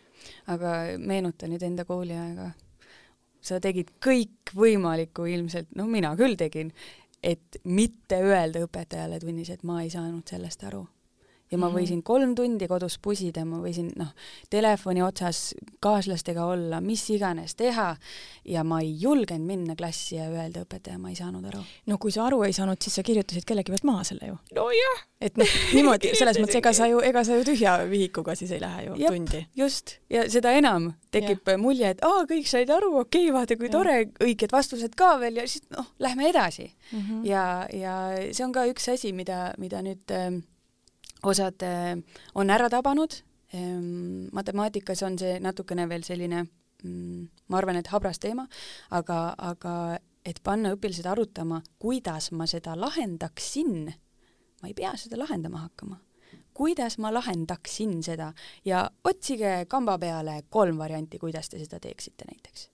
aga 0.47 0.73
meenuta 0.97 1.47
nüüd 1.47 1.63
enda 1.63 1.86
kooliaega. 1.86 2.51
sa 3.41 3.60
tegid 3.60 3.89
kõikvõimalikku 4.06 5.25
ilmselt, 5.27 5.67
no 5.75 5.88
mina 5.88 6.15
küll 6.15 6.36
tegin, 6.36 6.71
et 7.23 7.58
mitte 7.63 8.15
öelda 8.15 8.60
õpetajale 8.63 9.19
tunnis, 9.19 9.49
et 9.49 9.63
ma 9.63 9.82
ei 9.82 9.89
saanud 9.89 10.27
sellest 10.27 10.63
aru 10.63 10.88
ja 11.54 11.60
ma 11.60 11.70
mhm. 11.70 11.78
võisin 11.78 12.02
kolm 12.06 12.34
tundi 12.38 12.68
kodus 12.70 12.98
pusida, 13.04 13.46
ma 13.46 13.60
võisin 13.62 13.92
noh, 14.00 14.10
telefoni 14.52 15.04
otsas 15.06 15.54
kaaslastega 15.84 16.46
olla, 16.50 16.82
mis 16.82 17.04
iganes 17.13 17.54
teha 17.60 17.92
ja 18.50 18.63
ma 18.68 18.82
ei 18.84 18.96
julgenud 19.02 19.46
minna 19.48 19.76
klassi 19.78 20.18
ja 20.18 20.28
öelda 20.32 20.63
õpetaja, 20.66 20.98
ma 21.02 21.12
ei 21.13 21.18
saanud 21.20 21.46
aru. 21.52 21.62
no 21.89 21.98
kui 22.02 22.13
sa 22.16 22.26
aru 22.28 22.42
ei 22.48 22.56
saanud, 22.56 22.82
siis 22.82 22.98
sa 22.98 23.06
kirjutasid 23.06 23.46
kellegi 23.48 23.74
pealt 23.74 23.86
maha 23.88 24.06
selle 24.08 24.32
ju. 24.32 24.38
nojah. 24.58 25.04
et 25.24 25.38
noh, 25.39 25.58
niimoodi, 25.78 26.13
selles 26.20 26.39
mõttes, 26.42 26.58
ega 26.60 26.74
sa 26.76 26.89
ju, 26.89 27.04
ega 27.06 27.24
sa 27.28 27.38
ju 27.38 27.46
tühja 27.48 27.76
vihikuga 27.89 28.36
siis 28.39 28.56
ei 28.56 28.63
lähe 28.63 28.88
ju 28.88 28.98
Jep, 29.04 29.18
tundi. 29.18 29.44
just, 29.60 29.98
ja 30.13 30.26
seda 30.32 30.56
enam 30.58 30.89
tekib 31.13 31.54
ja. 31.54 31.60
mulje, 31.62 31.94
et 31.94 32.02
aa, 32.06 32.24
kõik 32.30 32.50
said 32.50 32.72
aru, 32.74 32.96
okei 33.04 33.28
okay,, 33.28 33.36
vaata 33.36 33.60
kui 33.60 33.70
ja. 33.70 33.76
tore, 33.78 34.00
õiged 34.26 34.56
vastused 34.56 34.98
ka 34.98 35.13
veel 35.22 35.38
ja 35.44 35.46
siis 35.50 35.68
noh, 35.76 35.94
lähme 36.02 36.32
edasi 36.32 36.72
mm. 36.72 37.00
-hmm. 37.00 37.22
ja, 37.30 37.46
ja 37.70 38.00
see 38.32 38.48
on 38.48 38.56
ka 38.56 38.66
üks 38.72 38.89
asi, 38.96 39.13
mida, 39.13 39.54
mida 39.62 39.84
nüüd 39.86 40.12
äh, 40.12 40.42
osad 41.24 41.64
äh, 41.64 41.96
on 42.36 42.50
ära 42.50 42.70
tabanud, 42.70 43.16
ehm, 43.54 44.30
matemaatikas 44.36 45.04
on 45.04 45.18
see 45.20 45.40
natukene 45.44 45.88
veel 45.90 46.04
selline 46.04 46.44
mm, 46.84 47.28
ma 47.48 47.60
arvan, 47.60 47.80
et 47.80 47.92
habras 47.94 48.20
teema, 48.20 48.48
aga, 48.92 49.20
aga 49.38 49.76
et 50.26 50.40
panna 50.44 50.74
õpilased 50.76 51.08
arutama, 51.10 51.62
kuidas 51.80 52.32
ma 52.32 52.48
seda 52.50 52.76
lahendaksin, 52.80 53.92
ma 54.62 54.72
ei 54.72 54.76
pea 54.78 54.96
seda 55.00 55.20
lahendama 55.20 55.68
hakkama. 55.68 56.00
kuidas 56.54 57.00
ma 57.02 57.10
lahendaksin 57.14 58.04
seda 58.06 58.28
ja 58.66 58.84
otsige 59.04 59.66
kamba 59.68 59.98
peale 59.98 60.44
kolm 60.50 60.78
varianti, 60.78 61.18
kuidas 61.20 61.50
te 61.50 61.58
seda 61.60 61.80
teeksite 61.80 62.26
näiteks. 62.30 62.70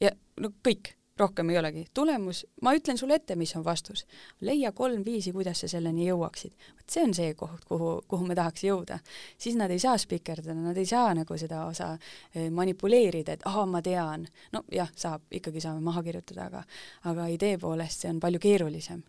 ja 0.00 0.10
no 0.40 0.52
kõik 0.62 0.97
rohkem 1.18 1.50
ei 1.50 1.58
olegi. 1.58 1.84
tulemus, 1.94 2.46
ma 2.62 2.72
ütlen 2.74 2.98
sulle 2.98 3.14
ette, 3.18 3.36
mis 3.36 3.54
on 3.56 3.64
vastus. 3.64 4.06
leia 4.40 4.72
kolm 4.72 5.04
viisi, 5.04 5.32
kuidas 5.32 5.60
sa 5.60 5.68
selleni 5.68 6.08
jõuaksid. 6.08 6.52
vot 6.76 6.90
see 6.90 7.02
on 7.04 7.14
see 7.14 7.34
koht, 7.34 7.64
kuhu, 7.68 7.90
kuhu 8.08 8.26
me 8.26 8.34
tahaks 8.34 8.64
jõuda. 8.64 8.98
siis 9.38 9.56
nad 9.56 9.70
ei 9.70 9.78
saa 9.78 9.98
spikerdada, 9.98 10.54
nad 10.54 10.76
ei 10.76 10.86
saa 10.86 11.14
nagu 11.14 11.38
seda 11.38 11.64
osa 11.66 11.98
eh, 12.34 12.50
manipuleerida, 12.50 13.32
et 13.32 13.46
ahah, 13.46 13.66
ma 13.66 13.82
tean. 13.82 14.26
no 14.52 14.64
jah, 14.72 14.90
saab, 14.96 15.22
ikkagi 15.30 15.60
saame 15.60 15.80
maha 15.80 16.02
kirjutada, 16.02 16.46
aga 16.46 16.64
aga 17.04 17.28
idee 17.28 17.58
poolest 17.58 18.04
see 18.04 18.10
on 18.10 18.20
palju 18.20 18.38
keerulisem. 18.38 19.02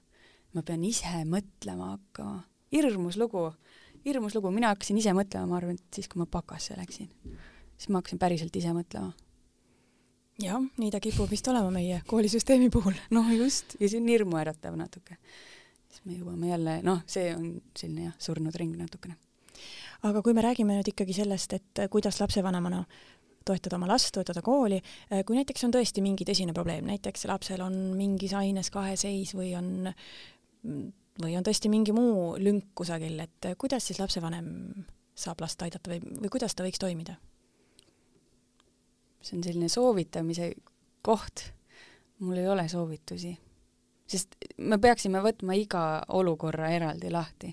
ma 0.54 0.64
pean 0.64 0.84
ise 0.84 1.24
mõtlema 1.26 1.96
hakkama. 1.96 2.44
hirmus 2.72 3.18
lugu, 3.18 3.52
hirmus 4.06 4.36
lugu, 4.36 4.52
mina 4.52 4.74
hakkasin 4.74 4.98
ise 4.98 5.14
mõtlema, 5.14 5.48
ma 5.48 5.58
arvan, 5.58 5.76
et 5.76 5.96
siis, 5.96 6.08
kui 6.08 6.20
ma 6.20 6.26
bakasse 6.26 6.78
läksin, 6.78 7.10
siis 7.78 7.90
ma 7.90 8.02
hakkasin 8.02 8.20
päriselt 8.20 8.56
ise 8.56 8.74
mõtlema 8.74 9.14
jah, 10.44 10.66
nii 10.80 10.92
ta 10.94 11.02
kipub 11.04 11.30
vist 11.32 11.48
olema 11.52 11.72
meie 11.74 12.02
koolisüsteemi 12.10 12.70
puhul. 12.74 12.98
noh, 13.18 13.32
just, 13.36 13.78
ja 13.80 13.90
see 13.90 14.02
on 14.02 14.10
hirmuäratav 14.12 14.78
natuke. 14.80 15.18
siis 15.90 16.06
me 16.06 16.18
jõuame 16.18 16.52
jälle, 16.52 16.80
noh, 16.86 17.04
see 17.10 17.32
on 17.36 17.56
selline 17.78 18.10
jah, 18.10 18.18
surnud 18.22 18.56
ring 18.60 18.76
natukene. 18.80 19.18
aga 20.08 20.22
kui 20.24 20.34
me 20.34 20.44
räägime 20.46 20.78
nüüd 20.78 20.94
ikkagi 20.94 21.16
sellest, 21.22 21.54
et 21.58 21.86
kuidas 21.92 22.22
lapsevanemana 22.22 22.86
toetada 23.46 23.80
oma 23.80 23.88
last, 23.90 24.12
toetada 24.14 24.44
kooli, 24.46 24.78
kui 25.26 25.38
näiteks 25.40 25.64
on 25.66 25.74
tõesti 25.74 26.04
mingi 26.06 26.28
tõsine 26.28 26.54
probleem, 26.54 26.86
näiteks 26.88 27.26
lapsel 27.30 27.64
on 27.66 27.76
mingis 27.98 28.36
aines 28.38 28.70
kaheseis 28.70 29.34
või 29.36 29.54
on 29.58 29.90
või 31.20 31.36
on 31.36 31.44
tõesti 31.44 31.72
mingi 31.72 31.96
muu 31.96 32.36
lünk 32.40 32.72
kusagil, 32.78 33.18
et 33.24 33.52
kuidas 33.60 33.90
siis 33.90 34.00
lapsevanem 34.00 34.46
saab 35.20 35.42
last 35.44 35.62
aidata 35.66 35.92
või, 35.92 36.00
või 36.24 36.32
kuidas 36.32 36.56
ta 36.56 36.64
võiks 36.64 36.80
toimida? 36.80 37.18
See 39.22 39.38
on 39.38 39.44
selline 39.44 39.70
soovitamise 39.70 40.54
koht. 41.02 41.52
mul 42.20 42.38
ei 42.38 42.48
ole 42.52 42.66
soovitusi, 42.68 43.30
sest 44.12 44.36
me 44.58 44.76
peaksime 44.82 45.22
võtma 45.24 45.56
iga 45.56 45.84
olukorra 46.20 46.68
eraldi 46.76 47.12
lahti. 47.14 47.52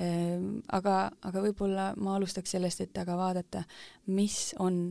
Ehm, 0.00 0.62
aga, 0.72 1.10
aga 1.28 1.42
võib-olla 1.44 1.90
ma 2.00 2.14
alustaks 2.16 2.56
sellest, 2.56 2.80
et 2.80 2.96
aga 3.02 3.16
vaadata, 3.18 3.60
mis 4.16 4.54
on 4.64 4.86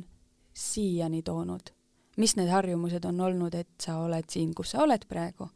siiani 0.53 1.23
toonud, 1.25 1.73
mis 2.21 2.35
need 2.38 2.51
harjumused 2.53 3.09
on 3.09 3.25
olnud, 3.25 3.57
et 3.57 3.73
sa 3.81 3.97
oled 4.03 4.29
siin, 4.29 4.53
kus 4.53 4.75
sa 4.75 4.83
oled 4.85 5.09
praegu. 5.09 5.49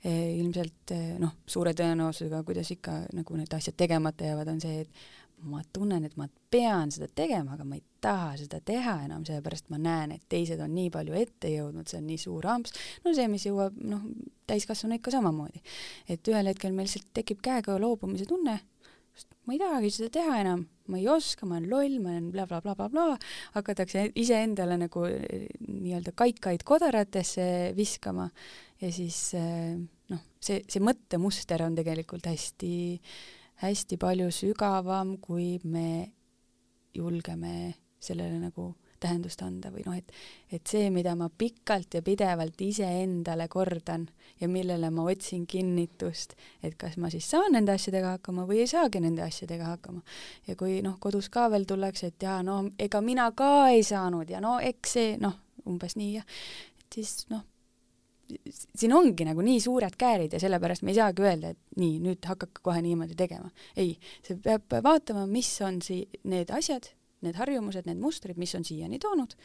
Ehm, 0.00 0.40
ilmselt 0.40 0.96
noh, 1.20 1.36
suure 1.44 1.76
tõenäosusega, 1.76 2.40
kuidas 2.48 2.72
ikka 2.72 3.02
nagu 3.12 3.36
need 3.36 3.52
asjad 3.52 3.76
tegemata 3.76 4.32
jäävad, 4.32 4.54
on 4.54 4.64
see, 4.64 4.86
et 4.86 5.04
ma 5.46 5.60
tunnen, 5.72 6.04
et 6.06 6.16
ma 6.20 6.26
pean 6.50 6.90
seda 6.92 7.08
tegema, 7.14 7.54
aga 7.54 7.66
ma 7.66 7.76
ei 7.78 7.84
taha 8.02 8.34
seda 8.40 8.60
teha 8.64 8.96
enam, 9.06 9.24
sellepärast 9.26 9.70
ma 9.72 9.78
näen, 9.80 10.14
et 10.16 10.24
teised 10.32 10.60
on 10.62 10.72
nii 10.74 10.90
palju 10.94 11.16
ette 11.20 11.52
jõudnud, 11.52 11.88
see 11.88 12.00
on 12.00 12.08
nii 12.08 12.20
suur 12.20 12.48
amps, 12.50 12.74
no 13.04 13.14
see, 13.16 13.28
mis 13.30 13.46
jõuab 13.48 13.76
noh, 13.92 14.02
täiskasvanu 14.50 14.98
ikka 14.98 15.14
samamoodi. 15.14 15.62
et 16.08 16.32
ühel 16.32 16.50
hetkel 16.50 16.74
meil 16.76 16.88
lihtsalt 16.88 17.12
tekib 17.16 17.42
käega 17.44 17.78
loobumise 17.80 18.26
tunne, 18.28 18.58
ma 19.46 19.54
ei 19.54 19.60
tahagi 19.60 19.92
seda 19.94 20.10
teha 20.20 20.40
enam, 20.42 20.64
ma 20.90 20.98
ei 20.98 21.08
oska, 21.10 21.46
ma 21.46 21.58
olen 21.58 21.70
loll, 21.70 21.98
ma 22.02 22.14
olen 22.14 22.30
blablabla 22.34 22.74
bla, 22.74 22.88
bla, 22.88 23.06
bla, 23.14 23.32
hakatakse 23.56 24.10
iseendale 24.18 24.78
nagu 24.80 25.06
eh, 25.08 25.48
nii-öelda 25.66 26.14
kaikaid 26.18 26.64
kodaratesse 26.66 27.46
viskama 27.76 28.30
ja 28.80 28.92
siis 28.94 29.18
eh, 29.38 29.76
noh, 30.10 30.24
see, 30.40 30.62
see 30.66 30.82
mõttemuster 30.82 31.62
on 31.66 31.76
tegelikult 31.78 32.30
hästi 32.30 32.72
äh, 32.96 33.20
hästi 33.60 33.98
palju 34.00 34.30
sügavam, 34.34 35.18
kui 35.20 35.58
me 35.64 36.12
julgeme 36.94 37.74
sellele 38.00 38.38
nagu 38.40 38.72
tähendust 39.00 39.40
anda 39.42 39.70
või 39.72 39.82
noh, 39.86 39.96
et, 39.96 40.10
et 40.52 40.66
see, 40.68 40.90
mida 40.92 41.14
ma 41.16 41.30
pikalt 41.32 41.96
ja 41.96 42.02
pidevalt 42.04 42.60
iseendale 42.64 43.46
kordan 43.48 44.06
ja 44.40 44.48
millele 44.48 44.90
ma 44.92 45.06
otsin 45.08 45.46
kinnitust, 45.48 46.36
et 46.62 46.76
kas 46.80 46.98
ma 47.00 47.10
siis 47.12 47.28
saan 47.30 47.54
nende 47.56 47.74
asjadega 47.76 48.16
hakkama 48.18 48.44
või 48.48 48.62
ei 48.64 48.70
saagi 48.70 49.00
nende 49.00 49.24
asjadega 49.24 49.72
hakkama. 49.72 50.02
ja 50.48 50.56
kui 50.56 50.80
noh, 50.84 50.98
kodus 51.00 51.30
ka 51.32 51.48
veel 51.52 51.64
tullakse, 51.68 52.12
et 52.12 52.28
jaa, 52.28 52.40
no 52.46 52.62
ega 52.78 53.00
mina 53.04 53.30
ka 53.36 53.70
ei 53.72 53.84
saanud 53.86 54.30
ja 54.30 54.42
no 54.44 54.58
eks 54.60 54.96
see 54.98 55.16
noh, 55.20 55.38
umbes 55.68 55.96
nii 55.96 56.14
jah, 56.18 56.28
et 56.80 57.00
siis 57.00 57.24
noh, 57.32 57.44
siin 58.50 58.94
ongi 58.94 59.26
nagu 59.28 59.42
nii 59.44 59.60
suured 59.62 59.96
käärid 59.98 60.34
ja 60.36 60.40
sellepärast 60.42 60.84
me 60.86 60.94
ei 60.94 60.98
saagi 61.00 61.24
öelda, 61.24 61.52
et 61.54 61.80
nii, 61.80 61.98
nüüd 62.04 62.26
hakake 62.26 62.62
kohe 62.62 62.82
niimoodi 62.84 63.16
tegema. 63.18 63.50
ei, 63.76 63.96
see 64.26 64.38
peab 64.42 64.80
vaatama, 64.84 65.26
mis 65.30 65.50
on 65.66 65.80
sii-, 65.84 66.06
need 66.30 66.52
asjad, 66.54 66.90
need 67.24 67.36
harjumused, 67.40 67.86
need 67.88 68.00
mustrid, 68.00 68.38
mis 68.40 68.54
on 68.56 68.64
siiani 68.66 69.00
toonud 69.02 69.36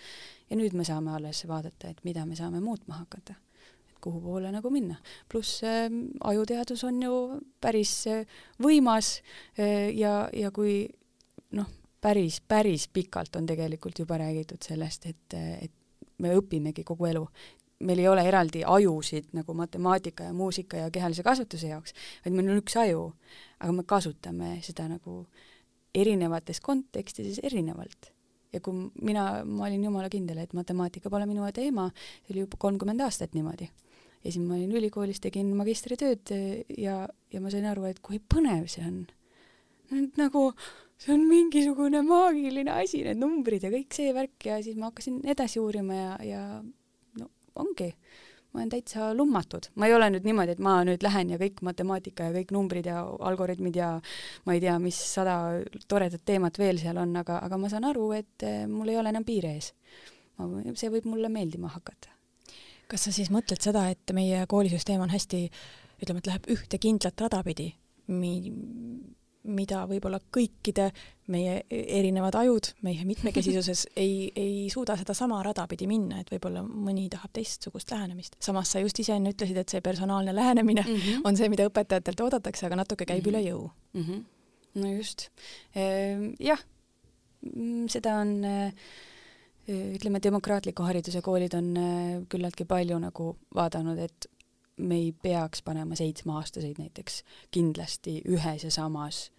ja 0.49 0.59
nüüd 0.59 0.75
me 0.77 0.85
saame 0.87 1.15
alles 1.15 1.43
vaadata, 1.49 1.91
et 1.91 2.03
mida 2.07 2.25
me 2.25 2.37
saame 2.37 2.61
muutma 2.63 3.01
hakata. 3.01 3.35
et 3.89 3.99
kuhu 4.03 4.21
poole 4.21 4.51
nagu 4.51 4.69
minna. 4.69 4.95
pluss 5.31 5.63
äh, 5.63 5.89
ajuteadus 6.23 6.83
on 6.83 7.01
ju 7.03 7.15
päris 7.61 8.05
äh, 8.07 8.25
võimas 8.61 9.21
äh, 9.59 9.91
ja, 9.95 10.29
ja 10.33 10.51
kui 10.51 10.85
noh, 11.55 11.69
päris, 12.01 12.41
päris 12.41 12.87
pikalt 12.87 13.35
on 13.35 13.45
tegelikult 13.45 13.99
juba 13.99 14.17
räägitud 14.21 14.61
sellest, 14.61 15.05
et, 15.05 15.33
et 15.61 15.71
me 16.21 16.35
õpimegi 16.37 16.85
kogu 16.87 17.09
elu 17.09 17.25
meil 17.83 17.99
ei 17.99 18.07
ole 18.07 18.23
eraldi 18.27 18.63
ajusid 18.67 19.33
nagu 19.35 19.53
matemaatika 19.57 20.29
ja 20.29 20.33
muusika 20.33 20.77
ja 20.85 20.91
kehalise 20.91 21.23
kasvatuse 21.23 21.67
jaoks, 21.73 21.95
vaid 22.25 22.35
meil 22.35 22.53
on 22.53 22.61
üks 22.61 22.77
aju, 22.79 23.09
aga 23.59 23.75
me 23.75 23.83
kasutame 23.87 24.51
seda 24.65 24.87
nagu 24.91 25.25
erinevates 25.95 26.61
kontekstides 26.63 27.41
erinevalt. 27.43 28.11
ja 28.55 28.61
kui 28.63 28.85
mina, 29.03 29.43
ma 29.43 29.65
olin 29.67 29.83
jumala 29.83 30.07
kindel, 30.07 30.37
et 30.39 30.53
matemaatika 30.55 31.09
pole 31.11 31.25
minu 31.27 31.43
teema, 31.51 31.89
see 32.23 32.35
oli 32.35 32.45
juba 32.45 32.59
kolmkümmend 32.59 33.03
aastat 33.03 33.35
niimoodi. 33.35 33.67
ja 34.23 34.31
siis 34.31 34.39
ma 34.43 34.55
olin 34.55 34.71
ülikoolis, 34.71 35.19
tegin 35.19 35.51
magistritööd 35.57 36.31
ja, 36.77 37.01
ja 37.33 37.43
ma 37.43 37.51
sain 37.51 37.67
aru, 37.67 37.89
et 37.91 37.99
kui 37.99 38.21
põnev 38.33 38.69
see 38.71 38.87
on. 38.87 39.03
nagu 40.21 40.47
see 40.97 41.13
on 41.13 41.27
mingisugune 41.27 42.01
maagiline 42.07 42.71
asi, 42.71 43.03
need 43.03 43.19
numbrid 43.19 43.67
ja 43.67 43.71
kõik 43.73 43.91
see 43.95 44.15
värk 44.15 44.47
ja 44.47 44.61
siis 44.63 44.79
ma 44.79 44.89
hakkasin 44.89 45.19
edasi 45.27 45.59
uurima 45.59 45.99
ja, 45.99 46.15
ja 46.23 46.41
ongi, 47.61 47.89
ma 48.51 48.61
olen 48.61 48.71
täitsa 48.71 49.13
lummatud. 49.15 49.69
ma 49.75 49.87
ei 49.87 49.93
ole 49.93 50.09
nüüd 50.13 50.27
niimoodi, 50.27 50.55
et 50.55 50.63
ma 50.63 50.77
nüüd 50.87 51.03
lähen 51.03 51.33
ja 51.33 51.39
kõik 51.41 51.61
matemaatika 51.67 52.29
ja 52.29 52.35
kõik 52.37 52.53
numbrid 52.55 52.89
ja 52.89 53.01
algoritmid 53.29 53.75
ja 53.75 53.89
ma 54.45 54.55
ei 54.55 54.63
tea, 54.63 54.77
mis 54.79 54.99
sada 55.13 55.37
toredat 55.91 56.23
teemat 56.25 56.59
veel 56.59 56.79
seal 56.81 56.99
on, 57.01 57.15
aga, 57.21 57.39
aga 57.47 57.59
ma 57.59 57.71
saan 57.71 57.87
aru, 57.89 58.11
et 58.17 58.47
eh, 58.47 58.63
mul 58.71 58.93
ei 58.93 58.99
ole 59.01 59.11
enam 59.11 59.27
piire 59.27 59.55
ees. 59.57 59.73
see 60.75 60.91
võib 60.91 61.07
mulle 61.07 61.29
meeldima 61.31 61.71
hakata. 61.71 62.11
kas 62.87 63.07
sa 63.07 63.11
siis 63.11 63.31
mõtled 63.33 63.61
seda, 63.61 63.89
et 63.89 64.13
meie 64.13 64.45
koolisüsteem 64.47 65.01
on 65.01 65.09
hästi, 65.09 65.49
ütleme, 66.03 66.19
et 66.19 66.27
läheb 66.31 66.49
ühte 66.55 66.79
kindlat 66.79 67.21
rada 67.21 67.43
pidi, 67.43 67.73
mi-, 68.07 68.51
mida 69.45 69.83
võib-olla 69.89 70.19
kõikide 70.33 70.89
meie 71.31 71.61
erinevad 71.69 72.35
ajud 72.37 72.71
meie 72.85 73.05
mitmekesisuses 73.07 73.85
ei, 74.03 74.29
ei 74.35 74.67
suuda 74.73 74.97
sedasama 74.99 75.41
rada 75.45 75.65
pidi 75.69 75.87
minna, 75.89 76.19
et 76.21 76.29
võib-olla 76.33 76.63
mõni 76.65 77.07
tahab 77.13 77.33
teistsugust 77.35 77.91
lähenemist. 77.93 78.37
samas 78.43 78.71
sa 78.73 78.83
just 78.83 78.99
ise 79.01 79.15
enne 79.17 79.33
ütlesid, 79.33 79.57
et 79.61 79.73
see 79.73 79.81
personaalne 79.85 80.35
lähenemine 80.35 80.85
mm 80.85 80.95
-hmm. 80.95 81.25
on 81.25 81.37
see, 81.37 81.49
mida 81.49 81.67
õpetajatelt 81.69 82.21
oodatakse, 82.27 82.65
aga 82.65 82.81
natuke 82.83 83.05
käib 83.05 83.25
mm 83.25 83.31
-hmm. 83.31 83.37
üle 83.37 83.49
jõu 83.49 83.69
mm. 83.93 84.03
-hmm. 84.03 84.23
no 84.81 84.93
just 84.93 85.29
ehm,. 85.75 86.31
jah, 86.39 86.61
mm, 87.55 87.87
seda 87.87 88.19
on 88.21 88.43
eh, 88.43 88.73
ütleme, 89.67 90.19
demokraatliku 90.23 90.83
hariduse 90.83 91.21
koolid 91.21 91.53
on 91.53 91.77
eh, 91.77 92.21
küllaltki 92.29 92.65
palju 92.65 92.99
nagu 92.99 93.35
vaadanud, 93.55 93.97
et 93.97 94.29
me 94.77 94.95
ei 94.95 95.11
peaks 95.21 95.61
panema 95.61 95.95
seitsmeaastaseid 95.95 96.75
näiteks 96.77 97.23
kindlasti 97.51 98.21
ühes 98.27 98.63
ja 98.63 98.71
samas 98.71 99.31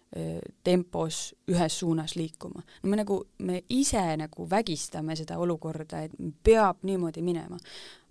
tempos 0.63 1.35
ühes 1.51 1.79
suunas 1.79 2.15
liikuma. 2.15 2.61
no 2.83 2.89
me 2.89 2.95
nagu, 2.95 3.17
me 3.39 3.61
ise 3.69 4.03
nagu 4.17 4.49
vägistame 4.49 5.15
seda 5.15 5.37
olukorda, 5.37 6.01
et 6.07 6.13
peab 6.43 6.83
niimoodi 6.87 7.21
minema. 7.21 7.57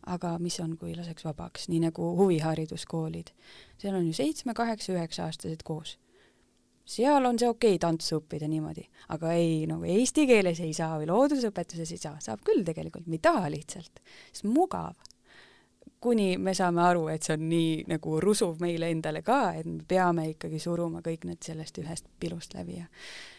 aga 0.07 0.37
mis 0.39 0.61
on, 0.61 0.77
kui 0.79 0.95
laseks 0.95 1.25
vabaks, 1.25 1.69
nii 1.69 1.81
nagu 1.89 2.11
huvihariduskoolid. 2.19 3.33
seal 3.79 3.95
on 3.95 4.07
ju 4.07 4.13
seitsme, 4.13 4.55
kaheksa, 4.55 4.93
üheksa 4.93 5.25
aastased 5.25 5.65
koos. 5.65 5.97
seal 6.85 7.25
on 7.25 7.39
see 7.39 7.49
okei 7.49 7.75
okay, 7.75 7.79
tantsu 7.79 8.21
õppida 8.21 8.49
niimoodi, 8.49 8.85
aga 9.09 9.33
ei, 9.33 9.65
nagu 9.67 9.89
eesti 9.89 10.27
keeles 10.27 10.61
ei 10.61 10.75
saa 10.77 11.01
või 11.01 11.09
loodusõpetuses 11.09 11.97
ei 11.97 11.99
saa, 11.99 12.21
saab 12.21 12.45
küll 12.45 12.63
tegelikult, 12.65 13.07
me 13.07 13.17
ei 13.17 13.25
taha 13.25 13.49
lihtsalt, 13.51 14.05
sest 14.33 14.45
mugav 14.45 14.95
kuni 16.07 16.37
me 16.39 16.55
saame 16.55 16.83
aru, 16.87 17.09
et 17.11 17.27
see 17.27 17.35
on 17.35 17.49
nii 17.51 17.71
nagu 17.91 18.21
rusuv 18.23 18.61
meile 18.63 18.91
endale 18.95 19.25
ka, 19.27 19.41
et 19.59 19.67
me 19.67 19.83
peame 19.89 20.29
ikkagi 20.35 20.61
suruma 20.63 21.03
kõik 21.05 21.27
need 21.27 21.43
sellest 21.43 21.81
ühest 21.83 22.07
pilust 22.23 22.55
läbi 22.55 22.79
ja 22.79 22.87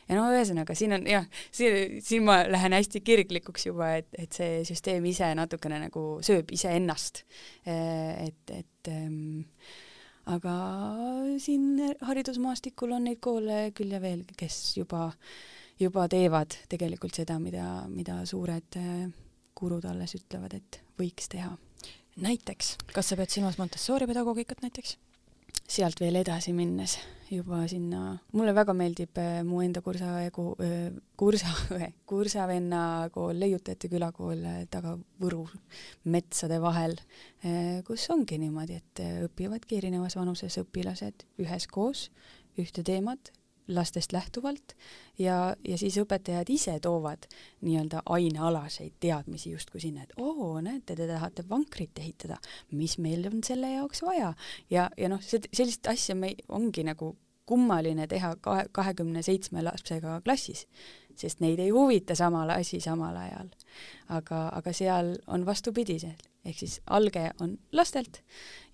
ja 0.08 0.16
no 0.16 0.28
ühesõnaga, 0.32 0.76
siin 0.78 0.96
on 0.98 1.08
jah, 1.08 1.28
siin, 1.52 1.98
siin 2.04 2.24
ma 2.28 2.40
lähen 2.48 2.76
hästi 2.76 3.02
kirglikuks 3.04 3.68
juba, 3.70 3.94
et, 4.02 4.08
et 4.20 4.32
see 4.36 4.64
süsteem 4.68 5.06
ise 5.10 5.30
natukene 5.36 5.82
nagu 5.88 6.06
sööb 6.24 6.52
iseennast. 6.56 7.24
et, 7.68 8.56
et 8.56 8.92
ähm, 8.92 9.44
aga 10.32 10.56
siin 11.44 11.84
haridusmaastikul 12.08 12.96
on 12.98 13.08
neid 13.10 13.22
koole 13.24 13.70
küll 13.76 13.96
ja 13.96 14.02
veel, 14.04 14.24
kes 14.40 14.78
juba, 14.80 15.10
juba 15.80 16.08
teevad 16.12 16.56
tegelikult 16.72 17.20
seda, 17.20 17.40
mida, 17.44 17.86
mida 17.92 18.22
suured 18.28 18.80
gurud 19.58 19.88
alles 19.90 20.16
ütlevad, 20.20 20.56
et 20.56 20.84
võiks 21.00 21.32
teha 21.32 21.56
näiteks, 22.18 22.76
kas 22.94 23.12
sa 23.12 23.18
pead 23.20 23.34
silmas 23.34 23.60
Montessori 23.62 24.08
pedagoogikat 24.10 24.64
näiteks? 24.66 24.98
sealt 25.68 26.00
veel 26.00 26.16
edasi 26.22 26.54
minnes 26.56 26.96
juba 27.28 27.66
sinna, 27.68 28.14
mulle 28.32 28.54
väga 28.56 28.72
meeldib 28.78 29.20
äh, 29.20 29.42
mu 29.44 29.60
enda 29.66 29.82
kursaõe, 29.84 30.30
kursa, 31.20 31.52
kursavenna 32.10 32.82
kool, 33.12 33.36
Leiutajate 33.42 33.90
külakool 33.92 34.46
äh, 34.48 34.62
taga 34.72 34.96
Võru 35.20 35.44
metsade 36.08 36.62
vahel, 36.64 36.96
äh, 37.44 37.82
kus 37.88 38.08
ongi 38.16 38.40
niimoodi, 38.40 38.80
et 38.80 39.04
õpivadki 39.28 39.82
erinevas 39.82 40.16
vanuses 40.20 40.56
õpilased 40.64 41.28
üheskoos 41.44 42.08
ühte 42.58 42.86
teemat 42.88 43.34
lastest 43.68 44.12
lähtuvalt 44.16 44.76
ja, 45.20 45.56
ja 45.68 45.78
siis 45.78 45.98
õpetajad 46.02 46.50
ise 46.50 46.78
toovad 46.84 47.28
nii-öelda 47.62 48.04
ainealaseid 48.06 48.98
teadmisi 49.00 49.52
justkui 49.52 49.82
sinna, 49.84 50.04
et 50.04 50.14
oo, 50.18 50.56
näete, 50.62 50.96
te 50.96 51.08
tahate 51.08 51.46
vankrit 51.50 52.00
ehitada, 52.00 52.40
mis 52.72 52.98
meil 52.98 53.28
on 53.32 53.44
selle 53.44 53.72
jaoks 53.76 54.04
vaja 54.06 54.34
ja, 54.70 54.90
ja 54.98 55.10
noh, 55.12 55.24
sellist 55.24 55.88
asja 55.88 56.16
me 56.16 56.34
ongi 56.50 56.86
nagu 56.88 57.16
kummaline 57.48 58.08
teha 58.12 58.34
kahe, 58.44 58.66
kahekümne 58.76 59.24
seitsme 59.24 59.64
lapsega 59.64 60.20
klassis, 60.26 60.66
sest 61.18 61.40
neid 61.44 61.62
ei 61.64 61.72
huvita 61.76 62.16
samal 62.16 62.52
asi 62.58 62.82
samal 62.84 63.16
ajal. 63.16 63.52
aga, 64.10 64.48
aga 64.56 64.74
seal 64.74 65.16
on 65.28 65.46
vastupidisel, 65.46 66.16
ehk 66.46 66.60
siis 66.60 66.80
alge 66.88 67.30
on 67.44 67.58
lastelt 67.72 68.22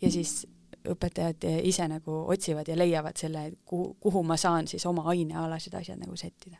ja 0.02 0.12
siis 0.12 0.44
õpetajad 0.90 1.46
ise 1.64 1.88
nagu 1.88 2.24
otsivad 2.34 2.68
ja 2.68 2.78
leiavad 2.78 3.18
selle, 3.20 3.52
kuhu, 3.66 3.96
kuhu 4.00 4.24
ma 4.24 4.38
saan 4.38 4.68
siis 4.68 4.86
oma 4.86 5.06
ainealased 5.14 5.74
asjad 5.74 6.00
nagu 6.00 6.16
sättida. 6.18 6.58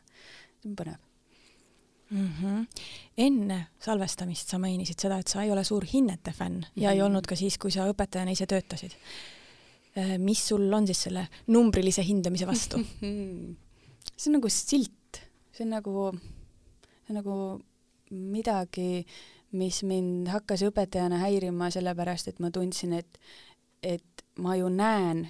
see 0.62 0.70
on 0.70 0.76
põnev 0.76 1.00
mm. 2.10 2.28
-hmm. 2.40 2.66
enne 3.18 3.66
salvestamist 3.78 4.48
sa 4.48 4.58
mainisid 4.58 5.00
seda, 5.00 5.18
et 5.18 5.28
sa 5.28 5.42
ei 5.42 5.50
ole 5.50 5.64
suur 5.64 5.84
hinnete 5.92 6.32
fänn 6.32 6.54
mm 6.54 6.60
-hmm. 6.62 6.82
ja 6.82 6.90
ei 6.90 6.98
mhm. 6.98 7.06
olnud 7.06 7.26
ka 7.26 7.36
siis, 7.36 7.58
kui 7.58 7.70
sa 7.70 7.88
õpetajana 7.90 8.32
ise 8.32 8.46
töötasid. 8.46 8.92
Äh, 9.98 10.18
mis 10.18 10.48
sul 10.48 10.72
on 10.72 10.86
siis 10.86 11.02
selle 11.02 11.28
numbrilise 11.46 12.02
hindamise 12.02 12.46
vastu 12.46 12.78
see 14.16 14.30
on 14.30 14.38
nagu 14.38 14.48
silt, 14.48 15.20
see 15.52 15.64
on 15.64 15.70
nagu, 15.70 16.10
see 17.04 17.14
on 17.14 17.20
nagu 17.20 17.36
midagi, 18.10 19.06
mis 19.52 19.82
mind 19.82 20.28
hakkas 20.28 20.64
õpetajana 20.68 21.18
häirima, 21.22 21.70
sellepärast 21.70 22.28
et 22.28 22.40
ma 22.42 22.50
tundsin, 22.54 22.92
et, 22.92 23.18
et 23.82 24.13
ma 24.42 24.56
ju 24.56 24.68
näen, 24.72 25.24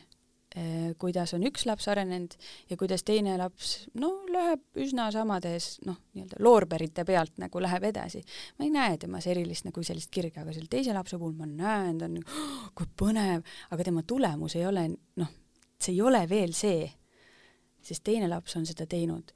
eh, 0.55 0.95
kuidas 0.99 1.35
on 1.35 1.45
üks 1.49 1.67
laps 1.67 1.89
arenenud 1.91 2.37
ja 2.71 2.77
kuidas 2.81 3.05
teine 3.05 3.37
laps, 3.39 3.89
no 4.01 4.13
läheb 4.33 4.63
üsna 4.81 5.11
samades, 5.13 5.79
noh, 5.87 5.99
nii-öelda 6.15 6.41
loorberite 6.45 7.05
pealt 7.05 7.39
nagu 7.43 7.63
läheb 7.63 7.89
edasi. 7.91 8.23
ma 8.59 8.65
ei 8.65 8.71
näe 8.75 8.99
temas 8.99 9.27
erilist 9.27 9.69
nagu 9.69 9.83
sellist 9.83 10.11
kirge, 10.11 10.41
aga 10.41 10.53
selle 10.53 10.71
teise 10.71 10.95
lapse 10.95 11.19
puhul 11.19 11.35
ma 11.39 11.47
näen, 11.47 11.99
ta 11.99 12.11
on 12.11 12.21
oh, 12.23 12.69
kui 12.75 12.87
põnev, 12.97 13.43
aga 13.71 13.85
tema 13.85 14.03
tulemus 14.03 14.57
ei 14.57 14.67
ole, 14.67 14.89
noh, 15.17 15.35
see 15.79 15.93
ei 15.93 16.03
ole 16.03 16.25
veel 16.29 16.55
see, 16.55 16.89
sest 17.85 18.05
teine 18.05 18.29
laps 18.29 18.57
on 18.57 18.67
seda 18.67 18.87
teinud 18.87 19.35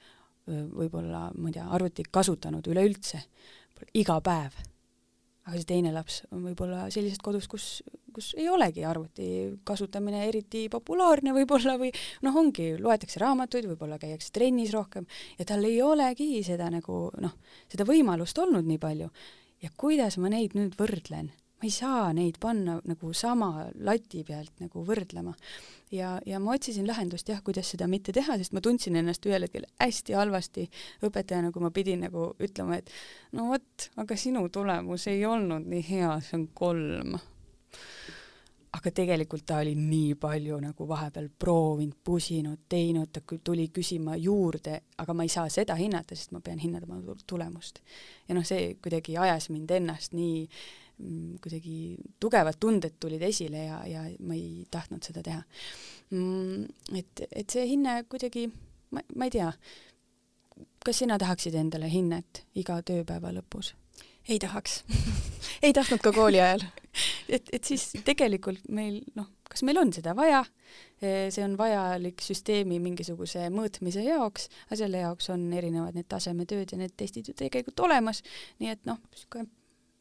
võib-olla, 0.49 1.29
ma 1.37 1.51
ei 1.51 1.59
tea, 1.59 1.67
arvutit 1.77 2.09
kasutanud 2.13 2.67
üleüldse 2.73 3.21
iga 4.01 4.17
päev 4.25 4.57
aga 5.49 5.57
see 5.57 5.69
teine 5.69 5.93
laps 5.95 6.21
on 6.35 6.45
võib-olla 6.45 6.87
sellisest 6.93 7.23
kodust, 7.25 7.49
kus, 7.51 7.67
kus 8.15 8.31
ei 8.39 8.49
olegi 8.53 8.85
arvuti 8.85 9.29
kasutamine 9.67 10.27
eriti 10.29 10.67
populaarne 10.73 11.33
võib-olla 11.37 11.79
või 11.81 11.91
noh, 12.27 12.37
ongi, 12.37 12.75
loetakse 12.83 13.23
raamatuid, 13.23 13.71
võib-olla 13.73 13.99
käiakse 14.03 14.33
trennis 14.37 14.75
rohkem 14.77 15.09
ja 15.41 15.49
tal 15.49 15.65
ei 15.69 15.81
olegi 15.83 16.43
seda 16.47 16.69
nagu 16.73 17.09
noh, 17.25 17.37
seda 17.73 17.89
võimalust 17.89 18.39
olnud 18.45 18.69
nii 18.69 18.81
palju. 18.83 19.11
ja 19.65 19.73
kuidas 19.77 20.21
ma 20.23 20.31
neid 20.31 20.55
nüüd 20.59 20.77
võrdlen? 20.79 21.33
Ma 21.59 21.67
ei 21.67 21.75
saa 21.75 22.13
neid 22.15 22.39
panna 22.41 22.79
nagu 22.87 23.13
sama 23.13 23.69
lati 23.83 24.23
pealt 24.25 24.61
nagu 24.63 24.85
võrdlema. 24.87 25.35
ja, 25.91 26.19
ja 26.27 26.39
ma 26.39 26.55
otsisin 26.55 26.87
lahendust 26.87 27.29
jah, 27.29 27.41
kuidas 27.43 27.71
seda 27.75 27.89
mitte 27.91 28.13
teha, 28.15 28.39
sest 28.39 28.55
ma 28.55 28.63
tundsin 28.65 28.97
ennast 28.97 29.27
ühel 29.27 29.47
hetkel 29.47 29.67
hästi 29.81 30.15
halvasti 30.15 30.69
õpetajana, 31.09 31.53
kui 31.53 31.65
ma 31.65 31.73
pidin 31.75 32.05
nagu 32.07 32.31
ütlema, 32.39 32.79
et 32.79 32.93
no 33.33 33.51
vot, 33.51 33.91
aga 33.97 34.17
sinu 34.17 34.47
tulemus 34.55 35.09
ei 35.11 35.27
olnud 35.27 35.67
nii 35.67 35.83
hea, 35.91 36.15
see 36.23 36.39
on 36.39 36.49
kolm 36.55 37.19
aga 38.79 38.91
tegelikult 38.95 39.47
ta 39.49 39.59
oli 39.63 39.73
nii 39.75 40.15
palju 40.21 40.59
nagu 40.63 40.87
vahepeal 40.89 41.29
proovinud, 41.41 41.97
pusinud, 42.05 42.67
teinud, 42.69 43.11
ta 43.13 43.23
tuli 43.45 43.69
küsima 43.75 44.17
juurde, 44.21 44.81
aga 45.01 45.15
ma 45.17 45.25
ei 45.27 45.33
saa 45.33 45.49
seda 45.53 45.77
hinnata, 45.79 46.17
sest 46.17 46.35
ma 46.37 46.43
pean 46.45 46.61
hindama 46.63 47.01
tulemust. 47.27 47.81
ja 48.29 48.37
noh, 48.37 48.47
see 48.47 48.77
kuidagi 48.83 49.17
ajas 49.19 49.49
mind 49.51 49.73
ennast 49.81 50.15
nii 50.15 50.45
kuidagi 51.43 51.97
tugevad 52.21 52.59
tunded 52.61 52.97
tulid 53.01 53.23
esile 53.23 53.65
ja, 53.65 53.83
ja 53.87 54.05
ma 54.27 54.35
ei 54.35 54.65
tahtnud 54.71 55.05
seda 55.05 55.23
teha. 55.27 55.43
Mm, 56.11 56.65
et, 56.99 57.27
et 57.31 57.51
see 57.51 57.67
hinne 57.71 58.01
kuidagi, 58.11 58.49
ma, 58.95 59.05
ma 59.15 59.29
ei 59.29 59.35
tea, 59.37 59.51
kas 60.85 61.05
sina 61.05 61.19
tahaksid 61.21 61.59
endale 61.59 61.91
hinnet 61.93 62.45
iga 62.59 62.81
tööpäeva 62.83 63.35
lõpus? 63.35 63.75
ei 64.29 64.37
tahaks 64.37 64.83
ei 65.65 65.73
tahtnud 65.73 66.03
ka 66.05 66.11
kooli 66.13 66.41
ajal 66.43 66.61
et, 67.29 67.49
et 67.53 67.65
siis 67.65 67.91
tegelikult 68.07 68.67
meil 68.75 69.01
noh, 69.17 69.29
kas 69.49 69.63
meil 69.67 69.81
on 69.81 69.93
seda 69.95 70.15
vaja, 70.17 70.43
see 71.01 71.45
on 71.45 71.57
vajalik 71.59 72.23
süsteemi 72.25 72.81
mingisuguse 72.83 73.49
mõõtmise 73.55 74.05
jaoks, 74.05 74.49
aga 74.69 74.81
selle 74.83 75.03
jaoks 75.05 75.31
on 75.35 75.47
erinevad 75.57 75.97
need 75.99 76.09
tasemetööd 76.11 76.75
ja 76.75 76.81
need 76.81 76.97
testid 76.99 77.31
ju 77.31 77.37
tegelikult 77.39 77.87
olemas, 77.89 78.23
nii 78.63 78.75
et 78.75 78.85
noh, 78.89 79.01
niisugune 79.13 79.49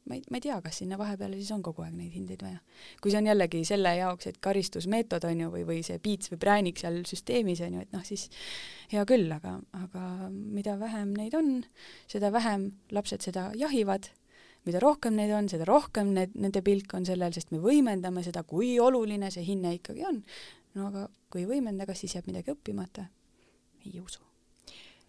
ma 0.08 0.17
ei, 0.17 0.24
ma 0.32 0.39
ei 0.39 0.46
tea, 0.48 0.58
kas 0.63 0.82
sinna 0.82 0.98
vahepeale 1.00 1.39
siis 1.39 1.52
on 1.56 1.63
kogu 1.65 1.84
aeg 1.86 1.96
neid 1.98 2.13
hindeid 2.15 2.43
vaja. 2.46 2.60
kui 3.02 3.13
see 3.13 3.22
on 3.22 3.30
jällegi 3.30 3.63
selle 3.67 3.93
jaoks, 4.00 4.30
et 4.32 4.39
karistusmeetod 4.43 5.28
on 5.30 5.46
ju, 5.46 5.50
või, 5.54 5.65
või 5.67 5.82
see 5.86 6.00
piits 6.04 6.32
või 6.34 6.41
präänik 6.43 6.80
seal 6.82 7.02
süsteemis 7.10 7.63
on 7.67 7.80
ju, 7.80 7.88
et 7.88 7.96
noh, 7.96 8.06
siis 8.08 8.28
hea 8.93 9.04
küll, 9.10 9.28
aga, 9.34 9.58
aga 9.78 10.06
mida 10.32 10.78
vähem 10.80 11.13
neid 11.17 11.36
on, 11.38 11.60
seda 12.12 12.32
vähem 12.36 12.72
lapsed 12.96 13.26
seda 13.28 13.50
jahivad 13.58 14.12
mida 14.67 14.82
rohkem 14.84 15.15
neid 15.15 15.32
on, 15.32 15.48
seda 15.52 15.67
rohkem 15.67 16.12
need, 16.15 16.36
nende 16.36 16.62
pilk 16.65 16.91
on 16.98 17.08
sellel, 17.08 17.32
sest 17.36 17.54
me 17.56 17.62
võimendame 17.63 18.24
seda, 18.26 18.43
kui 18.48 18.76
oluline 18.84 19.32
see 19.32 19.46
hinne 19.48 19.78
ikkagi 19.80 20.04
on. 20.10 20.24
no 20.76 20.89
aga 20.91 21.08
kui 21.32 21.46
ei 21.46 21.52
võimenda, 21.56 21.88
kas 21.88 22.04
siis 22.04 22.17
jääb 22.17 22.28
midagi 22.32 22.54
õppimata? 22.54 23.08
ei 23.88 24.02
usu. 24.04 24.27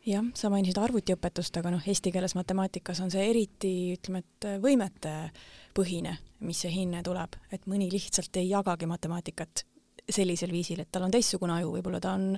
Jah, 0.08 0.24
sa 0.34 0.50
mainisid 0.52 0.78
arvutiõpetust, 0.80 1.56
aga 1.60 1.72
noh, 1.74 1.84
eesti 1.86 2.12
keeles 2.14 2.34
matemaatikas 2.38 3.02
on 3.04 3.12
see 3.12 3.24
eriti, 3.30 3.72
ütleme, 3.96 4.24
et 4.24 4.48
võimetepõhine, 4.62 6.16
mis 6.48 6.64
see 6.64 6.72
hinne 6.72 7.02
tuleb, 7.06 7.36
et 7.52 7.66
mõni 7.70 7.90
lihtsalt 7.92 8.36
ei 8.40 8.50
jagagi 8.50 8.88
matemaatikat 8.90 9.64
sellisel 10.08 10.52
viisil, 10.52 10.82
et 10.82 10.90
tal 10.92 11.04
on 11.06 11.12
teistsugune 11.12 11.58
aju, 11.58 11.74
võib-olla 11.76 12.00
ta 12.00 12.14
on 12.16 12.30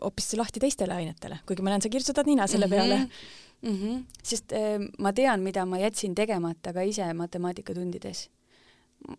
hoopis 0.00 0.34
lahti 0.38 0.60
teistele 0.62 0.94
ainetele, 0.96 1.40
kuigi 1.48 1.64
ma 1.64 1.72
näen, 1.72 1.84
sa 1.84 1.92
kirtsutad 1.92 2.28
nina 2.28 2.46
selle 2.46 2.66
mm 2.66 2.72
-hmm. 2.72 2.76
peale 2.76 2.98
mm. 3.62 3.76
-hmm. 3.76 4.04
sest 4.22 4.52
äh, 4.52 4.80
ma 4.98 5.12
tean, 5.12 5.42
mida 5.42 5.66
ma 5.66 5.78
jätsin 5.78 6.14
tegemata 6.14 6.72
ka 6.72 6.80
ise 6.82 7.12
matemaatikatundides. 7.12 8.30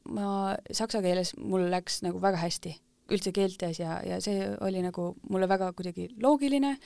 ma 0.10 0.58
saksa 0.72 1.02
keeles 1.02 1.34
mul 1.38 1.72
läks 1.72 2.02
nagu 2.02 2.22
väga 2.22 2.38
hästi, 2.38 2.76
üldse 3.12 3.32
keeltes 3.32 3.80
ja, 3.80 4.02
ja 4.06 4.22
see 4.22 4.58
oli 4.62 4.82
nagu 4.82 5.16
mulle 5.30 5.50
väga 5.50 5.74
kuidagi 5.74 6.10
loogiline, 6.22 6.78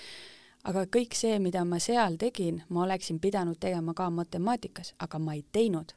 aga 0.63 0.85
kõik 0.85 1.15
see, 1.17 1.39
mida 1.39 1.65
ma 1.65 1.79
seal 1.79 2.17
tegin, 2.21 2.63
ma 2.69 2.83
oleksin 2.85 3.19
pidanud 3.19 3.59
tegema 3.59 3.93
ka 3.97 4.09
matemaatikas, 4.09 4.95
aga 4.99 5.19
ma 5.19 5.35
ei 5.37 5.45
teinud, 5.51 5.93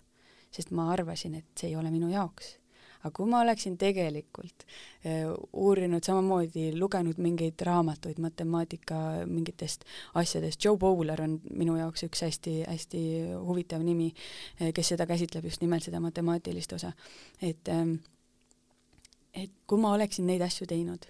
sest 0.55 0.71
ma 0.71 0.91
arvasin, 0.93 1.35
et 1.41 1.47
see 1.59 1.73
ei 1.73 1.77
ole 1.77 1.91
minu 1.91 2.09
jaoks 2.13 2.57
aga 3.05 3.13
kui 3.13 3.29
ma 3.29 3.43
oleksin 3.45 3.77
tegelikult 3.77 4.65
äh, 4.65 5.29
uurinud 5.53 6.05
samamoodi, 6.05 6.71
lugenud 6.79 7.21
mingeid 7.21 7.61
raamatuid 7.69 8.21
matemaatika 8.25 8.97
mingitest 9.29 9.85
asjadest, 10.17 10.65
Joe 10.65 10.81
Bowler 10.81 11.21
on 11.23 11.37
minu 11.53 11.77
jaoks 11.77 12.07
üks 12.09 12.25
hästi-hästi 12.25 13.03
huvitav 13.45 13.85
nimi, 13.85 14.09
äh, 14.61 14.73
kes 14.73 14.95
seda 14.95 15.07
käsitleb, 15.11 15.45
just 15.51 15.61
nimelt 15.61 15.85
seda 15.85 16.01
matemaatilist 16.01 16.73
osa. 16.73 16.93
et 17.43 17.69
ähm, 17.69 17.99
et 19.35 19.53
kui 19.67 19.79
ma 19.83 19.93
oleksin 19.93 20.27
neid 20.27 20.41
asju 20.47 20.67
teinud, 20.71 21.05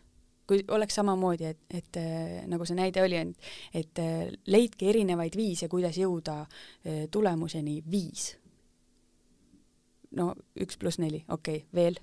kui 0.46 0.64
oleks 0.68 0.98
samamoodi, 1.00 1.50
et, 1.54 1.60
et 1.72 2.00
äh, 2.00 2.40
nagu 2.50 2.66
see 2.68 2.78
näide 2.78 3.02
oli, 3.04 3.20
et, 3.20 3.52
et 3.82 4.00
äh, 4.02 4.24
leidke 4.50 4.88
erinevaid 4.92 5.36
viise, 5.38 5.68
kuidas 5.72 5.98
jõuda 6.00 6.42
äh, 6.44 7.04
tulemuseni. 7.10 7.80
Viis. 7.90 8.34
No 10.14 10.32
üks 10.60 10.78
pluss 10.78 11.00
neli, 11.02 11.24
okei 11.28 11.64
okay,, 11.64 11.70
veel. 11.74 11.98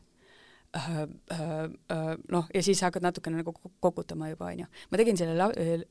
Äh, 0.75 1.03
äh, 1.31 1.63
äh, 1.91 2.17
noh, 2.31 2.47
ja 2.53 2.63
siis 2.63 2.81
hakkad 2.85 3.03
natukene 3.03 3.41
nagu 3.41 3.53
kokutama 3.83 4.29
juba, 4.31 4.53
onju. 4.53 4.67
ma 4.91 4.99
tegin 4.99 5.19
selle 5.19 5.35
la 5.35 5.49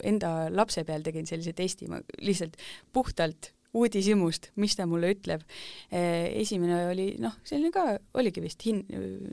enda 0.08 0.30
lapse 0.52 0.86
peal 0.88 1.04
tegin 1.04 1.28
sellise 1.28 1.52
testi, 1.56 1.88
ma 1.92 1.98
lihtsalt 2.24 2.56
puhtalt 2.92 3.52
uudishimust, 3.76 4.50
mis 4.56 4.74
ta 4.76 4.87
mulle 4.90 5.12
ütleb. 5.14 5.44
esimene 5.90 6.83
oli 6.90 7.14
noh, 7.22 7.37
selline 7.46 7.70
ka, 7.74 7.85
oligi 8.18 8.42
vist 8.42 8.64
hin-, 8.66 8.85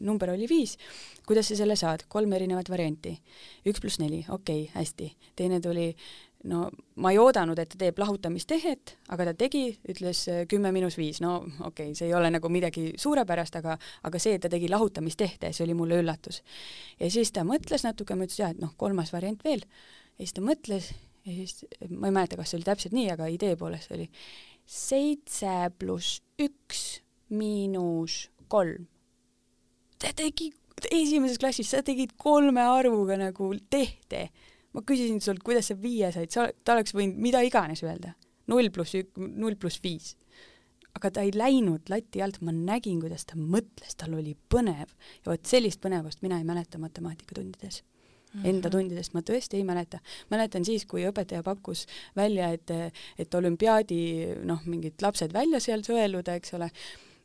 number 0.01 0.31
oli 0.33 0.47
viis. 0.49 0.77
kuidas 1.25 1.49
sa 1.49 1.57
selle 1.57 1.75
saad? 1.75 2.05
kolm 2.07 2.33
erinevat 2.33 2.69
varianti. 2.69 3.17
üks 3.65 3.81
pluss 3.81 3.99
neli, 3.99 4.25
okei 4.29 4.67
okay,, 4.67 4.71
hästi. 4.75 5.11
teine 5.35 5.61
tuli 5.61 5.93
no 6.47 6.67
ma 7.01 7.11
ei 7.11 7.17
oodanud, 7.21 7.57
et 7.59 7.71
ta 7.73 7.79
teeb 7.81 7.97
lahutamistehet, 8.01 8.93
aga 9.13 9.29
ta 9.29 9.33
tegi, 9.45 9.63
ütles 9.89 10.23
äh, 10.31 10.43
kümme 10.49 10.71
miinus 10.75 10.97
viis, 10.99 11.19
no 11.23 11.39
okei 11.41 11.89
okay,, 11.89 11.95
see 11.97 12.09
ei 12.09 12.15
ole 12.17 12.29
nagu 12.33 12.51
midagi 12.53 12.91
suurepärast, 12.99 13.57
aga, 13.59 13.77
aga 14.07 14.21
see, 14.21 14.37
et 14.37 14.45
ta 14.45 14.51
tegi 14.53 14.69
lahutamistehte, 14.71 15.51
see 15.53 15.65
oli 15.65 15.77
mulle 15.77 15.99
üllatus. 16.03 16.43
ja 16.99 17.09
siis 17.11 17.33
ta 17.33 17.45
mõtles 17.47 17.85
natuke, 17.87 18.15
ma 18.15 18.27
ütlesin, 18.27 18.45
jah, 18.45 18.55
et 18.55 18.63
noh, 18.63 18.73
kolmas 18.77 19.13
variant 19.15 19.43
veel. 19.47 19.65
ja 20.17 20.25
siis 20.25 20.37
ta 20.37 20.45
mõtles 20.45 20.93
ja 21.27 21.35
siis, 21.35 21.65
ma 21.91 22.09
ei 22.09 22.15
mäleta, 22.15 22.39
kas 22.39 22.53
see 22.53 22.61
oli 22.61 22.67
täpselt 22.67 22.95
nii, 22.95 23.09
aga 23.13 23.27
idee 23.31 23.55
poolest 23.59 23.91
oli 23.95 24.07
seitse 24.67 25.55
pluss 25.79 26.21
üks 26.41 26.85
miinus 27.35 28.27
kolm. 28.47 28.87
ta 29.99 30.13
tegi 30.15 30.51
esimeses 30.91 31.39
klassis, 31.41 31.71
sa 31.73 31.83
tegid 31.83 32.15
kolme 32.21 32.63
arvuga 32.63 33.17
nagu 33.19 33.51
tehte 33.69 34.29
ma 34.77 34.83
küsisin 34.85 35.19
sult, 35.23 35.41
kuidas 35.45 35.71
sa 35.71 35.77
viie 35.79 36.11
said, 36.13 36.31
sa, 36.33 36.47
ta 36.63 36.75
oleks 36.77 36.93
võinud 36.95 37.17
mida 37.25 37.41
iganes 37.45 37.81
öelda. 37.85 38.13
null 38.47 38.69
pluss 38.71 38.95
ük-, 38.95 39.17
null 39.17 39.57
pluss 39.59 39.81
viis. 39.83 40.15
aga 40.97 41.11
ta 41.13 41.23
ei 41.25 41.33
läinud 41.33 41.89
lati 41.93 42.21
alt, 42.25 42.39
ma 42.41 42.53
nägin, 42.53 43.01
kuidas 43.01 43.25
ta 43.29 43.37
mõtles, 43.37 43.97
tal 43.97 44.15
oli 44.17 44.35
põnev. 44.53 44.93
ja 45.23 45.31
vot 45.31 45.45
sellist 45.45 45.81
põnevust 45.81 46.21
mina 46.21 46.37
ei 46.37 46.47
mäleta 46.47 46.81
matemaatikatundides. 46.81 47.83
Enda 48.45 48.69
tundidest 48.73 49.13
ma 49.13 49.23
tõesti 49.25 49.57
ei 49.57 49.63
mäleta. 49.67 49.99
mäletan 50.29 50.65
siis, 50.65 50.85
kui 50.85 51.05
õpetaja 51.07 51.43
pakkus 51.43 51.85
välja, 52.15 52.49
et, 52.53 52.71
et 53.17 53.33
olümpiaadi 53.33 53.99
noh, 54.45 54.61
mingid 54.65 55.01
lapsed 55.01 55.33
välja 55.33 55.59
seal 55.63 55.83
sõeluda, 55.87 56.35
eks 56.37 56.53
ole, 56.53 56.69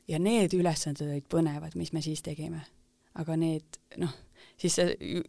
ja 0.09 0.19
need 0.19 0.55
ülesanded 0.55 1.09
olid 1.09 1.29
põnevad, 1.29 1.77
mis 1.77 1.93
me 1.93 2.03
siis 2.03 2.23
tegime. 2.23 2.65
aga 3.15 3.37
need 3.37 3.77
noh 4.01 4.13
siis 4.57 4.77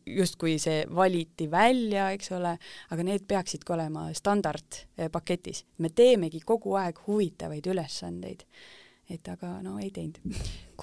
justkui 0.05 0.57
see 0.61 0.83
valiti 0.95 1.49
välja, 1.51 2.11
eks 2.15 2.31
ole, 2.37 2.53
aga 2.93 3.05
need 3.05 3.25
peaksidki 3.27 3.73
olema 3.73 4.07
standardpaketis. 4.13 5.65
me 5.77 5.89
teemegi 5.89 6.39
kogu 6.45 6.77
aeg 6.79 6.99
huvitavaid 7.07 7.67
ülesandeid. 7.67 8.45
Et 9.11 9.27
aga 9.27 9.57
no 9.63 9.75
ei 9.81 9.89
teinud. 9.93 10.19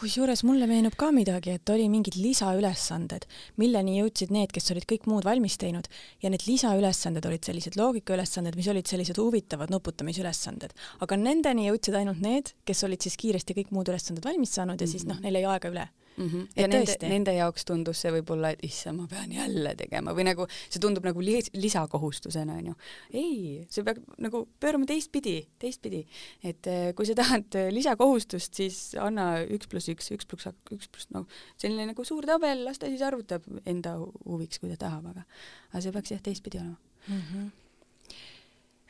kusjuures 0.00 0.42
mulle 0.48 0.66
meenub 0.70 0.94
ka 1.00 1.10
midagi, 1.12 1.54
et 1.56 1.72
oli 1.72 1.88
mingid 1.92 2.16
lisaülesanded, 2.20 3.26
milleni 3.60 3.98
jõudsid 3.98 4.32
need, 4.34 4.52
kes 4.54 4.70
olid 4.74 4.86
kõik 4.88 5.08
muud 5.10 5.26
valmis 5.28 5.58
teinud. 5.60 5.88
Ja 6.22 6.32
need 6.32 6.46
lisaülesanded 6.48 7.26
olid 7.26 7.46
sellised 7.46 7.78
loogikaülesanded, 7.80 8.56
mis 8.56 8.68
olid 8.72 8.90
sellised 8.90 9.20
huvitavad 9.20 9.72
nuputamisülesanded, 9.74 10.76
aga 11.04 11.20
nendeni 11.20 11.68
jõudsid 11.68 12.00
ainult 12.00 12.20
need, 12.24 12.54
kes 12.68 12.84
olid 12.88 13.02
siis 13.04 13.18
kiiresti 13.20 13.56
kõik 13.60 13.74
muud 13.76 13.92
ülesanded 13.92 14.24
valmis 14.24 14.54
saanud 14.56 14.80
ja 14.80 14.88
siis 14.90 15.08
noh, 15.08 15.20
neil 15.24 15.40
jäi 15.40 15.48
aega 15.48 15.72
üle 15.72 15.90
mm. 16.16 16.26
-hmm. 16.26 16.46
ja 16.56 16.64
et 16.64 16.72
nende, 16.72 16.96
nende 17.08 17.34
jaoks 17.36 17.64
tundus 17.68 18.00
see 18.02 18.12
võib-olla, 18.14 18.52
et 18.54 18.64
issand, 18.66 19.00
ma 19.00 19.06
pean 19.10 19.32
jälle 19.32 19.74
tegema 19.78 20.14
või 20.16 20.26
nagu 20.28 20.46
see 20.62 20.80
tundub 20.82 21.06
nagu 21.06 21.22
li 21.24 21.38
lisakohustusena, 21.54 22.58
onju. 22.60 22.74
ei, 23.12 23.66
see 23.70 23.86
peab 23.86 24.02
nagu 24.18 24.44
pöörama 24.60 24.88
teistpidi, 24.90 25.36
teistpidi. 25.58 26.04
et 26.42 26.66
eh, 26.66 26.90
kui 26.94 27.06
sa 27.08 27.16
tahad 27.18 27.54
eh, 27.54 27.70
lisakohustust, 27.74 28.54
siis 28.54 28.82
anna 29.00 29.30
üks 29.44 29.70
pluss 29.70 29.88
üks, 29.92 30.10
üks 30.16 30.26
pluss 30.26 30.50
üks 30.72 30.90
pluss 30.90 31.10
noh, 31.14 31.26
selline 31.56 31.90
nagu 31.92 32.04
suur 32.04 32.26
tabel, 32.26 32.64
las 32.64 32.78
ta 32.78 32.90
siis 32.90 33.02
arvutab 33.06 33.46
enda 33.64 33.96
huviks, 33.98 34.60
kui 34.60 34.70
ta 34.74 34.78
tahab, 34.86 35.10
aga 35.14 35.26
aga 35.70 35.82
see 35.82 35.92
peaks 35.94 36.14
jah 36.16 36.22
teistpidi 36.22 36.62
olema 36.62 36.78
mm. 37.08 37.22
-hmm. 37.22 37.50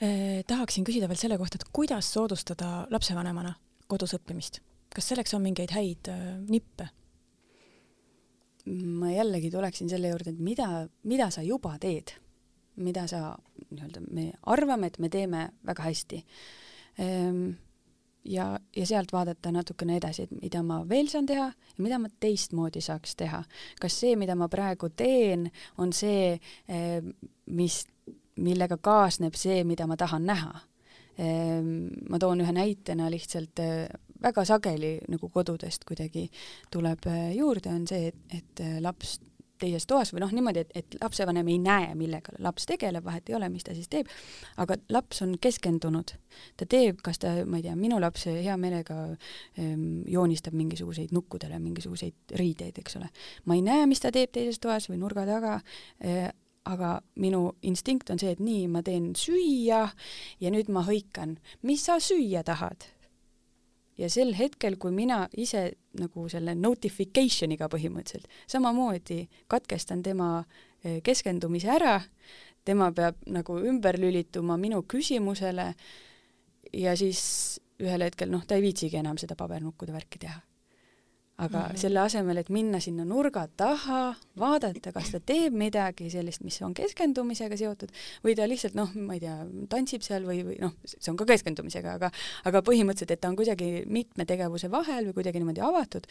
Eh, 0.01 0.45
tahaksin 0.49 0.85
küsida 0.85 1.09
veel 1.11 1.19
selle 1.21 1.37
kohta, 1.37 1.59
et 1.61 1.69
kuidas 1.77 2.07
soodustada 2.09 2.87
lapsevanemana 2.89 3.51
kodus 3.87 4.15
õppimist, 4.17 4.63
kas 4.95 5.11
selleks 5.11 5.35
on 5.37 5.43
mingeid 5.45 5.75
häid 5.77 6.09
äh, 6.09 6.39
nippe? 6.49 6.87
Ma 8.67 9.13
jällegi 9.13 9.51
tuleksin 9.51 9.89
selle 9.89 10.13
juurde, 10.13 10.35
et 10.35 10.43
mida, 10.45 10.69
mida 11.09 11.31
sa 11.31 11.43
juba 11.43 11.77
teed, 11.81 12.15
mida 12.81 13.07
sa 13.11 13.35
nii-öelda, 13.71 14.03
me 14.11 14.31
arvame, 14.53 14.91
et 14.91 14.99
me 14.99 15.09
teeme 15.13 15.49
väga 15.67 15.85
hästi. 15.87 16.21
Ehm, 17.01 17.45
ja, 18.25 18.47
ja 18.77 18.87
sealt 18.87 19.13
vaadata 19.13 19.53
natukene 19.53 19.97
edasi, 20.01 20.27
et 20.27 20.43
mida 20.43 20.63
ma 20.67 20.81
veel 20.89 21.09
saan 21.13 21.29
teha 21.29 21.49
ja 21.51 21.85
mida 21.85 21.99
ma 21.99 22.11
teistmoodi 22.21 22.83
saaks 22.85 23.17
teha. 23.17 23.43
kas 23.81 24.01
see, 24.01 24.17
mida 24.17 24.35
ma 24.37 24.49
praegu 24.49 24.91
teen, 24.97 25.51
on 25.79 25.93
see, 25.93 26.39
ehm, 26.69 27.13
mis, 27.47 27.85
millega 28.37 28.77
kaasneb 28.77 29.35
see, 29.37 29.65
mida 29.65 29.87
ma 29.87 29.97
tahan 29.97 30.27
näha 30.27 30.53
ehm, 31.19 31.73
ma 32.09 32.19
toon 32.19 32.41
ühe 32.45 32.53
näitena 32.53 33.11
lihtsalt 33.11 33.61
väga 34.23 34.45
sageli 34.45 34.99
nagu 35.09 35.29
kodudest 35.33 35.85
kuidagi 35.89 36.29
tuleb 36.73 37.07
äh, 37.11 37.33
juurde, 37.37 37.73
on 37.75 37.87
see, 37.91 38.13
et, 38.13 38.23
et 38.37 38.65
äh, 38.65 38.79
laps 38.85 39.19
teises 39.61 39.87
toas 39.89 40.13
või 40.15 40.23
noh, 40.25 40.33
niimoodi, 40.35 40.65
et, 40.65 40.73
et 40.81 40.97
lapsevanem 41.01 41.49
ei 41.53 41.59
näe, 41.63 41.93
millega 41.99 42.35
laps 42.43 42.67
tegeleb, 42.69 43.05
vahet 43.05 43.31
ei 43.31 43.37
ole, 43.37 43.51
mis 43.53 43.67
ta 43.67 43.75
siis 43.77 43.91
teeb, 43.93 44.09
aga 44.61 44.77
laps 44.93 45.23
on 45.27 45.37
keskendunud. 45.43 46.15
ta 46.57 46.67
teeb, 46.71 47.01
kas 47.05 47.21
ta, 47.23 47.35
ma 47.47 47.61
ei 47.61 47.67
tea, 47.67 47.77
minu 47.79 48.01
laps 48.01 48.27
hea 48.31 48.57
meelega 48.61 48.97
ähm, 49.61 50.03
joonistab 50.09 50.57
mingisuguseid 50.57 51.15
nukkudele 51.17 51.59
mingisuguseid 51.61 52.37
riideid, 52.41 52.79
eks 52.81 52.97
ole. 53.01 53.11
ma 53.45 53.59
ei 53.59 53.65
näe, 53.67 53.89
mis 53.91 54.01
ta 54.01 54.13
teeb 54.15 54.33
teises 54.33 54.61
toas 54.63 54.89
või 54.91 55.01
nurga 55.03 55.27
taga 55.29 55.59
äh,, 56.05 56.31
aga 56.71 56.99
minu 57.21 57.55
instinkt 57.67 58.11
on 58.13 58.21
see, 58.21 58.35
et 58.35 58.41
nii, 58.45 58.67
ma 58.69 58.83
teen 58.87 59.13
süüa 59.17 59.87
ja 60.41 60.53
nüüd 60.53 60.69
ma 60.73 60.85
hõikan, 60.87 61.39
mis 61.67 61.87
sa 61.89 61.97
süüa 62.03 62.45
tahad 62.47 62.85
ja 64.01 64.09
sel 64.11 64.33
hetkel, 64.39 64.79
kui 64.81 64.93
mina 64.97 65.23
ise 65.37 65.67
nagu 66.01 66.27
selle 66.33 66.55
notification'iga 66.59 67.69
põhimõtteliselt 67.73 68.29
samamoodi 68.51 69.23
katkestan 69.51 70.03
tema 70.07 70.31
eh, 70.85 71.01
keskendumise 71.05 71.71
ära, 71.77 71.99
tema 72.65 72.91
peab 72.97 73.21
nagu 73.31 73.59
ümber 73.61 73.99
lülituma 74.01 74.57
minu 74.61 74.83
küsimusele 74.89 75.73
ja 76.77 76.97
siis 76.97 77.23
ühel 77.81 78.05
hetkel 78.05 78.31
noh, 78.33 78.45
ta 78.47 78.57
ei 78.57 78.65
viitsigi 78.65 79.01
enam 79.01 79.19
seda 79.21 79.37
pabernukkude 79.39 79.95
värki 79.97 80.21
teha 80.27 80.41
aga 81.41 81.59
mm 81.59 81.65
-hmm. 81.65 81.81
selle 81.81 82.01
asemel, 82.01 82.37
et 82.37 82.51
minna 82.53 82.81
sinna 82.81 83.05
nurga 83.05 83.47
taha, 83.57 84.15
vaadata, 84.39 84.93
kas 84.93 85.11
ta 85.15 85.21
teeb 85.21 85.57
midagi 85.57 86.11
sellist, 86.11 86.45
mis 86.45 86.61
on 86.63 86.75
keskendumisega 86.75 87.57
seotud, 87.57 87.93
või 88.25 88.37
ta 88.37 88.49
lihtsalt 88.49 88.77
noh, 88.77 88.93
ma 88.95 89.17
ei 89.17 89.21
tea, 89.25 89.37
tantsib 89.69 90.05
seal 90.07 90.27
või, 90.29 90.45
või 90.47 90.57
noh, 90.61 90.75
see 90.85 91.11
on 91.13 91.17
ka 91.17 91.25
keskendumisega, 91.33 91.97
aga 91.99 92.11
aga 92.45 92.63
põhimõtteliselt, 92.63 93.17
et 93.17 93.21
ta 93.21 93.29
on 93.33 93.37
kuidagi 93.37 93.85
mitme 93.87 94.25
tegevuse 94.25 94.71
vahel 94.71 95.11
või 95.11 95.21
kuidagi 95.21 95.41
niimoodi 95.41 95.65
avatud, 95.65 96.07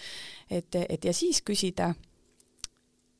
et, 0.49 0.75
et 0.75 1.05
ja 1.05 1.13
siis 1.13 1.43
küsida, 1.45 1.93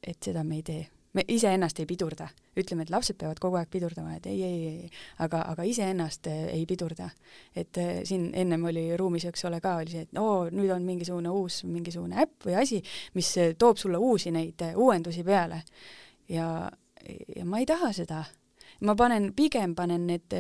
et 0.03 0.17
seda 0.23 0.43
me 0.43 0.55
ei 0.55 0.63
tee 0.63 0.87
me 1.13 1.23
iseennast 1.27 1.79
ei 1.81 1.87
pidurda, 1.89 2.27
ütleme, 2.59 2.85
et 2.85 2.91
lapsed 2.93 3.17
peavad 3.19 3.39
kogu 3.41 3.57
aeg 3.59 3.69
pidurdama, 3.73 4.15
et 4.17 4.27
ei, 4.29 4.41
ei, 4.45 4.57
ei, 4.69 4.89
aga, 5.25 5.41
aga 5.53 5.65
iseennast 5.65 6.29
eh, 6.29 6.43
ei 6.53 6.65
pidurda. 6.69 7.09
et 7.55 7.77
eh, 7.77 8.01
siin 8.05 8.29
ennem 8.37 8.65
oli 8.69 8.85
ruumis, 8.97 9.25
eks 9.25 9.45
ole, 9.49 9.61
ka 9.61 9.75
oli 9.81 9.93
see, 9.95 10.05
et 10.05 10.19
oo, 10.21 10.49
nüüd 10.53 10.69
on 10.73 10.85
mingisugune 10.85 11.31
uus 11.33 11.63
mingisugune 11.65 12.19
äpp 12.21 12.49
või 12.49 12.59
asi, 12.61 12.81
mis 13.17 13.31
eh, 13.37 13.55
toob 13.57 13.81
sulle 13.81 13.97
uusi 13.97 14.31
neid 14.31 14.61
uuendusi 14.75 15.23
peale. 15.23 15.63
ja, 16.29 16.69
ja 17.35 17.45
ma 17.45 17.59
ei 17.59 17.65
taha 17.65 17.93
seda 17.95 18.23
ma 18.85 18.95
panen, 18.95 19.31
pigem 19.35 19.73
panen 19.75 20.05
need 20.07 20.35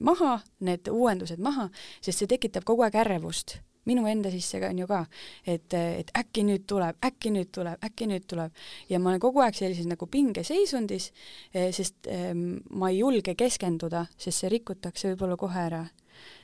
maha, 0.00 0.38
need 0.66 0.88
uuendused 0.88 1.38
maha, 1.38 1.68
sest 2.00 2.22
see 2.24 2.30
tekitab 2.30 2.64
kogu 2.66 2.82
aeg 2.86 2.96
ärevust 3.04 3.58
minu 3.88 4.04
enda 4.10 4.30
sisse 4.32 4.60
ka 4.62 4.70
on 4.70 4.82
ju 4.82 4.86
ka, 4.90 5.00
et, 5.46 5.74
et 5.74 6.12
äkki 6.18 6.44
nüüd 6.46 6.66
tuleb, 6.70 6.98
äkki 7.04 7.32
nüüd 7.34 7.50
tuleb, 7.54 7.82
äkki 7.84 8.08
nüüd 8.10 8.26
tuleb. 8.30 8.54
Ja 8.90 9.00
ma 9.02 9.12
olen 9.12 9.22
kogu 9.22 9.42
aeg 9.44 9.58
sellises 9.58 9.88
nagu 9.90 10.06
pingeseisundis, 10.10 11.10
eh, 11.54 11.70
sest 11.74 12.08
ähm, 12.12 12.62
ma 12.70 12.92
ei 12.92 13.00
julge 13.00 13.34
keskenduda, 13.38 14.06
sest 14.16 14.44
see 14.44 14.52
rikutakse 14.52 15.12
võib-olla 15.12 15.38
kohe 15.40 15.66
ära. 15.66 15.84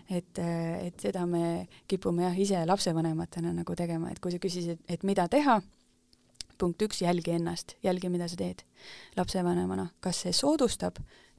et, 0.09 0.39
eh, 0.41 0.87
et 0.87 1.03
seda 1.05 1.27
me 1.29 1.69
kipume 1.87 2.23
jah, 2.25 2.39
ise 2.41 2.63
lapsevanematena 2.67 3.53
nagu 3.53 3.75
tegema, 3.77 4.09
et 4.11 4.19
kui 4.25 4.33
sa 4.33 4.39
küsisid, 4.41 4.81
et 4.89 5.03
mida 5.05 5.27
teha, 5.29 5.59
punkt 6.59 6.81
üks, 6.83 7.03
jälgi 7.05 7.35
ennast, 7.37 7.77
jälgi, 7.85 8.09
mida 8.09 8.27
sa 8.29 8.39
teed 8.41 8.65
lapsevanemana, 9.21 9.91
kas 10.01 10.25
see 10.25 10.33
soodustab 10.33 10.97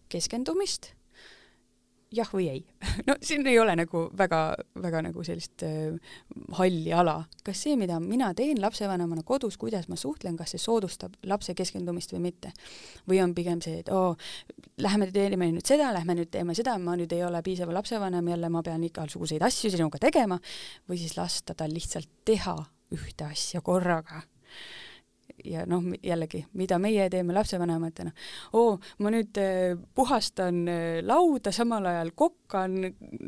keskendumist 0.09 0.93
jah 2.13 2.29
või 2.33 2.47
ei. 2.49 2.61
no 3.07 3.15
siin 3.21 3.45
ei 3.47 3.59
ole 3.59 3.75
nagu 3.77 4.05
väga, 4.17 4.39
väga 4.81 5.01
nagu 5.05 5.23
sellist 5.25 5.63
äh, 5.65 6.15
halli 6.57 6.93
ala. 6.95 7.19
kas 7.45 7.63
see, 7.65 7.75
mida 7.79 7.99
mina 8.03 8.31
teen 8.37 8.61
lapsevanemana 8.61 9.23
kodus, 9.27 9.57
kuidas 9.61 9.89
ma 9.89 9.97
suhtlen, 9.99 10.37
kas 10.39 10.55
see 10.55 10.63
soodustab 10.63 11.15
lapse 11.29 11.53
keskendumist 11.57 12.13
või 12.15 12.23
mitte? 12.29 12.53
või 13.09 13.21
on 13.23 13.35
pigem 13.37 13.61
see, 13.65 13.83
et 13.83 13.93
oo, 13.93 14.15
lähme 14.81 15.09
teeme 15.13 15.51
nüüd 15.51 15.65
seda, 15.65 15.91
lähme 15.95 16.17
nüüd 16.17 16.31
teeme 16.33 16.55
seda, 16.57 16.77
ma 16.81 16.97
nüüd 16.99 17.13
ei 17.15 17.23
ole 17.25 17.41
piisav 17.45 17.71
lapsevanem, 17.73 18.33
jälle 18.33 18.49
ma 18.49 18.63
pean 18.65 18.83
igasuguseid 18.83 19.45
asju 19.45 19.73
sinuga 19.75 20.01
tegema, 20.01 20.39
või 20.89 21.01
siis 21.01 21.15
lasta 21.17 21.55
tal 21.57 21.73
lihtsalt 21.73 22.09
teha 22.25 22.57
ühte 22.95 23.29
asja 23.29 23.61
korraga 23.61 24.23
ja 25.45 25.65
noh, 25.69 25.83
jällegi, 26.03 26.43
mida 26.59 26.79
meie 26.81 27.07
teeme 27.11 27.33
lapsevanematena, 27.35 28.11
oo, 28.57 28.77
ma 29.03 29.11
nüüd 29.13 29.39
äh, 29.41 29.75
puhastan 29.95 30.61
äh, 30.71 30.99
lauda, 31.05 31.53
samal 31.55 31.85
ajal 31.89 32.11
kokkan, 32.17 32.77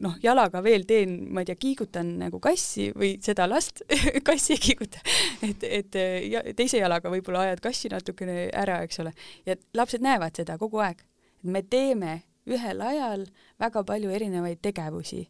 noh, 0.02 0.18
jalaga 0.24 0.64
veel 0.66 0.86
teen, 0.90 1.18
ma 1.34 1.44
ei 1.44 1.52
tea, 1.52 1.60
kiigutan 1.62 2.16
nagu 2.22 2.42
kassi 2.44 2.90
või 2.96 3.14
seda 3.24 3.48
last 3.50 3.84
kassi 4.28 4.58
ei 4.58 4.64
kiiguta, 4.66 5.04
et, 5.48 5.64
et 5.68 6.00
äh, 6.00 6.18
ja, 6.32 6.44
teise 6.58 6.82
jalaga 6.82 7.14
võib-olla 7.14 7.48
ajad 7.48 7.64
kassi 7.64 7.92
natukene 7.94 8.50
ära, 8.50 8.82
eks 8.88 9.02
ole, 9.04 9.16
ja 9.48 9.58
lapsed 9.78 10.04
näevad 10.04 10.38
seda 10.38 10.58
kogu 10.62 10.84
aeg. 10.84 11.06
me 11.44 11.64
teeme 11.64 12.22
ühel 12.50 12.82
ajal 12.82 13.26
väga 13.62 13.84
palju 13.86 14.10
erinevaid 14.14 14.62
tegevusi 14.62 15.28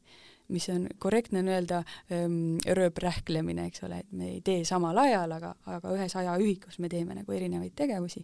mis 0.51 0.67
on 0.73 0.87
korrektne 0.99 1.41
on 1.41 1.51
öelda 1.51 1.81
ähm, 2.11 2.57
rööprähklemine, 2.65 3.67
eks 3.71 3.83
ole, 3.87 4.01
et 4.03 4.11
me 4.11 4.29
ei 4.35 4.41
tee 4.45 4.63
samal 4.67 4.97
ajal, 5.03 5.35
aga, 5.37 5.53
aga 5.65 5.93
ühes 5.95 6.15
ajaühikus 6.19 6.79
me 6.83 6.89
teeme 6.91 7.17
nagu 7.17 7.35
erinevaid 7.35 7.75
tegevusi 7.77 8.23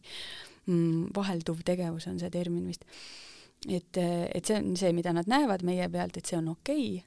mm,. 0.68 1.12
vahelduv 1.16 1.64
tegevus 1.68 2.08
on 2.12 2.20
see 2.22 2.32
termin 2.34 2.68
vist. 2.68 2.86
et, 3.68 3.98
et 3.98 4.46
see 4.46 4.60
on 4.60 4.76
see, 4.80 4.94
mida 4.96 5.14
nad 5.16 5.30
näevad 5.30 5.66
meie 5.68 5.90
pealt, 5.90 6.18
et 6.18 6.26
see 6.26 6.40
on 6.40 6.52
okei 6.56 6.90
okay. 6.98 7.06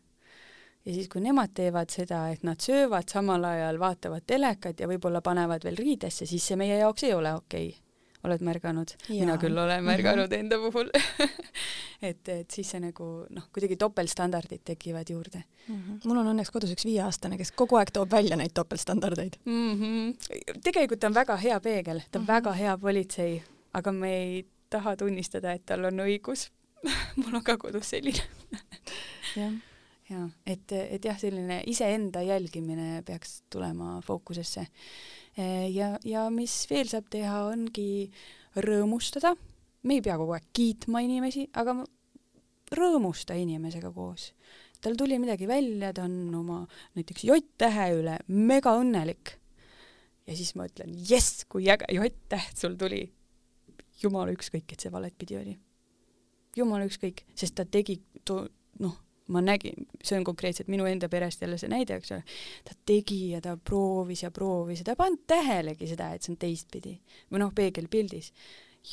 ja 0.87 0.97
siis, 0.97 1.09
kui 1.13 1.23
nemad 1.25 1.55
teevad 1.55 1.93
seda, 1.93 2.27
et 2.33 2.43
nad 2.47 2.61
söövad 2.61 3.09
samal 3.13 3.45
ajal, 3.45 3.79
vaatavad 3.81 4.27
telekat 4.27 4.81
ja 4.81 4.91
võib-olla 4.91 5.23
panevad 5.23 5.65
veel 5.65 5.79
riidesse, 5.79 6.27
siis 6.27 6.47
see 6.47 6.59
meie 6.61 6.81
jaoks 6.83 7.09
ei 7.09 7.15
ole 7.15 7.37
okei 7.37 7.71
okay 7.71 7.90
oled 8.25 8.45
märganud? 8.45 8.93
mina 9.09 9.37
küll 9.41 9.59
olen 9.59 9.85
märganud 9.85 10.31
mm 10.31 10.33
-hmm. 10.33 10.41
enda 10.41 10.59
puhul 10.59 10.91
et, 12.11 12.29
et 12.29 12.51
siis 12.51 12.71
see 12.71 12.81
nagu 12.81 13.09
noh, 13.31 13.49
kuidagi 13.53 13.77
topeltstandardid 13.77 14.65
tekivad 14.65 15.11
juurde 15.11 15.43
mm. 15.69 15.77
-hmm. 15.77 16.01
mul 16.05 16.23
on 16.23 16.33
õnneks 16.35 16.53
kodus 16.53 16.75
üks 16.77 16.85
viieaastane, 16.85 17.39
kes 17.39 17.53
kogu 17.53 17.77
aeg 17.81 17.93
toob 17.93 18.11
välja 18.13 18.37
neid 18.37 18.55
topeltstandardeid 18.55 19.41
mm. 19.45 19.81
-hmm. 19.81 20.61
tegelikult 20.63 21.01
ta 21.01 21.07
on 21.07 21.15
väga 21.15 21.37
hea 21.37 21.61
peegel, 21.61 22.01
ta 22.11 22.19
on 22.19 22.23
mm 22.23 22.27
-hmm. 22.27 22.35
väga 22.35 22.53
hea 22.53 22.79
politsei, 22.79 23.43
aga 23.73 23.93
me 23.93 24.15
ei 24.17 24.47
taha 24.71 24.97
tunnistada, 24.97 25.53
et 25.53 25.67
tal 25.67 25.85
on 25.85 26.07
õigus 26.07 26.51
mul 27.17 27.35
on 27.35 27.45
ka 27.45 27.57
kodus 27.57 27.91
selline 27.91 28.23
jah 29.37 29.53
ja 30.11 30.27
et, 30.47 30.73
et 30.73 31.05
jah, 31.05 31.19
selline 31.19 31.63
iseenda 31.71 32.23
jälgimine 32.23 33.03
peaks 33.07 33.43
tulema 33.51 34.01
fookusesse 34.07 34.67
ja, 35.37 35.95
ja 36.05 36.27
mis 36.35 36.55
veel 36.71 36.89
saab 36.91 37.09
teha, 37.13 37.45
ongi 37.53 38.11
rõõmustada. 38.57 39.37
me 39.83 39.97
ei 39.97 40.03
pea 40.05 40.17
kogu 40.21 40.35
aeg 40.37 40.51
kiitma 40.53 41.01
inimesi, 41.01 41.47
aga 41.57 41.81
rõõmusta 42.77 43.37
inimesega 43.39 43.93
koos. 43.93 44.33
tal 44.81 44.97
tuli 44.97 45.19
midagi 45.19 45.47
välja, 45.47 45.93
ta 45.93 46.05
on 46.05 46.35
oma 46.35 46.67
näiteks 46.97 47.25
J-tähe 47.25 47.91
üle 48.01 48.19
mega 48.29 48.75
õnnelik. 48.79 49.37
ja 50.27 50.37
siis 50.37 50.55
ma 50.55 50.67
ütlen, 50.67 50.95
jess, 50.95 51.45
kui 51.45 51.69
äge 51.71 51.87
J-täht 51.89 52.57
sul 52.57 52.77
tuli. 52.77 53.11
jumala 54.03 54.33
ükskõik, 54.33 54.73
et 54.73 54.81
see 54.81 54.93
valet 54.93 55.15
pidi 55.19 55.37
oli. 55.37 55.59
jumala 56.57 56.85
ükskõik, 56.85 57.25
sest 57.35 57.55
ta 57.55 57.65
tegi, 57.65 58.01
noh 58.81 58.97
ma 59.31 59.43
nägin, 59.45 59.87
see 60.03 60.19
on 60.19 60.25
konkreetselt 60.27 60.71
minu 60.73 60.87
enda 60.89 61.09
perest 61.13 61.45
jälle 61.45 61.59
see 61.61 61.71
näide, 61.71 61.99
eks 62.01 62.15
ole, 62.17 62.25
ta 62.67 62.77
tegi 62.87 63.21
ja 63.35 63.43
ta 63.45 63.57
proovis 63.57 64.25
ja 64.25 64.31
proovis 64.35 64.83
ja 64.83 64.89
ta 64.89 64.97
ei 64.97 65.03
pannud 65.03 65.23
tähelegi 65.31 65.91
seda, 65.91 66.11
et 66.15 66.27
see 66.27 66.35
on 66.35 66.41
teistpidi 66.41 66.97
või 67.31 67.45
noh, 67.45 67.55
peegelpildis. 67.55 68.33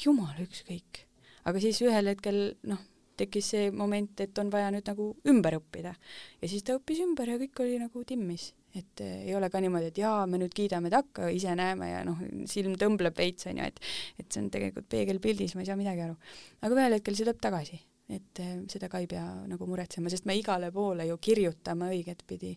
jumal 0.04 0.38
ükskõik. 0.44 1.06
aga 1.48 1.64
siis 1.64 1.82
ühel 1.82 2.12
hetkel 2.12 2.40
noh, 2.68 2.84
tekkis 3.18 3.50
see 3.54 3.72
moment, 3.74 4.20
et 4.22 4.38
on 4.38 4.52
vaja 4.54 4.70
nüüd 4.74 4.88
nagu 4.88 5.10
ümber 5.32 5.58
õppida 5.58 5.96
ja 6.42 6.50
siis 6.50 6.64
ta 6.64 6.78
õppis 6.78 7.02
ümber 7.06 7.34
ja 7.34 7.40
kõik 7.42 7.64
oli 7.64 7.80
nagu 7.82 8.04
timmis, 8.06 8.52
et 8.78 9.02
eh, 9.02 9.28
ei 9.30 9.36
ole 9.36 9.50
ka 9.50 9.62
niimoodi, 9.64 9.90
et 9.92 10.02
jaa, 10.04 10.26
me 10.30 10.40
nüüd 10.42 10.54
kiidame 10.54 10.92
takka, 10.94 11.32
ise 11.34 11.56
näeme 11.58 11.92
ja 11.92 12.06
noh, 12.06 12.22
silm 12.52 12.78
tõmbleb 12.80 13.18
veits 13.18 13.50
onju, 13.50 13.72
et 13.72 13.82
et 14.22 14.30
see 14.30 14.44
on 14.44 14.52
tegelikult 14.54 14.90
peegelpildis, 14.92 15.56
ma 15.56 15.66
ei 15.66 15.72
saa 15.72 15.80
midagi 15.80 16.06
aru. 16.06 16.18
aga 16.62 16.82
ühel 16.82 17.00
hetkel 17.00 17.18
see 17.18 17.26
tuleb 17.26 17.42
tagasi 17.42 17.82
et 18.10 18.40
eh, 18.40 18.60
seda 18.72 18.90
ka 18.92 19.02
ei 19.04 19.08
pea 19.08 19.26
nagu 19.48 19.68
muretsema, 19.68 20.12
sest 20.12 20.28
me 20.28 20.38
igale 20.38 20.72
poole 20.72 21.08
ju 21.10 21.18
kirjutame 21.22 21.92
õigetpidi 21.96 22.54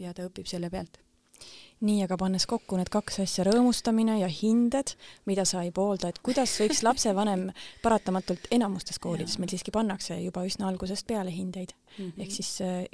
ja 0.00 0.14
ta 0.16 0.28
õpib 0.28 0.48
selle 0.48 0.70
pealt. 0.72 1.00
nii, 1.84 2.00
aga 2.06 2.16
pannes 2.16 2.46
kokku 2.48 2.78
need 2.78 2.88
kaks 2.88 3.18
asja, 3.20 3.44
rõõmustamine 3.44 4.14
ja 4.22 4.28
hinded, 4.32 4.94
mida 5.28 5.44
sa 5.44 5.60
ei 5.66 5.70
poolda, 5.70 6.08
et 6.08 6.22
kuidas 6.24 6.54
võiks 6.60 6.80
lapsevanem 6.86 7.50
paratamatult 7.84 8.48
enamustes 8.50 8.98
koolides 8.98 9.36
meil 9.38 9.52
siiski 9.52 9.74
pannakse 9.74 10.16
juba 10.22 10.46
üsna 10.48 10.70
algusest 10.70 11.06
peale 11.06 11.34
hindeid 11.34 11.76
mm 11.98 12.04
-hmm. 12.04 12.22
ehk 12.22 12.32
siis 12.32 12.60
äh, 12.64 12.84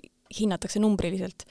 hinnatakse 0.41 0.81
numbriliselt, 0.83 1.47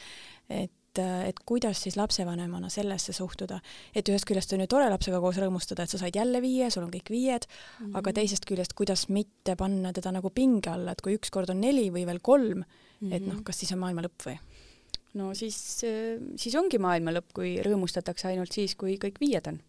et 0.49 0.72
et, 0.92 1.02
et 1.30 1.39
kuidas 1.46 1.82
siis 1.84 1.96
lapsevanemana 1.98 2.70
sellesse 2.70 3.14
suhtuda, 3.14 3.60
et 3.96 4.08
ühest 4.10 4.28
küljest 4.28 4.54
on 4.54 4.64
ju 4.64 4.68
tore 4.68 4.89
lapsega 4.92 5.20
koos 5.24 5.39
rõõmustada, 5.39 5.84
et 5.84 5.94
sa 5.94 6.00
said 6.02 6.16
jälle 6.16 6.42
viie, 6.44 6.70
sul 6.72 6.84
on 6.84 6.92
kõik 6.92 7.10
viied 7.10 7.48
mm, 7.48 7.86
-hmm. 7.86 7.98
aga 7.98 8.14
teisest 8.14 8.46
küljest, 8.46 8.74
kuidas 8.74 9.08
mitte 9.10 9.56
panna 9.56 9.94
teda 9.94 10.12
nagu 10.12 10.30
pinge 10.30 10.70
alla, 10.70 10.92
et 10.92 11.02
kui 11.02 11.16
ükskord 11.16 11.50
on 11.50 11.62
neli 11.62 11.89
või 11.92 12.06
veel 12.06 12.20
kolm 12.20 12.58
mm, 12.58 12.66
-hmm. 13.02 13.14
et 13.14 13.22
noh, 13.22 13.36
mhm. 13.36 13.44
kas 13.44 13.60
siis 13.60 13.72
on 13.72 13.80
maailma 13.80 14.02
lõpp 14.02 14.28
või? 14.28 14.38
no 15.14 15.34
siis, 15.34 15.84
siis 16.36 16.56
ongi 16.56 16.80
maailma 16.80 17.12
lõpp, 17.12 17.34
kui 17.34 17.58
rõõmustatakse 17.62 18.28
ainult 18.28 18.52
siis, 18.52 18.76
kui 18.76 18.98
kõik 18.98 19.20
viied 19.20 19.48
on. 19.48 19.62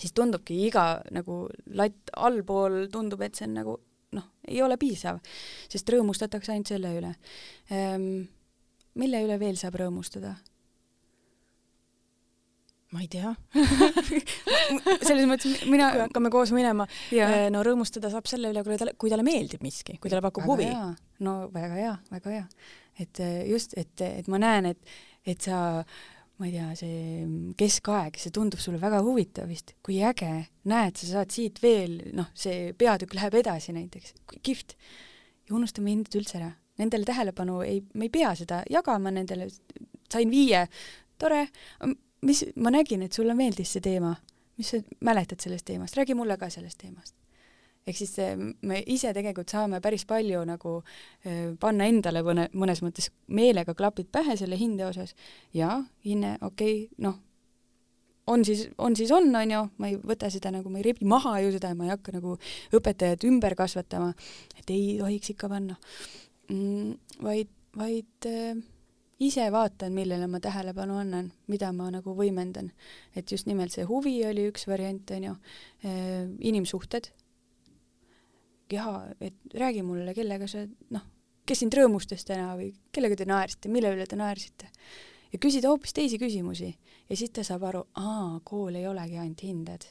siis 0.00 0.12
tundubki 0.12 0.66
iga 0.66 1.02
nagu 1.10 1.48
latt 1.66 2.10
allpool 2.16 2.88
tundub, 2.92 3.20
et 3.22 3.34
see 3.34 3.46
on 3.48 3.54
nagu 3.54 3.80
noh, 4.12 4.24
ei 4.48 4.62
ole 4.62 4.76
piisav, 4.76 5.18
sest 5.68 5.88
rõõmustatakse 5.88 6.52
ainult 6.52 6.68
selle 6.68 6.92
üle 6.98 7.14
ehm, 7.70 8.24
mille 8.98 9.22
üle 9.26 9.38
veel 9.40 9.58
saab 9.60 9.78
rõõmustada? 9.82 10.36
ma 12.94 13.02
ei 13.02 13.08
tea 13.10 13.32
selles 15.08 15.26
mõttes 15.28 15.64
mina 15.68 15.90
kui 15.92 16.02
hakkame 16.04 16.30
koos 16.32 16.52
minema, 16.54 16.86
eh, 17.12 17.48
no 17.52 17.64
rõõmustada 17.66 18.10
saab 18.12 18.28
selle 18.30 18.52
üle, 18.52 18.62
kui 18.64 18.78
talle, 18.80 18.94
kui 18.96 19.12
talle 19.12 19.26
meeldib 19.26 19.64
miski, 19.66 19.98
kui 20.00 20.12
talle 20.12 20.24
pakub 20.24 20.46
väga 20.46 20.52
huvi. 20.54 20.98
no 21.26 21.38
väga 21.52 21.80
hea, 21.80 21.94
väga 22.14 22.36
hea. 22.36 22.44
et 23.02 23.22
äh, 23.24 23.40
just, 23.50 23.74
et, 23.76 23.94
et 24.06 24.30
ma 24.32 24.40
näen, 24.40 24.70
et, 24.72 24.94
et 25.26 25.48
sa 25.48 25.58
ma 26.36 26.48
ei 26.48 26.52
tea, 26.52 26.68
see 26.76 27.26
keskaeg, 27.58 28.18
see 28.20 28.32
tundub 28.34 28.60
sulle 28.60 28.80
väga 28.80 29.00
huvitav 29.04 29.48
vist, 29.50 29.72
kui 29.84 29.98
äge, 30.04 30.32
näed, 30.68 30.98
sa 31.00 31.08
saad 31.14 31.32
siit 31.32 31.62
veel, 31.64 31.98
noh, 32.16 32.28
see 32.36 32.72
peatükk 32.76 33.16
läheb 33.16 33.38
edasi 33.40 33.74
näiteks, 33.76 34.14
kihvt. 34.44 34.76
ja 35.48 35.56
unustame 35.56 35.94
hinded 35.94 36.16
üldse 36.20 36.38
ära, 36.40 36.52
nendele 36.78 37.04
tähelepanu 37.08 37.60
ei, 37.64 37.82
me 37.94 38.08
ei 38.08 38.12
pea 38.12 38.34
seda 38.38 38.62
jagama 38.70 39.12
nendele, 39.14 39.48
sain 40.12 40.30
viie, 40.30 40.66
tore, 41.18 41.46
mis, 42.26 42.44
ma 42.56 42.72
nägin, 42.74 43.06
et 43.06 43.16
sulle 43.16 43.36
meeldis 43.38 43.76
see 43.76 43.84
teema, 43.84 44.14
mis 44.56 44.72
sa 44.74 44.80
mäletad 45.04 45.42
sellest 45.42 45.66
teemast, 45.68 45.96
räägi 45.96 46.16
mulle 46.16 46.38
ka 46.40 46.50
sellest 46.52 46.80
teemast. 46.82 47.14
Ehk 47.86 47.94
siis 48.00 48.16
me 48.66 48.80
ise 48.90 49.12
tegelikult 49.14 49.52
saame 49.52 49.78
päris 49.80 50.02
palju 50.10 50.40
nagu 50.48 50.72
panna 51.62 51.86
endale 51.86 52.24
mõne, 52.26 52.48
mõnes 52.58 52.82
mõttes 52.82 53.12
meelega 53.30 53.76
klapid 53.78 54.08
pähe 54.10 54.34
selle 54.36 54.58
hinde 54.58 54.88
osas. 54.88 55.14
Ja 55.54 55.84
hinne, 56.04 56.32
okei 56.42 56.80
okay,, 56.80 57.04
noh, 57.06 57.20
on 58.26 58.44
siis, 58.44 58.66
on 58.78 58.96
siis 58.98 59.12
on, 59.14 59.30
on 59.36 59.50
ju, 59.50 59.62
ma 59.78 59.90
ei 59.92 60.00
võta 60.02 60.30
seda 60.34 60.50
nagu, 60.50 60.70
ma 60.70 60.80
ei 60.80 60.88
rebi 60.88 61.06
maha 61.06 61.36
ju 61.44 61.52
seda 61.54 61.70
ma 61.78 61.86
ei 61.86 61.94
hakka 61.94 62.16
nagu 62.16 62.34
õpetajat 62.74 63.26
ümber 63.28 63.54
kasvatama, 63.54 64.12
et 64.58 64.74
ei 64.74 64.96
tohiks 64.98 65.36
ikka 65.36 65.50
panna 65.52 65.78
vaid, 66.48 67.52
vaid 67.76 68.30
äh, 68.30 68.56
ise 69.20 69.50
vaatan, 69.52 69.94
millele 69.96 70.26
ma 70.30 70.40
tähelepanu 70.40 70.98
annan, 71.00 71.30
mida 71.46 71.72
ma 71.72 71.90
nagu 71.90 72.14
võimendan. 72.16 72.72
et 73.14 73.32
just 73.32 73.46
nimelt 73.46 73.72
see 73.72 73.84
huvi 73.84 74.18
oli 74.28 74.48
üks 74.50 74.66
variant, 74.68 75.10
on 75.10 75.30
ju, 75.30 75.36
inimsuhted 76.40 77.10
keha, 78.68 79.06
et 79.20 79.34
räägi 79.54 79.82
mulle, 79.82 80.14
kellega 80.14 80.48
sa 80.50 80.64
noh, 80.94 81.04
kes 81.46 81.62
sind 81.62 81.74
rõõmustas 81.76 82.26
täna 82.26 82.52
või 82.58 82.72
kellega 82.94 83.18
te 83.18 83.28
naersite, 83.28 83.70
mille 83.72 83.92
üle 83.94 84.06
te 84.06 84.18
naersite. 84.18 84.70
ja 85.32 85.38
küsida 85.42 85.70
hoopis 85.70 85.94
teisi 85.94 86.18
küsimusi 86.18 86.72
ja 87.08 87.16
siis 87.16 87.30
ta 87.30 87.44
saab 87.46 87.66
aru, 87.70 87.84
aa, 87.94 88.40
kool 88.44 88.74
ei 88.74 88.86
olegi 88.86 89.18
ainult 89.18 89.42
hinded. 89.42 89.86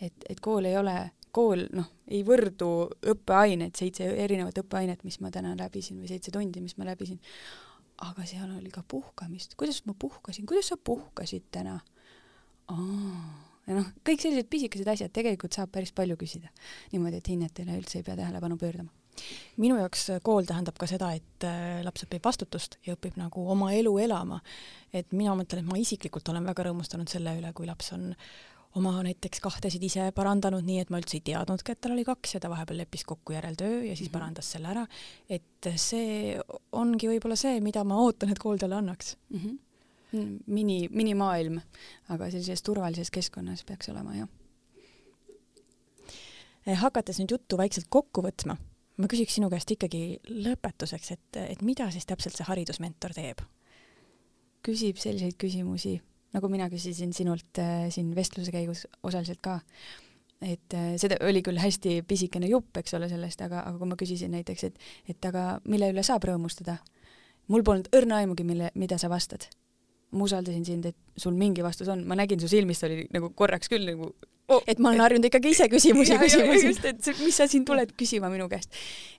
et, 0.00 0.24
et 0.28 0.40
kool 0.40 0.64
ei 0.64 0.76
ole, 0.76 1.12
kool 1.32 1.66
noh, 1.72 1.88
ei 2.12 2.22
võrdu 2.26 2.70
õppeained, 3.12 3.74
seitse 3.78 4.06
erinevat 4.24 4.58
õppeainet, 4.62 5.04
mis 5.06 5.18
ma 5.24 5.32
täna 5.34 5.54
läbisin 5.58 6.00
või 6.00 6.10
seitse 6.10 6.32
tundi, 6.34 6.60
mis 6.64 6.76
ma 6.78 6.88
läbisin. 6.88 7.20
aga 8.02 8.24
seal 8.26 8.50
oli 8.58 8.70
ka 8.70 8.82
puhkamist, 8.88 9.54
kuidas 9.54 9.84
ma 9.86 9.94
puhkasin, 9.94 10.46
kuidas 10.46 10.72
sa 10.72 10.76
puhkasid 10.76 11.48
täna? 11.54 11.80
ja 13.66 13.76
noh, 13.76 13.92
kõik 14.06 14.22
sellised 14.22 14.48
pisikesed 14.50 14.88
asjad, 14.88 15.12
tegelikult 15.14 15.54
saab 15.54 15.72
päris 15.74 15.92
palju 15.94 16.16
küsida. 16.20 16.50
niimoodi, 16.92 17.20
et 17.20 17.30
hinnetele 17.32 17.78
üldse 17.78 18.00
ei 18.00 18.06
pea 18.06 18.16
tähelepanu 18.18 18.58
pöördama. 18.58 18.90
minu 19.56 19.76
jaoks 19.76 20.08
kool 20.24 20.46
tähendab 20.48 20.78
ka 20.80 20.88
seda, 20.88 21.12
et 21.12 21.46
äh, 21.46 21.82
laps 21.84 22.06
õpib 22.06 22.24
vastutust 22.24 22.78
ja 22.86 22.96
õpib 22.96 23.18
nagu 23.20 23.44
oma 23.50 23.72
elu 23.72 23.98
elama. 23.98 24.40
et 24.92 25.12
mina 25.12 25.36
mõtlen, 25.38 25.64
et 25.64 25.70
ma 25.70 25.78
isiklikult 25.78 26.28
olen 26.28 26.44
väga 26.44 26.68
rõõmustanud 26.68 27.08
selle 27.08 27.36
üle, 27.38 27.52
kui 27.52 27.66
laps 27.66 27.92
on 27.92 28.12
oma 28.78 28.94
näiteks 29.04 29.40
kahtesid 29.44 29.82
ise 29.84 30.06
parandanud, 30.16 30.64
nii 30.64 30.78
et 30.80 30.92
ma 30.92 31.00
üldse 31.00 31.18
ei 31.18 31.24
teadnudki, 31.26 31.74
et 31.74 31.80
tal 31.84 31.92
oli 31.96 32.06
kaks 32.08 32.36
ja 32.36 32.40
ta 32.40 32.50
vahepeal 32.52 32.80
leppis 32.80 33.04
kokku 33.08 33.34
järeltöö 33.36 33.82
ja 33.84 33.96
siis 33.96 34.08
mhm. 34.08 34.14
parandas 34.18 34.52
selle 34.54 34.70
ära. 34.72 34.86
et 35.28 35.68
see 35.76 36.38
ongi 36.72 37.10
võib-olla 37.10 37.36
see, 37.36 37.60
mida 37.60 37.84
ma 37.84 38.00
ootan, 38.00 38.32
et 38.32 38.40
kool 38.42 38.58
talle 38.60 38.80
annaks 38.80 39.16
mm. 39.28 39.38
-hmm 39.38 39.60
mini, 40.46 40.88
minimaailm, 40.92 41.58
aga 42.12 42.28
sellises 42.30 42.62
turvalises 42.62 43.10
keskkonnas 43.10 43.64
peaks 43.64 43.88
olema, 43.92 44.14
jah. 44.16 44.28
Eh, 46.66 46.76
hakates 46.78 47.18
nüüd 47.18 47.34
juttu 47.34 47.58
vaikselt 47.58 47.88
kokku 47.90 48.22
võtma, 48.22 48.56
ma 49.00 49.10
küsiks 49.10 49.38
sinu 49.38 49.48
käest 49.50 49.72
ikkagi 49.74 50.20
lõpetuseks, 50.28 51.14
et, 51.16 51.40
et 51.42 51.64
mida 51.66 51.88
siis 51.90 52.06
täpselt 52.06 52.36
see 52.38 52.48
haridusmentor 52.48 53.16
teeb? 53.16 53.42
küsib 54.62 55.00
selliseid 55.02 55.34
küsimusi, 55.42 55.96
nagu 56.32 56.48
mina 56.52 56.68
küsisin 56.72 57.12
sinult 57.16 57.60
äh, 57.60 57.86
siin 57.92 58.14
vestluse 58.16 58.52
käigus 58.54 58.86
osaliselt 59.02 59.42
ka, 59.44 59.58
et 60.42 60.76
äh, 60.76 60.92
seda 61.00 61.18
oli 61.26 61.42
küll 61.44 61.60
hästi 61.60 62.00
pisikene 62.08 62.50
jupp, 62.50 62.76
eks 62.80 62.96
ole, 62.98 63.08
sellest, 63.12 63.44
aga, 63.44 63.64
aga 63.68 63.78
kui 63.78 63.90
ma 63.90 63.98
küsisin 64.00 64.32
näiteks, 64.34 64.68
et, 64.70 64.86
et 65.12 65.30
aga 65.30 65.58
mille 65.68 65.92
üle 65.92 66.04
saab 66.06 66.24
rõõmustada, 66.28 66.78
mul 67.52 67.64
polnud 67.66 67.90
õrna 67.96 68.22
aimugi, 68.22 68.46
mille, 68.48 68.72
mida 68.78 68.98
sa 69.00 69.10
vastad. 69.12 69.48
Ma 70.12 70.26
usaldasin 70.26 70.64
sind, 70.68 70.86
et 70.90 71.20
sul 71.20 71.36
mingi 71.38 71.64
vastus 71.64 71.88
on, 71.92 72.02
ma 72.08 72.16
nägin 72.18 72.40
su 72.40 72.50
silmist 72.50 72.84
oli 72.84 73.06
nagu 73.14 73.32
korraks 73.36 73.70
küll 73.72 73.86
nagu 73.88 74.10
oh, 74.52 74.62
et 74.68 74.80
ma 74.82 74.90
olen 74.90 75.02
harjunud 75.04 75.26
ikkagi 75.28 75.52
ise 75.54 75.68
küsimusi 75.72 76.16
küsima. 76.20 76.56
just, 76.60 76.84
et 76.88 77.08
mis 77.22 77.36
sa 77.36 77.48
siin 77.50 77.64
tuled 77.68 77.94
küsima 77.98 78.30
minu 78.32 78.48
käest. 78.52 78.72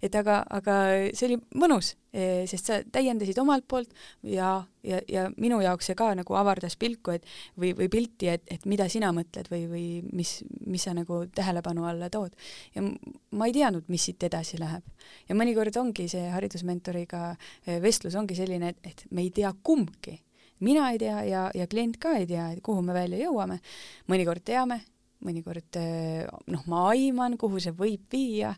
et 0.03 0.15
aga, 0.19 0.41
aga 0.53 0.77
see 1.15 1.27
oli 1.29 1.38
mõnus, 1.59 1.93
e, 2.13 2.45
sest 2.49 2.69
sa 2.69 2.79
täiendasid 2.95 3.39
omalt 3.41 3.67
poolt 3.69 3.93
ja, 4.27 4.55
ja, 4.86 4.99
ja 5.09 5.27
minu 5.38 5.61
jaoks 5.63 5.89
see 5.89 5.97
ka 5.99 6.11
nagu 6.17 6.38
avardas 6.39 6.77
pilku, 6.79 7.15
et 7.17 7.27
või, 7.59 7.73
või 7.77 7.89
pilti, 7.93 8.29
et, 8.34 8.45
et 8.51 8.67
mida 8.69 8.88
sina 8.91 9.13
mõtled 9.15 9.49
või, 9.51 9.63
või 9.71 9.86
mis, 10.11 10.36
mis 10.65 10.86
sa 10.88 10.95
nagu 10.97 11.23
tähelepanu 11.36 11.88
alla 11.89 12.11
tood. 12.13 12.36
ja 12.75 12.84
ma 12.84 13.49
ei 13.49 13.55
teadnud, 13.55 13.88
mis 13.93 14.09
siit 14.09 14.23
edasi 14.29 14.61
läheb. 14.61 14.84
ja 15.29 15.38
mõnikord 15.39 15.77
ongi 15.81 16.09
see 16.11 16.27
haridusmentoriga 16.34 17.34
e, 17.65 17.79
vestlus 17.84 18.15
ongi 18.19 18.38
selline, 18.38 18.75
et, 18.75 18.93
et 18.93 19.07
me 19.11 19.25
ei 19.25 19.34
tea 19.34 19.53
kumbki 19.63 20.19
mina 20.63 20.91
ei 20.91 20.99
tea 21.01 21.23
ja, 21.27 21.43
ja 21.55 21.67
klient 21.67 21.99
ka 22.01 22.15
ei 22.19 22.27
tea, 22.27 22.47
kuhu 22.63 22.81
me 22.86 22.95
välja 22.95 23.19
jõuame. 23.25 23.59
mõnikord 24.07 24.43
teame, 24.45 24.81
mõnikord 25.26 25.80
eh, 25.80 26.24
noh, 26.53 26.63
ma 26.71 26.86
aiman, 26.91 27.38
kuhu 27.39 27.61
see 27.63 27.76
võib 27.78 28.05
viia, 28.11 28.53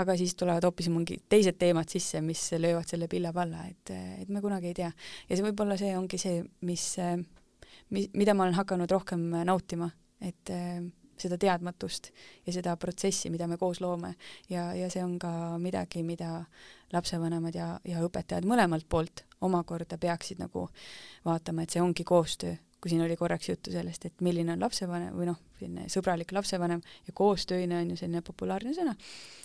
aga 0.00 0.16
siis 0.20 0.36
tulevad 0.38 0.64
hoopis 0.68 0.90
mingid 0.92 1.26
teised 1.32 1.58
teemad 1.60 1.90
sisse, 1.92 2.22
mis 2.24 2.44
löövad 2.58 2.88
selle 2.88 3.08
pilla 3.12 3.32
palla, 3.34 3.66
et, 3.70 3.94
et 4.22 4.32
me 4.32 4.44
kunagi 4.44 4.72
ei 4.72 4.78
tea. 4.82 4.92
ja 5.28 5.36
see 5.36 5.46
võib-olla 5.46 5.78
see 5.80 5.94
ongi 5.98 6.20
see, 6.20 6.42
mis, 6.68 6.88
mis, 7.90 8.10
mida 8.12 8.36
ma 8.36 8.46
olen 8.46 8.58
hakanud 8.60 8.90
rohkem 8.92 9.30
nautima, 9.48 9.90
et 10.22 10.52
seda 11.22 11.38
teadmatust 11.40 12.10
ja 12.46 12.54
seda 12.54 12.74
protsessi, 12.80 13.30
mida 13.32 13.46
me 13.50 13.58
koos 13.60 13.80
loome 13.82 14.14
ja, 14.50 14.70
ja 14.76 14.88
see 14.92 15.02
on 15.04 15.18
ka 15.22 15.58
midagi, 15.62 16.02
mida 16.06 16.44
lapsevanemad 16.92 17.56
ja, 17.56 17.68
ja 17.88 18.02
õpetajad 18.04 18.46
mõlemalt 18.48 18.88
poolt 18.90 19.24
omakorda 19.42 19.98
peaksid 20.00 20.42
nagu 20.42 20.68
vaatama, 21.26 21.64
et 21.64 21.74
see 21.74 21.82
ongi 21.82 22.06
koostöö, 22.06 22.54
kui 22.82 22.90
siin 22.90 23.02
oli 23.04 23.16
korraks 23.16 23.48
juttu 23.48 23.70
sellest, 23.70 24.08
et 24.08 24.24
milline 24.26 24.56
on 24.56 24.62
lapsevanem 24.64 25.14
või 25.14 25.28
noh, 25.28 25.38
selline 25.60 25.86
sõbralik 25.92 26.32
lapsevanem 26.34 26.80
ja 27.06 27.14
koostöine 27.14 27.78
on 27.78 27.92
ju 27.92 27.98
selline 28.00 28.24
populaarne 28.26 28.74
sõna, 28.74 28.96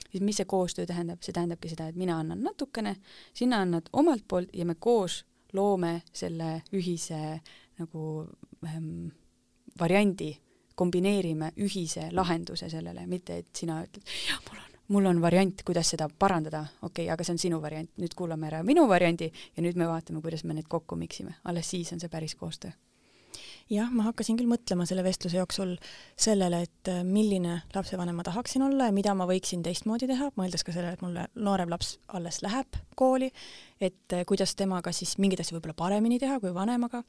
siis 0.09 0.23
mis 0.25 0.39
see 0.41 0.49
koostöö 0.49 0.89
tähendab, 0.89 1.21
see 1.21 1.35
tähendabki 1.35 1.69
seda, 1.69 1.91
et 1.91 1.99
mina 1.99 2.17
annan 2.17 2.41
natukene, 2.41 2.95
sina 3.37 3.61
annad 3.61 3.91
omalt 3.93 4.25
poolt 4.27 4.55
ja 4.57 4.65
me 4.65 4.75
koos 4.79 5.21
loome 5.53 6.01
selle 6.13 6.63
ühise 6.73 7.19
nagu 7.77 8.07
ähm, 8.65 9.11
variandi 9.79 10.31
kombineerime 10.77 11.51
ühise 11.61 12.09
lahenduse 12.13 12.71
sellele, 12.73 13.05
mitte 13.09 13.37
et 13.43 13.53
sina 13.53 13.77
ütled, 13.85 14.01
jah, 14.27 14.41
mul 14.49 14.57
on, 14.63 14.81
mul 14.97 15.11
on 15.13 15.21
variant, 15.21 15.61
kuidas 15.65 15.93
seda 15.93 16.09
parandada, 16.09 16.65
okei 16.81 17.05
okay,, 17.05 17.13
aga 17.13 17.25
see 17.25 17.37
on 17.37 17.43
sinu 17.45 17.61
variant, 17.61 17.93
nüüd 18.01 18.17
kuulame 18.17 18.49
ära 18.49 18.65
minu 18.65 18.89
variandi 18.89 19.29
ja 19.29 19.65
nüüd 19.65 19.77
me 19.77 19.89
vaatame, 19.89 20.25
kuidas 20.25 20.45
me 20.45 20.57
need 20.57 20.69
kokku 20.69 20.97
miksime, 20.97 21.37
alles 21.45 21.69
siis 21.69 21.93
on 21.93 22.01
see 22.01 22.09
päris 22.09 22.35
koostöö 22.35 22.73
jah, 23.71 23.89
ma 23.91 24.07
hakkasin 24.07 24.37
küll 24.39 24.49
mõtlema 24.49 24.85
selle 24.87 25.03
vestluse 25.05 25.39
jooksul 25.39 25.75
sellele, 26.19 26.63
et 26.67 26.91
äh, 26.91 27.01
milline 27.07 27.61
lapsevanem 27.75 28.17
ma 28.19 28.25
tahaksin 28.27 28.65
olla 28.67 28.89
ja 28.89 28.95
mida 28.95 29.15
ma 29.17 29.27
võiksin 29.29 29.65
teistmoodi 29.65 30.09
teha, 30.09 30.31
mõeldes 30.39 30.63
ka 30.65 30.75
sellele, 30.75 30.97
et 30.97 31.03
mulle 31.05 31.27
noorem 31.35 31.71
laps 31.73 31.97
alles 32.17 32.41
läheb 32.45 32.79
kooli, 32.99 33.31
et 33.81 34.15
äh, 34.15 34.25
kuidas 34.27 34.55
temaga 34.55 34.95
siis 34.95 35.17
mingeid 35.21 35.43
asju 35.43 35.59
võib-olla 35.59 35.77
paremini 35.77 36.19
teha 36.23 36.39
kui 36.43 36.53
vanemaga 36.55 37.03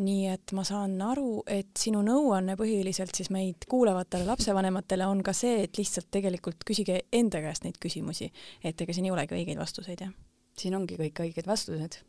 nii 0.00 0.28
et 0.32 0.52
ma 0.56 0.64
saan 0.64 0.94
aru, 1.04 1.42
et 1.50 1.72
sinu 1.76 2.00
nõuanne 2.04 2.54
põhiliselt 2.56 3.12
siis 3.16 3.28
meid 3.34 3.66
kuulavatele 3.68 4.24
lapsevanematele 4.24 5.06
on 5.08 5.20
ka 5.24 5.34
see, 5.36 5.66
et 5.66 5.76
lihtsalt 5.76 6.08
tegelikult 6.14 6.64
küsige 6.68 7.02
enda 7.12 7.42
käest 7.44 7.66
neid 7.66 7.76
küsimusi, 7.82 8.30
et 8.64 8.80
ega 8.80 8.96
siin 8.96 9.10
ei 9.10 9.12
olegi 9.12 9.36
õigeid 9.36 9.60
vastuseid, 9.60 10.06
jah? 10.06 10.14
siin 10.56 10.76
ongi 10.76 10.98
kõik 10.98 11.22
õiged 11.24 11.48
vastused. 11.48 12.02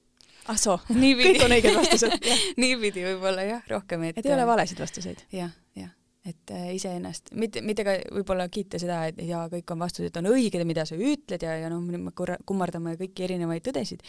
Ah 0.51 0.59
soo, 0.59 0.77
kõik 0.89 1.43
on 1.45 1.57
õiged 1.57 1.75
vastused. 1.77 2.29
Niipidi 2.61 3.03
võib-olla 3.05 3.45
jah, 3.47 3.67
rohkem, 3.71 4.09
et 4.09 4.21
et 4.21 4.29
ei 4.29 4.35
ole 4.35 4.47
valesid 4.49 4.81
vastuseid. 4.83 5.27
ja,? 5.31 5.47
jah, 5.47 5.59
jah. 5.83 5.91
Et 6.23 6.51
äh, 6.55 6.69
iseennast, 6.77 7.33
mitte, 7.35 7.59
mitte 7.59 7.83
ka 7.83 7.97
võib-olla 8.15 8.45
kiita 8.47 8.79
seda, 8.79 9.01
et 9.11 9.17
jaa, 9.27 9.41
kõik 9.51 9.73
on 9.75 9.81
vastused 9.83 10.15
on 10.21 10.29
õiged, 10.31 10.63
mida 10.63 10.85
sa 10.87 10.95
ütled 10.95 11.43
ja, 11.43 11.57
ja 11.59 11.71
noh, 11.71 11.83
me 11.83 12.13
korra 12.15 12.37
kummardame 12.47 12.95
kõiki 12.99 13.25
erinevaid 13.27 13.65
tõdesid, 13.65 14.05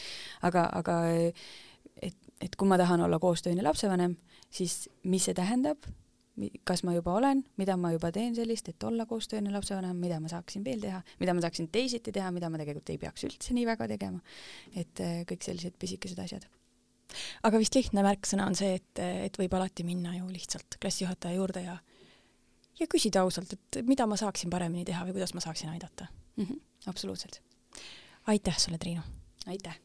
aga, 0.46 0.68
aga 0.78 1.00
et 2.06 2.22
et 2.44 2.56
kui 2.58 2.68
ma 2.68 2.78
tahan 2.80 3.04
olla 3.06 3.18
koostööne 3.22 3.62
lapsevanem, 3.64 4.16
siis 4.52 4.88
mis 5.08 5.24
see 5.26 5.36
tähendab, 5.36 5.86
kas 6.66 6.82
ma 6.86 6.94
juba 6.96 7.14
olen, 7.14 7.44
mida 7.60 7.76
ma 7.78 7.92
juba 7.94 8.10
teen 8.14 8.34
sellist, 8.34 8.68
et 8.72 8.84
olla 8.86 9.06
koostööne 9.06 9.52
lapsevanem, 9.54 9.96
mida 10.00 10.18
ma 10.22 10.30
saaksin 10.32 10.64
veel 10.66 10.82
teha, 10.82 11.00
mida 11.20 11.34
ma 11.36 11.44
saaksin 11.44 11.68
teisiti 11.74 12.12
teha, 12.14 12.32
mida 12.34 12.50
ma 12.50 12.58
tegelikult 12.58 12.90
ei 12.90 13.00
peaks 13.02 13.26
üldse 13.28 13.54
nii 13.54 13.66
väga 13.68 13.88
tegema. 13.94 14.20
et 14.74 15.00
äh, 15.04 15.22
kõik 15.28 15.46
sellised 15.46 15.78
pisikesed 15.78 16.18
asjad. 16.18 16.46
aga 17.46 17.58
vist 17.62 17.74
lihtne 17.78 18.02
märksõna 18.02 18.48
on 18.50 18.58
see, 18.58 18.74
et, 18.80 19.02
et 19.28 19.38
võib 19.38 19.54
alati 19.54 19.86
minna 19.86 20.16
ju 20.18 20.28
lihtsalt 20.32 20.78
klassijuhataja 20.82 21.38
juurde 21.38 21.62
ja 21.62 21.78
ja 22.80 22.86
küsida 22.90 23.22
ausalt, 23.22 23.54
et 23.54 23.82
mida 23.86 24.06
ma 24.10 24.18
saaksin 24.18 24.50
paremini 24.50 24.84
teha 24.84 25.04
või 25.06 25.18
kuidas 25.18 25.34
ma 25.34 25.42
saaksin 25.44 25.70
aidata 25.70 26.08
mm. 26.36 26.44
-hmm, 26.44 26.60
absoluutselt. 26.90 27.42
aitäh 28.26 28.58
sulle, 28.58 28.78
Triinu! 28.78 29.02
aitäh! 29.46 29.78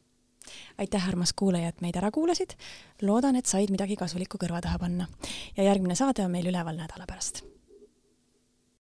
Aitäh, 0.78 1.08
armas 1.08 1.32
kuulaja, 1.32 1.68
et 1.68 1.80
meid 1.80 1.96
ära 1.96 2.10
kuulasid. 2.10 2.56
loodan, 3.02 3.36
et 3.36 3.46
said 3.46 3.70
midagi 3.70 3.96
kasulikku 3.96 4.38
kõrva 4.38 4.60
taha 4.60 4.78
panna. 4.78 5.08
ja 5.56 5.64
järgmine 5.64 5.94
saade 5.94 6.24
on 6.24 6.30
meil 6.30 6.46
üleval 6.46 6.76
nädala 6.76 7.06
pärast 7.06 7.49